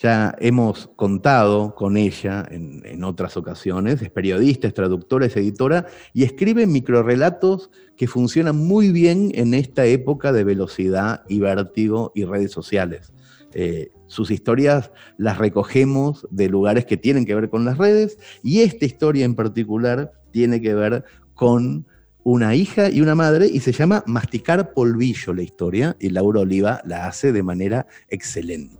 [0.00, 4.00] Ya hemos contado con ella en, otras ocasiones.
[4.00, 9.86] Es periodista, es traductora, es editora y escribe microrelatos que funcionan muy bien en esta
[9.86, 13.12] época de velocidad y vértigo y redes sociales.
[13.54, 18.60] Eh, sus historias las recogemos de lugares que tienen que ver con las redes y
[18.60, 21.04] esta historia en particular tiene que ver
[21.34, 21.86] con
[22.22, 26.82] una hija y una madre y se llama Masticar Polvillo la historia y Laura Oliva
[26.84, 28.77] la hace de manera excelente.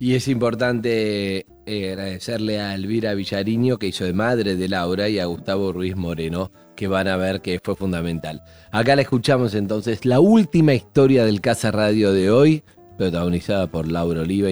[0.00, 5.18] Y es importante eh, agradecerle a Elvira Villariño, que hizo de madre de Laura, y
[5.18, 8.42] a Gustavo Ruiz Moreno, que van a ver que fue fundamental.
[8.72, 12.64] Acá la escuchamos entonces, la última historia del Casa Radio de hoy,
[12.96, 14.48] protagonizada por Laura Oliva,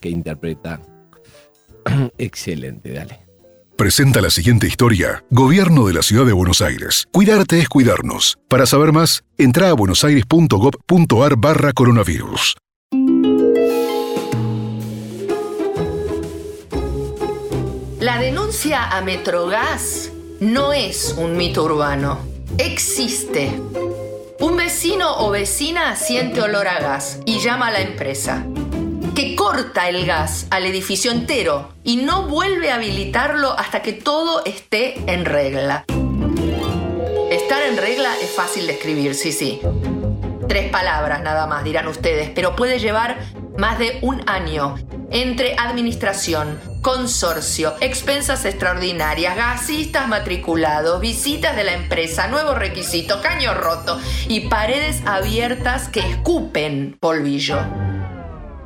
[0.00, 0.80] que interpreta.
[2.16, 3.26] Excelente, dale.
[3.76, 5.24] Presenta la siguiente historia.
[5.30, 7.08] Gobierno de la Ciudad de Buenos Aires.
[7.10, 8.38] Cuidarte es cuidarnos.
[8.48, 12.54] Para saber más, entra a buenosaires.gov.ar barra coronavirus.
[18.02, 20.10] La denuncia a Metrogas
[20.40, 22.18] no es un mito urbano.
[22.58, 23.52] Existe.
[24.40, 28.44] Un vecino o vecina siente olor a gas y llama a la empresa,
[29.14, 34.44] que corta el gas al edificio entero y no vuelve a habilitarlo hasta que todo
[34.46, 35.84] esté en regla.
[37.30, 39.60] Estar en regla es fácil de escribir, sí, sí.
[40.52, 43.16] Tres palabras nada más, dirán ustedes, pero puede llevar
[43.56, 44.76] más de un año
[45.10, 53.98] entre administración, consorcio, expensas extraordinarias, gasistas matriculados, visitas de la empresa, nuevos requisitos, caño roto
[54.28, 57.56] y paredes abiertas que escupen polvillo.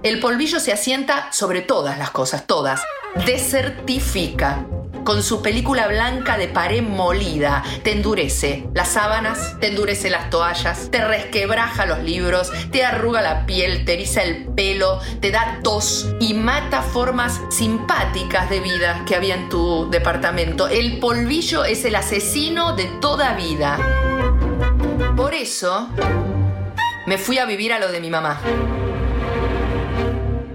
[0.02, 2.82] El polvillo se asienta sobre todas las cosas, todas.
[3.24, 4.66] Desertifica.
[5.06, 10.90] Con su película blanca de pared molida, te endurece las sábanas, te endurece las toallas,
[10.90, 16.08] te resquebraja los libros, te arruga la piel, te eriza el pelo, te da tos
[16.18, 20.66] y mata formas simpáticas de vida que había en tu departamento.
[20.66, 23.78] El polvillo es el asesino de toda vida.
[25.16, 25.88] Por eso,
[27.06, 28.40] me fui a vivir a lo de mi mamá.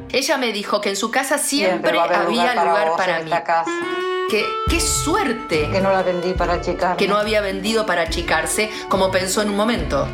[0.09, 2.55] Ella me dijo que en su casa siempre, va a haber había lugar
[2.97, 4.10] para lugar para mí.
[4.31, 5.69] Que, qué suerte.
[5.73, 6.95] Que no la vendí para achicar.
[6.95, 10.07] Que no había vendido para achicarse como pensó en un momento.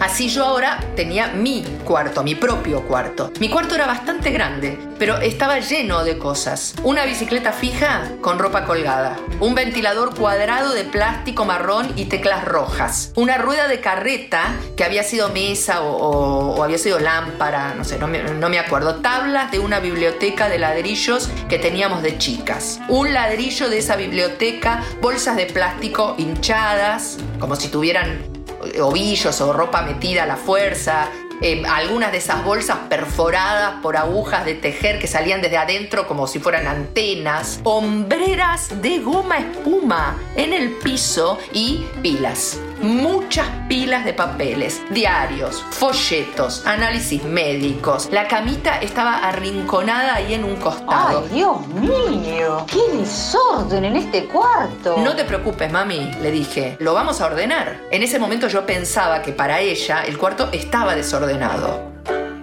[0.00, 3.30] Así yo ahora tenía mi cuarto, mi propio cuarto.
[3.40, 6.74] Mi cuarto era bastante grande, pero estaba lleno de cosas.
[6.82, 9.16] Una bicicleta fija con ropa colgada.
[9.40, 13.12] Un ventilador cuadrado de plástico marrón y teclas rojas.
[13.14, 18.08] Una rueda de carreta que había sido mesa o, había sido lámpara, no sé, no
[18.08, 18.96] me, no me acuerdo.
[18.96, 22.80] Tablas de una biblioteca de ladrillos que teníamos de chicas.
[22.88, 28.43] Un ladrillo de esa biblioteca, bolsas de plástico hinchadas, como si tuvieran
[28.80, 31.08] ovillos o ropa metida a la fuerza,
[31.40, 36.26] eh, algunas de esas bolsas perforadas por agujas de tejer que salían desde adentro como
[36.26, 42.58] si fueran antenas, hombreras de goma espuma en el piso y pilas.
[42.84, 48.10] Muchas pilas de papeles, diarios, folletos, análisis médicos.
[48.12, 51.24] La camita estaba arrinconada ahí en un costado.
[51.24, 52.66] ¡Ay, Dios mío!
[52.70, 54.98] ¡Qué desorden en este cuarto!
[54.98, 56.76] No te preocupes, mami, le dije.
[56.78, 57.80] Lo vamos a ordenar.
[57.90, 61.90] En ese momento yo pensaba que para ella el cuarto estaba desordenado.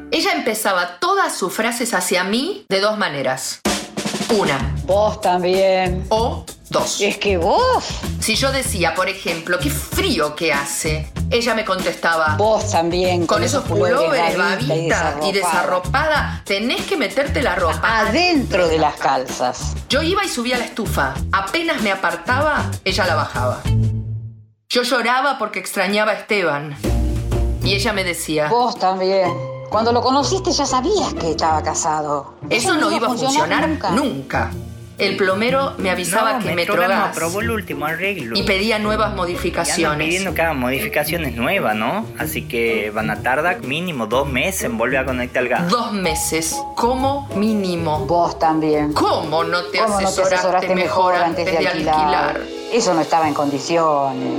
[0.09, 3.61] Ella empezaba todas sus frases hacia mí de dos maneras.
[4.29, 4.75] Una.
[4.85, 6.05] Vos también.
[6.09, 7.01] O dos.
[7.01, 7.83] Es que vos.
[8.19, 12.35] Si yo decía, por ejemplo, qué frío que hace, ella me contestaba.
[12.37, 13.27] Vos también.
[13.27, 15.31] Con esos pulóveres, babita y desarropada.
[15.33, 17.99] desarropada, tenés que meterte la ropa.
[17.99, 19.75] Adentro de las calzas.
[19.89, 21.13] Yo iba y subía a la estufa.
[21.31, 23.61] Apenas me apartaba, ella la bajaba.
[24.69, 26.77] Yo lloraba porque extrañaba a Esteban.
[27.63, 29.50] Y ella me decía, Vos también.
[29.71, 32.33] Cuando lo conociste ya sabías que estaba casado.
[32.49, 33.91] eso no iba a funcionar nunca.
[33.91, 34.51] nunca.
[34.97, 38.37] el plomero me avisaba No, que Metrogas aprobó el último arreglo.
[38.37, 40.05] y pedía nuevas modificaciones.
[40.05, 42.05] pidiendo que hagan modificaciones nuevas, ¿no?
[42.19, 45.69] Así que van a tardar mínimo dos meses en volver a conectar el gas.
[45.69, 48.05] Dos meses, como mínimo.
[48.05, 48.91] Vos también.
[48.91, 52.41] ¿Cómo no te ¿Cómo no te asesoraste, asesoraste mejor antes de alquilar?
[52.73, 54.33] Eso no estaba en condiciones.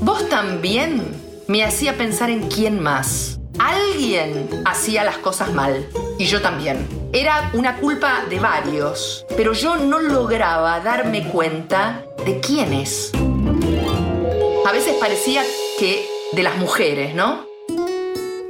[0.00, 1.14] Vos también
[1.46, 3.37] me hacía pensar en quién más.
[3.58, 5.88] Alguien hacía las cosas mal.
[6.18, 6.86] Y yo también.
[7.12, 9.24] Era una culpa de varios.
[9.36, 13.12] Pero yo no lograba darme cuenta de quiénes.
[14.66, 15.42] A veces parecía
[15.78, 17.46] que de las mujeres, ¿no?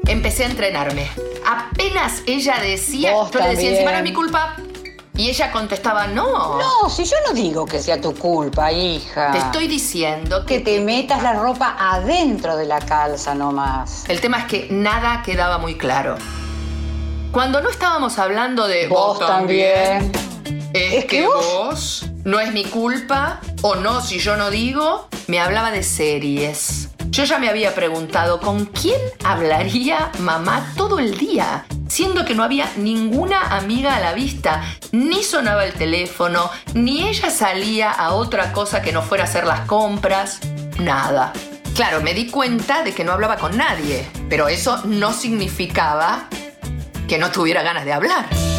[0.06, 1.08] Empecé a entrenarme.
[1.46, 4.56] Apenas ella decía, Vos yo le decía, encima era mi culpa.
[5.18, 6.58] Y ella contestaba, no.
[6.58, 9.32] No, si yo no digo que sea tu culpa, hija.
[9.32, 14.04] Te estoy diciendo que te metas la ropa adentro de la calza nomás.
[14.08, 16.16] El tema es que nada quedaba muy claro.
[17.32, 20.12] Cuando no estábamos hablando de Vos también.
[20.72, 25.72] es, que, vos no es mi culpa o no si yo no digo, me hablaba
[25.72, 26.90] de series.
[27.10, 32.44] Yo ya me había preguntado con quién hablaría mamá todo el día, siendo que no
[32.44, 34.62] había ninguna amiga a la vista,
[34.92, 39.46] ni sonaba el teléfono, ni ella salía a otra cosa que no fuera a hacer
[39.46, 40.40] las compras,
[40.78, 41.32] nada.
[41.74, 46.28] Claro, me di cuenta de que no hablaba con nadie, pero eso no significaba
[47.06, 48.57] que no tuviera ganas de hablar.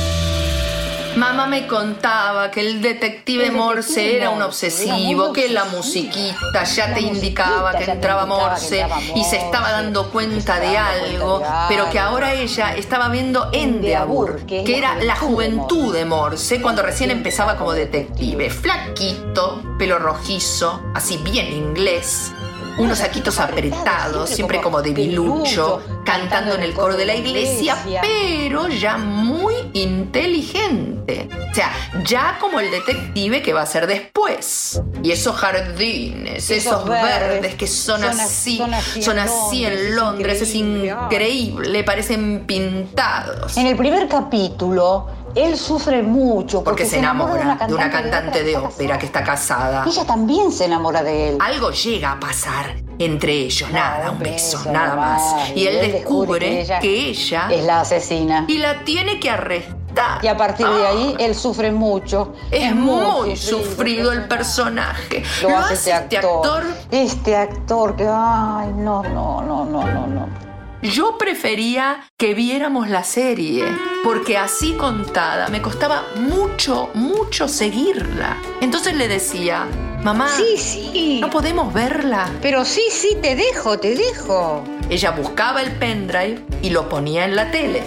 [1.15, 7.01] Mamá me contaba que el detective Morse era un obsesivo, que la musiquita ya te
[7.01, 12.75] indicaba que entraba Morse y se estaba dando cuenta de algo, pero que ahora ella
[12.75, 18.49] estaba viendo Endeavour, que era la juventud de Morse cuando recién empezaba como detective.
[18.49, 22.31] Flaquito, pelo rojizo, así bien inglés.
[22.79, 28.67] Unos saquitos apretados, siempre como de bilucho, cantando en el coro de la iglesia, pero
[28.69, 31.29] ya muy inteligente.
[31.51, 31.71] O sea,
[32.05, 34.81] ya como el detective que va a ser después.
[35.03, 38.61] Y esos jardines, esos, verdes, que son, así,
[39.01, 40.95] son así, en Londres, es increíble.
[41.05, 43.57] increíble, parecen pintados.
[43.57, 48.97] En el primer capítulo, él sufre mucho Porque se enamora de una cantante de ópera
[48.97, 49.83] que está casada.
[49.85, 51.37] Ella también se enamora de él.
[51.39, 55.49] Algo llega a pasar entre ellos, nada, un beso, nada más.
[55.55, 58.45] Y él descubre que ella que ella es la asesina.
[58.47, 59.79] y la tiene que arrestar.
[60.21, 62.33] Y a partir de ahí, él sufre mucho.
[62.51, 65.23] Es muy sufrido el personaje.
[65.41, 66.63] Lo hace este actor.
[66.91, 70.48] Este actor que, ay, no, no, no, no, no, no.
[70.81, 73.65] Yo prefería que viéramos la serie,
[74.01, 78.37] porque así contada me costaba mucho, mucho seguirla.
[78.61, 79.67] Entonces le decía,
[80.03, 81.17] mamá, Sí, sí.
[81.19, 82.29] ¿no podemos verla?
[82.41, 84.63] Pero sí, sí, te dejo, te dejo.
[84.89, 87.83] Ella buscaba el pendrive y lo ponía en la tele.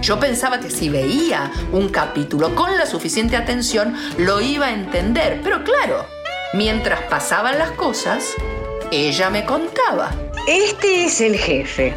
[0.00, 5.40] Yo pensaba que si veía un capítulo con la suficiente atención, lo iba a entender.
[5.42, 6.06] Pero claro,
[6.54, 8.34] mientras pasaban las cosas,
[8.92, 10.14] ella me contaba.
[10.46, 11.92] Este es el jefe.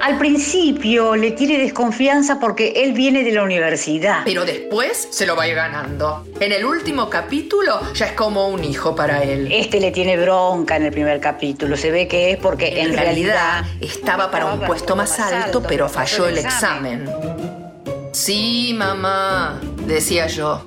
[0.00, 4.22] Al principio le tiene desconfianza porque él viene de la universidad.
[4.24, 6.26] Pero después se lo va a ir ganando.
[6.40, 9.48] En el último capítulo ya es como un hijo para él.
[9.50, 11.76] Este le tiene bronca en el primer capítulo.
[11.76, 16.26] Se ve que es porque En realidad estaba para un puesto más alto, pero falló
[16.28, 17.08] el examen.
[18.12, 20.66] Sí, mamá, decía yo.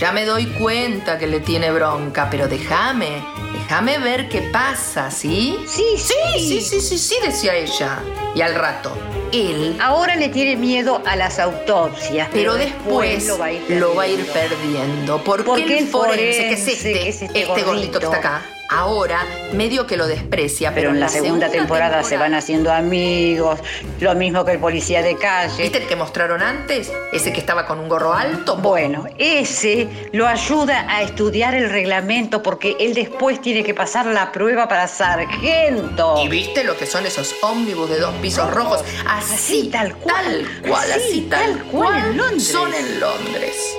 [0.00, 3.22] Ya me doy cuenta que le tiene bronca, pero déjame,
[3.68, 5.58] déjame ver qué pasa, ¿sí?
[5.66, 7.98] Sí, sí, sí, sí, sí, sí, decía ella.
[8.34, 8.90] Y al rato,
[9.30, 12.30] él, Ahora le tiene miedo a las autopsias.
[12.32, 15.22] pero después lo va a ir, perdiendo.
[15.22, 19.24] Porque, Porque el forense, que es este, es este este gordito que está acá, ahora
[19.52, 23.58] medio que lo desprecia, Pero en la segunda temporada se van haciendo amigos.
[24.00, 25.62] Lo mismo que el policía de calle.
[25.62, 26.92] ¿Viste el que mostraron antes?
[27.12, 28.56] Ese que estaba con un gorro alto.
[28.56, 34.32] Bueno, ese lo ayuda a estudiar el reglamento porque él después tiene que pasar la
[34.32, 36.22] prueba para sargento.
[36.22, 38.84] ¿Y viste lo que son esos ómnibus de dos pisos rojos?
[39.06, 40.18] Así, tal cual.
[40.62, 41.98] Tal cual, así, tal, cual.
[42.10, 42.48] en Londres.
[42.48, 43.76] Son en Londres.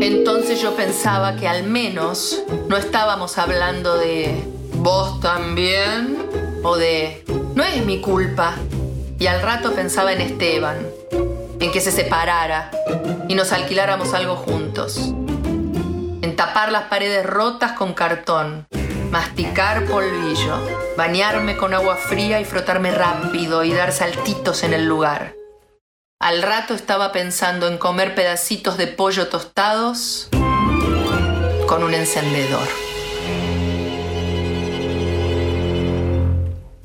[0.00, 4.44] Entonces yo pensaba que al menos no estábamos hablando de
[4.74, 6.18] vos también
[6.62, 8.54] o de no es mi culpa.
[9.18, 10.76] Y al rato pensaba en Esteban,
[11.58, 12.70] en que se separara
[13.26, 15.12] y nos alquiláramos algo juntos.
[16.22, 18.68] En tapar las paredes rotas con cartón,
[19.10, 20.54] masticar polvillo,
[20.96, 25.37] bañarme con agua fría y frotarme rápido y dar saltitos en el lugar.
[26.20, 30.28] Al rato estaba pensando en comer pedacitos de pollo tostados
[31.66, 32.66] con un encendedor.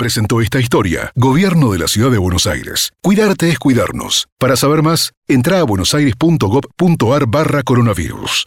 [0.03, 1.13] presentó esta historia.
[1.15, 2.91] Gobierno de la Ciudad de Buenos Aires.
[3.01, 4.27] Cuidarte es cuidarnos.
[4.37, 8.45] Para saber más, entra a buenosaires.gov.ar barra coronavirus.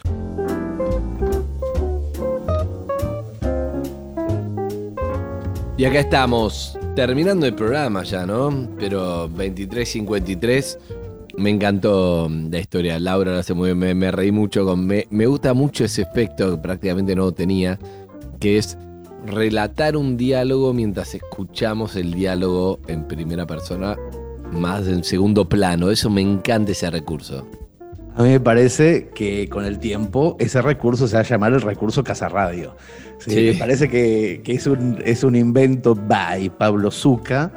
[5.77, 8.69] Y acá estamos, terminando el programa ya, ¿no?
[8.79, 10.79] Pero 23.53,
[11.37, 12.99] me encantó la historia.
[12.99, 14.87] Laura lo hace muy bien, me, reí mucho con.
[14.87, 17.77] Me, me gusta mucho ese efecto que prácticamente no tenía,
[18.39, 18.79] que es
[19.27, 23.95] relatar un diálogo mientras escuchamos el diálogo en primera persona,
[24.51, 25.91] más en segundo plano.
[25.91, 27.47] Eso me encanta ese recurso.
[28.17, 31.61] A mí me parece que con el tiempo ese recurso se va a llamar el
[31.61, 32.75] recurso Casaradio.
[33.19, 33.35] Sí, Sí.
[33.51, 37.51] Me parece que, que es, un, es un invento by Pablo Zucca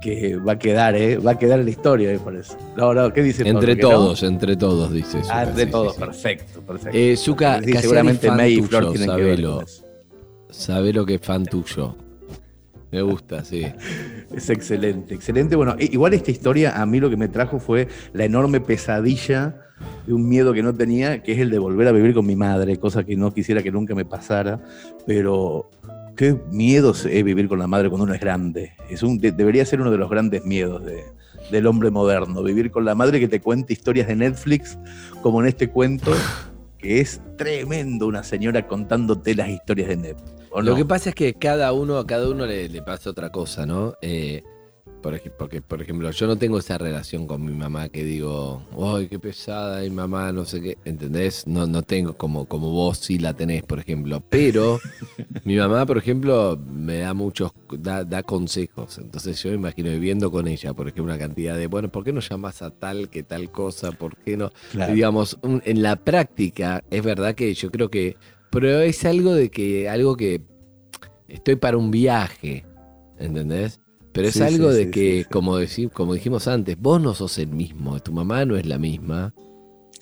[0.00, 1.16] que va a quedar, ¿eh?
[1.18, 2.54] Va a quedar en la historia, me parece.
[2.76, 3.58] No, no, ¿qué dice Pablo?
[3.60, 5.18] Entre todos, entre todos, dice.
[5.18, 6.98] Ah, Zucca, entre sí, todos, perfecto, perfecto.
[6.98, 9.54] Eh, Zucca, Sí, Cassiari seguramente May y Flor tienen que ver sabelo.
[9.56, 9.84] con eso.
[10.50, 11.94] Sabe lo que es fan tuyo.
[12.92, 13.66] Me gusta, sí.
[14.34, 15.54] Es excelente, excelente.
[15.56, 19.62] Bueno, igual esta historia a mí lo que me trajo fue la enorme pesadilla
[20.06, 22.34] de un miedo que no tenía, que es el de volver a vivir con mi
[22.36, 24.60] madre, cosa que no quisiera que nunca me pasara,
[25.06, 25.70] pero
[26.16, 28.72] qué miedo es vivir con la madre cuando uno es grande.
[28.90, 31.04] Es un, de- debería ser uno de los grandes miedos de-
[31.50, 34.76] del hombre moderno, vivir con la madre que te cuente historias de Netflix,
[35.22, 36.12] como en este cuento,
[36.78, 40.32] que es tremendo una señora contándote las historias de Netflix.
[40.56, 43.30] ¿O Lo que pasa es que cada uno, a cada uno le, le pasa otra
[43.30, 43.94] cosa, ¿no?
[44.02, 44.42] Eh,
[45.02, 48.62] por ej- porque, por ejemplo, yo no tengo esa relación con mi mamá que digo,
[48.80, 50.32] ¡ay, qué pesada mi mamá!
[50.32, 51.46] No sé qué, ¿entendés?
[51.46, 54.20] No, no tengo como, como vos sí la tenés, por ejemplo.
[54.28, 54.80] Pero
[55.44, 58.98] mi mamá, por ejemplo, me da muchos, da, da consejos.
[58.98, 62.12] Entonces yo me imagino viviendo con ella, por ejemplo, una cantidad de, bueno, ¿por qué
[62.12, 63.92] no llamas a tal que tal cosa?
[63.92, 64.50] ¿Por qué no?
[64.72, 64.92] Claro.
[64.94, 68.16] Digamos, un- en la práctica, es verdad que yo creo que,
[68.56, 70.40] pero es algo de que, algo que
[71.28, 72.64] estoy para un viaje,
[73.18, 73.80] ¿entendés?
[74.12, 77.12] Pero es Sí, algo sí, de sí, que, Como, decir, como dijimos antes, vos no
[77.12, 79.34] sos el mismo, tu mamá no es la misma.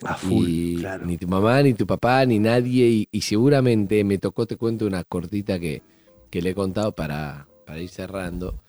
[0.03, 1.05] A full, y claro.
[1.05, 2.87] Ni tu mamá, ni tu papá, ni nadie.
[2.87, 5.81] Y, y seguramente me tocó, te cuento una cortita que,
[6.29, 8.63] que le he contado para, para ir cerrando.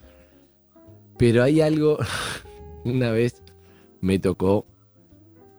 [1.16, 1.98] Pero hay algo,
[2.84, 3.40] una vez
[4.00, 4.66] me tocó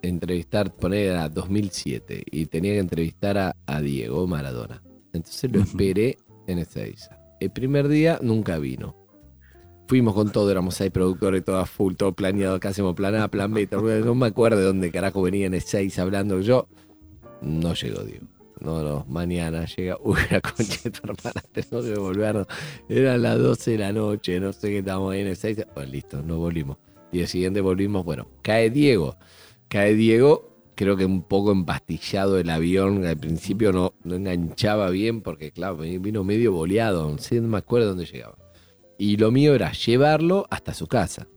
[0.02, 4.82] entrevistar, poner a 2007, y tenía que entrevistar a, a Diego Maradona.
[5.14, 6.18] Entonces lo esperé
[6.48, 7.20] en Ezeiza.
[7.40, 8.96] El primer día nunca vino.
[9.88, 13.30] Fuimos con todo, éramos seis productores, todo a full, todo planeado, acá hacemos plan A,
[13.30, 16.68] plan B, todo, no me acuerdo de dónde carajo venía en Ezeiza hablando yo.
[17.42, 18.28] No llegó Diego.
[18.60, 19.98] No, no, mañana llega.
[20.02, 22.48] Uy, la concha de tu hermana, tenemos que volvernos.
[22.90, 25.66] Eran las 12 de la noche, no sé qué estábamos ahí en Ezeiza.
[25.74, 26.78] Bueno, listo, no volvimos.
[27.12, 29.16] Día siguiente volvimos, bueno, cae Diego.
[29.70, 35.22] Cae Diego, creo que un poco empastillado el avión, al principio no, no enganchaba bien
[35.22, 38.38] porque, claro, vino medio boleado, no sé, no me acuerdo dónde llegaba.
[38.98, 41.28] Y lo mío era llevarlo hasta su casa.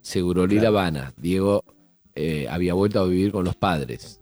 [0.00, 1.12] Segurolí La Habana.
[1.16, 1.64] Diego
[2.14, 4.20] eh, había vuelto a vivir con los padres.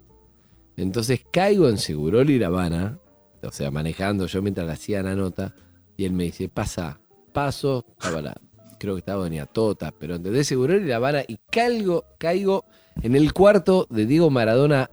[0.77, 2.99] Entonces caigo en Seguroli La Habana,
[3.43, 5.55] o sea, manejando yo mientras le hacía la nota,
[5.97, 7.01] y él me dice, pasa,
[7.33, 8.41] paso, estaba la-
[8.79, 12.65] creo que estaba venía Tota, pero entendés Seguroli La Habana, y caigo, caigo
[13.03, 14.91] en el cuarto de Diego Maradona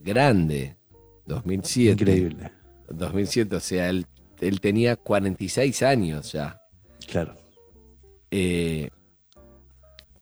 [0.00, 0.76] grande,
[1.26, 1.92] 2007.
[1.92, 2.50] Increíble.
[2.88, 4.06] 2007, o sea, él,
[4.40, 6.60] él tenía 46 años ya.
[7.06, 7.36] Claro.
[8.30, 8.90] Eh,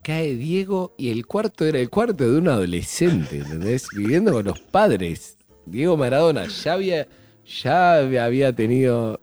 [0.03, 3.87] cae Diego y el cuarto era el cuarto de un adolescente, ¿entendés?
[3.97, 5.37] Viviendo con los padres.
[5.67, 7.09] Diego Maradona ya había,
[7.45, 9.21] ya había tenido,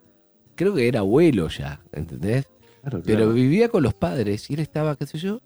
[0.56, 2.48] creo que era abuelo ya, ¿entendés?
[2.82, 3.34] Claro, Pero claro.
[3.34, 5.42] vivía con los padres y él estaba, qué sé yo,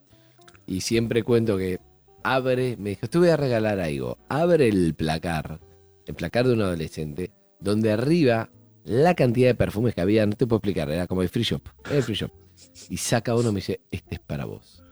[0.68, 1.80] y siempre cuento que
[2.24, 5.60] abre, me dijo, te voy a regalar algo, abre el placar,
[6.06, 8.50] el placar de un adolescente, donde arriba
[8.84, 11.62] la cantidad de perfumes que había, no te puedo explicar, era como el free shop,
[11.86, 12.32] era el free shop.
[12.90, 14.84] Y saca uno y me dice, este es para vos.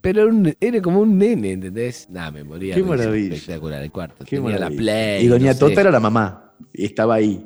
[0.00, 2.08] Pero era, un- era como un nene, ¿entendés?
[2.10, 2.74] Nada, me moría.
[2.76, 3.34] Qué maravilla.
[3.34, 4.24] Espectacular el cuarto.
[4.24, 5.24] Qué Tenía la play.
[5.24, 5.58] Y doña no sé.
[5.58, 6.54] Tota era la mamá.
[6.72, 7.44] Y estaba ahí.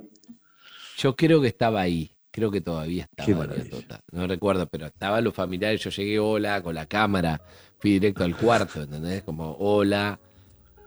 [0.99, 2.11] Yo creo que estaba ahí.
[2.31, 3.65] Creo que todavía estaba Doña.
[3.65, 4.01] Tota.
[4.13, 5.81] No recuerdo, pero estaban los familiares.
[5.83, 7.41] Yo llegué, hola, con la cámara.
[7.81, 9.23] Fui directo al cuarto, ¿entendés?
[9.23, 10.21] Como, hola.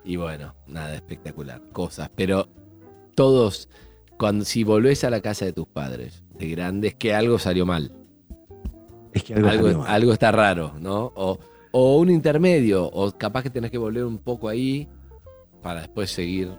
[0.06, 1.61] Y bueno, nada, espectacular.
[1.72, 2.10] Cosas.
[2.15, 2.48] Pero
[3.15, 3.70] todos,
[4.18, 7.91] cuando si volvés a la casa de tus padres, de grandes, que algo salió mal.
[9.14, 9.91] Es que algo, Algo, salió mal.
[9.91, 11.11] algo está raro, ¿no?
[11.15, 11.40] O,
[11.72, 14.88] o un intermedio, o capaz que tenés que volver un poco ahí
[15.61, 16.52] para después seguir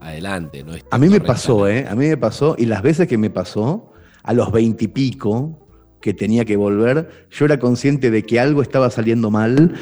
[0.00, 0.64] adelante.
[0.64, 0.74] ¿no?
[0.74, 1.86] Es A mí me pasó, ¿eh?
[1.88, 3.92] A mí me pasó, y las veces que me pasó,
[4.22, 5.67] a los veintipico,
[6.00, 9.74] que tenía que volver, yo era consciente de que algo estaba saliendo mal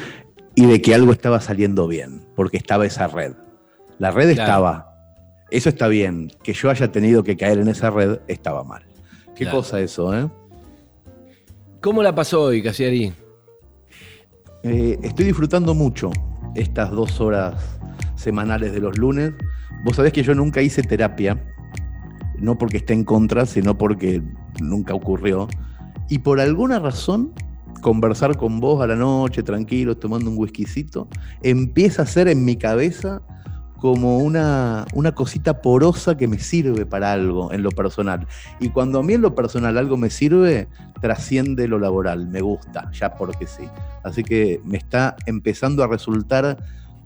[0.55, 3.33] y de que algo estaba saliendo bien, porque estaba esa red.
[3.99, 4.41] La red Claro.
[4.43, 4.93] estaba.
[5.51, 6.31] Eso está bien.
[6.43, 8.83] Que yo haya tenido que caer en esa red estaba mal.
[9.35, 9.57] Qué Claro.
[9.59, 10.27] cosa eso, ¿eh?
[11.81, 13.13] ¿Cómo la pasó hoy, Casiari?
[14.63, 16.11] Eh, estoy disfrutando mucho
[16.55, 17.55] estas dos horas
[18.15, 19.33] semanales de los lunes.
[19.85, 21.41] Vos sabés que yo nunca hice terapia,
[22.39, 24.21] no porque esté en contra, sino porque
[24.59, 25.47] nunca ocurrió.
[26.09, 27.33] Y por alguna razón,
[27.81, 31.07] conversar con vos a la noche, tranquilo, tomando un whiskycito,
[31.43, 33.21] empieza a ser en mi cabeza
[33.77, 38.27] como una, una cosita porosa que me sirve para algo en lo personal.
[38.59, 40.67] Y cuando a mí en lo personal algo me sirve,
[40.99, 43.63] trasciende lo laboral, me gusta, ya porque sí.
[44.03, 46.57] Así que me está empezando a resultar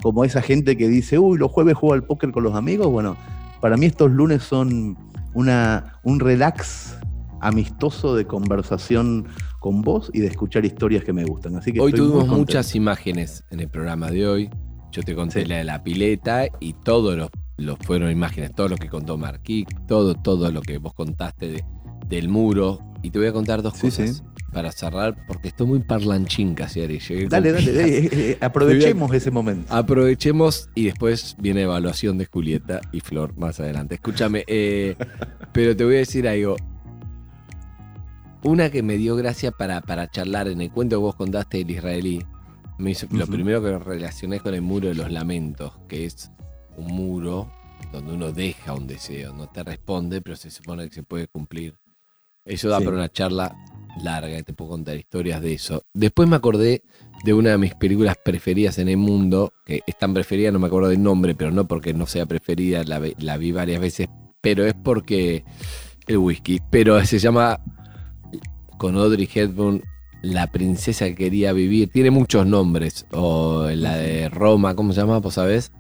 [0.02, 2.88] como esa gente que dice, uy, los jueves juego al póker con los amigos.
[2.88, 3.18] Bueno,
[3.60, 4.98] para mí estos lunes son
[5.34, 6.98] una, un relax
[7.42, 9.28] amistoso de conversación
[9.60, 11.56] con vos y de escuchar historias que me gustan.
[11.56, 14.50] Así que hoy tuvimos muchas imágenes en el programa de hoy.
[14.92, 18.78] Yo te conté la de la pileta y todos los, los, fueron imágenes, todo lo
[18.78, 21.66] que contó Marquík, todo, todo lo que vos contaste
[22.08, 22.80] del muro.
[23.04, 27.00] Y te voy a contar dos cosas para cerrar, porque estoy muy parlanchín casi, Ari.
[27.30, 29.74] Dale, dale, dale, eh, aprovechemos ese momento.
[29.74, 33.96] Aprovechemos y después viene evaluación de Julieta y Flor más adelante.
[33.96, 34.96] Escúchame, eh,
[35.54, 36.56] pero te voy a decir algo.
[38.44, 41.72] Una que me dio gracia para, para charlar en el cuento que vos contaste del
[41.72, 42.26] israelí,
[43.12, 46.32] lo primero que relacioné con el muro de los lamentos, que es
[46.78, 47.52] un muro
[47.92, 51.78] donde uno deja un deseo, no te responde, pero se supone que se puede cumplir.
[52.44, 53.56] Eso da para una charla
[54.02, 55.84] larga, y te puedo contar historias de eso.
[55.94, 56.82] Después me acordé
[57.24, 60.68] de una de mis películas preferidas en el mundo, que es tan preferida, no me
[60.68, 64.08] acuerdo del nombre, pero no porque no sea preferida, la, la vi varias veces,
[64.42, 65.46] pero es porque
[66.08, 67.60] el whisky, pero se llama
[68.82, 69.84] con Audrey Hepburn
[70.24, 71.92] la princesa que quería vivir.
[71.92, 73.06] Tiene muchos nombres.
[73.12, 75.20] O la de Roma, ¿cómo se llama?
[75.20, 75.72] ¿Vos sabés?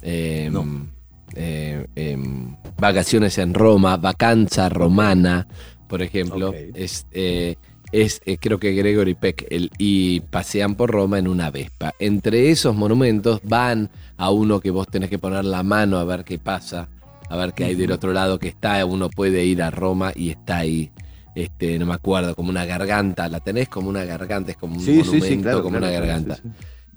[0.00, 0.86] Em,
[1.34, 5.48] eh, em, vacaciones en Roma, vacanza romana,
[5.88, 6.54] por ejemplo.
[6.72, 7.56] Es, eh,
[7.90, 11.94] es eh, creo que Gregory Peck el, y pasean por Roma en una Vespa.
[11.98, 16.22] Entre esos monumentos van a uno que vos tenés que poner la mano a ver
[16.22, 16.88] qué pasa,
[17.28, 18.86] a ver qué hay del otro lado que está.
[18.86, 20.92] Uno puede ir a Roma y está ahí
[21.34, 24.84] este, no me acuerdo, como una garganta, la tenés como una garganta, es como un
[24.84, 26.38] monumento, como una garganta.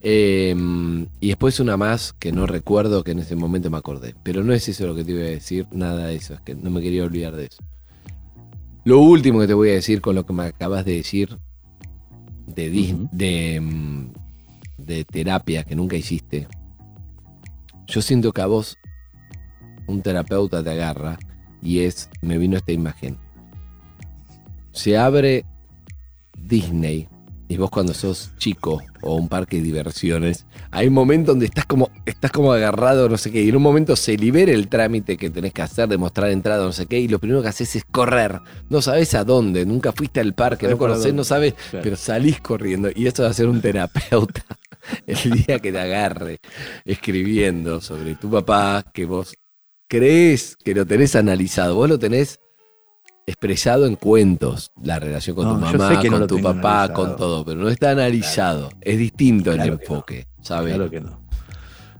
[0.01, 4.15] Em, y después una más que no recuerdo que en ese momento me acordé.
[4.23, 6.55] Pero no es eso lo que te iba a decir, nada de eso, es que
[6.55, 7.63] no me quería olvidar de eso.
[8.83, 11.37] Lo último que te voy a decir con lo que me acabas de decir
[12.47, 12.69] de,
[13.11, 14.11] de, em,
[14.77, 16.47] de terapia que nunca hiciste.
[17.87, 18.77] Yo siento que a vos
[19.87, 21.17] un terapeuta te agarra
[21.61, 23.17] y es, me vino esta imagen
[24.73, 25.45] se abre
[26.37, 27.07] Disney
[27.47, 31.65] y vos cuando sos chico o un parque de diversiones, hay un momento donde estás
[31.65, 35.17] como, estás como agarrado, no sé qué, y en un momento se libera el trámite
[35.17, 37.75] que tenés que hacer de mostrar entrada, no sé qué, y lo primero que haces
[37.75, 38.39] es correr.
[38.69, 42.89] No sabes a dónde, nunca fuiste al parque, no conocés, no sabes, pero salís corriendo.
[42.95, 44.43] Y eso va a ser un terapeuta
[45.05, 46.39] el día que te agarre
[46.85, 49.35] escribiendo sobre tu papá, que vos
[49.87, 52.39] crees que lo tenés analizado, vos lo tenés
[53.25, 57.69] expresado en cuentos, la relación con tu mamá, con tu papá, con todo, pero no
[57.69, 58.69] está analizado.
[58.81, 60.75] Es distinto el enfoque, ¿sabes?
[60.75, 61.23] Claro que no.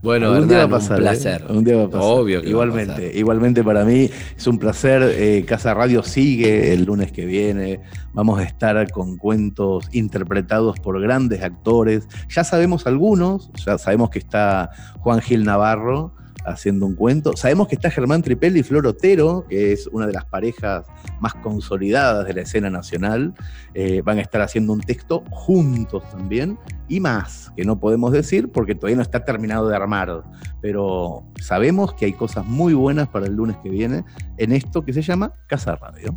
[0.01, 1.09] Bueno, un día va a pasar, un ¿eh?
[1.09, 1.45] placer.
[1.47, 2.07] Un día va a pasar.
[2.11, 5.01] Obvio que Igualmente, igualmente para mí es un placer.
[5.01, 7.79] Eh, Casa Radio sigue el lunes que viene.
[8.11, 12.09] Vamos a estar con cuentos interpretados por grandes actores.
[12.27, 16.13] Ya sabemos algunos, ya sabemos que está Juan Gil Navarro
[16.45, 17.35] haciendo un cuento.
[17.35, 20.85] Sabemos que está Germán Tripelli y Flor Otero, que es una de las parejas
[21.19, 23.33] más consolidadas de la escena nacional.
[23.73, 26.57] Eh, van a estar haciendo un texto juntos también
[26.87, 30.23] y más, que no podemos decir porque todavía no está terminado de armar.
[30.61, 34.03] Pero sabemos que hay cosas muy buenas para el lunes que viene
[34.37, 36.15] en esto que se llama Casa Radio.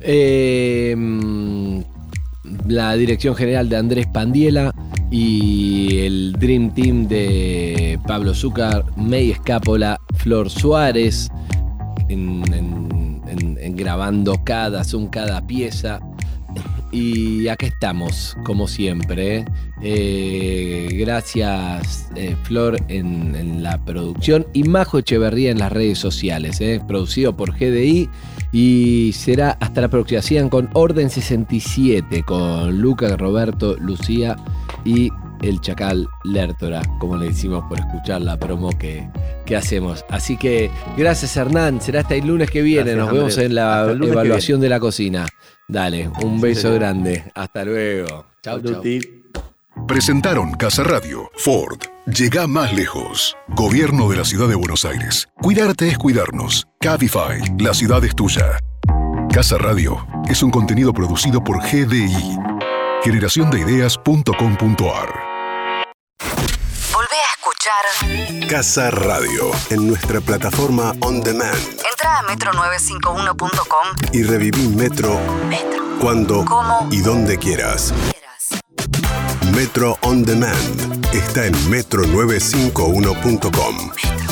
[0.00, 0.96] Eh,
[2.66, 4.72] la dirección general de Andrés Pandiela
[5.10, 11.28] y el Dream Team de Pablo Zúcar, May Escápola, Flor Suárez,
[12.08, 12.42] en,
[13.76, 16.00] grabando cada son cada pieza.
[16.92, 19.44] Y acá estamos, como siempre.
[19.80, 24.46] Eh, gracias, eh, Flor, en, la producción.
[24.52, 26.60] Y Majo Echeverría en las redes sociales.
[26.60, 28.08] Eh, producido por GDI.
[28.52, 30.22] Y será hasta la próxima.
[30.22, 34.36] Sigan con Orden 67, con Luca, Roberto, Lucía
[34.84, 35.10] y
[35.42, 39.08] el Chacal Lertora, como le decimos por escuchar la promo que,
[39.46, 40.04] que hacemos.
[40.08, 42.94] Así que gracias Hernán, será hasta el lunes que viene.
[42.94, 45.26] Nos vemos en la evaluación de la cocina.
[45.68, 47.24] Dale, un beso grande.
[47.34, 48.26] Hasta luego.
[48.42, 48.82] Chao, chao.
[49.86, 51.80] Presentaron Casa Radio, Ford.
[52.06, 53.36] Llega más lejos.
[53.48, 55.28] Gobierno de la Ciudad de Buenos Aires.
[55.42, 56.68] Cuidarte es cuidarnos.
[56.80, 58.56] Cabify, la ciudad es tuya.
[59.32, 62.36] Casa Radio es un contenido producido por GDI,
[63.04, 65.14] generaciondeideas.com.ar.
[66.92, 67.82] Volvé a escuchar
[68.48, 71.56] Casa Radio en nuestra plataforma On Demand
[71.88, 75.18] Entra a metro951.com y reviví Metro,
[76.00, 76.88] cuando ¿Cómo?
[76.90, 77.94] y donde quieras.
[79.54, 84.29] Metro On Demand está en metro951.com.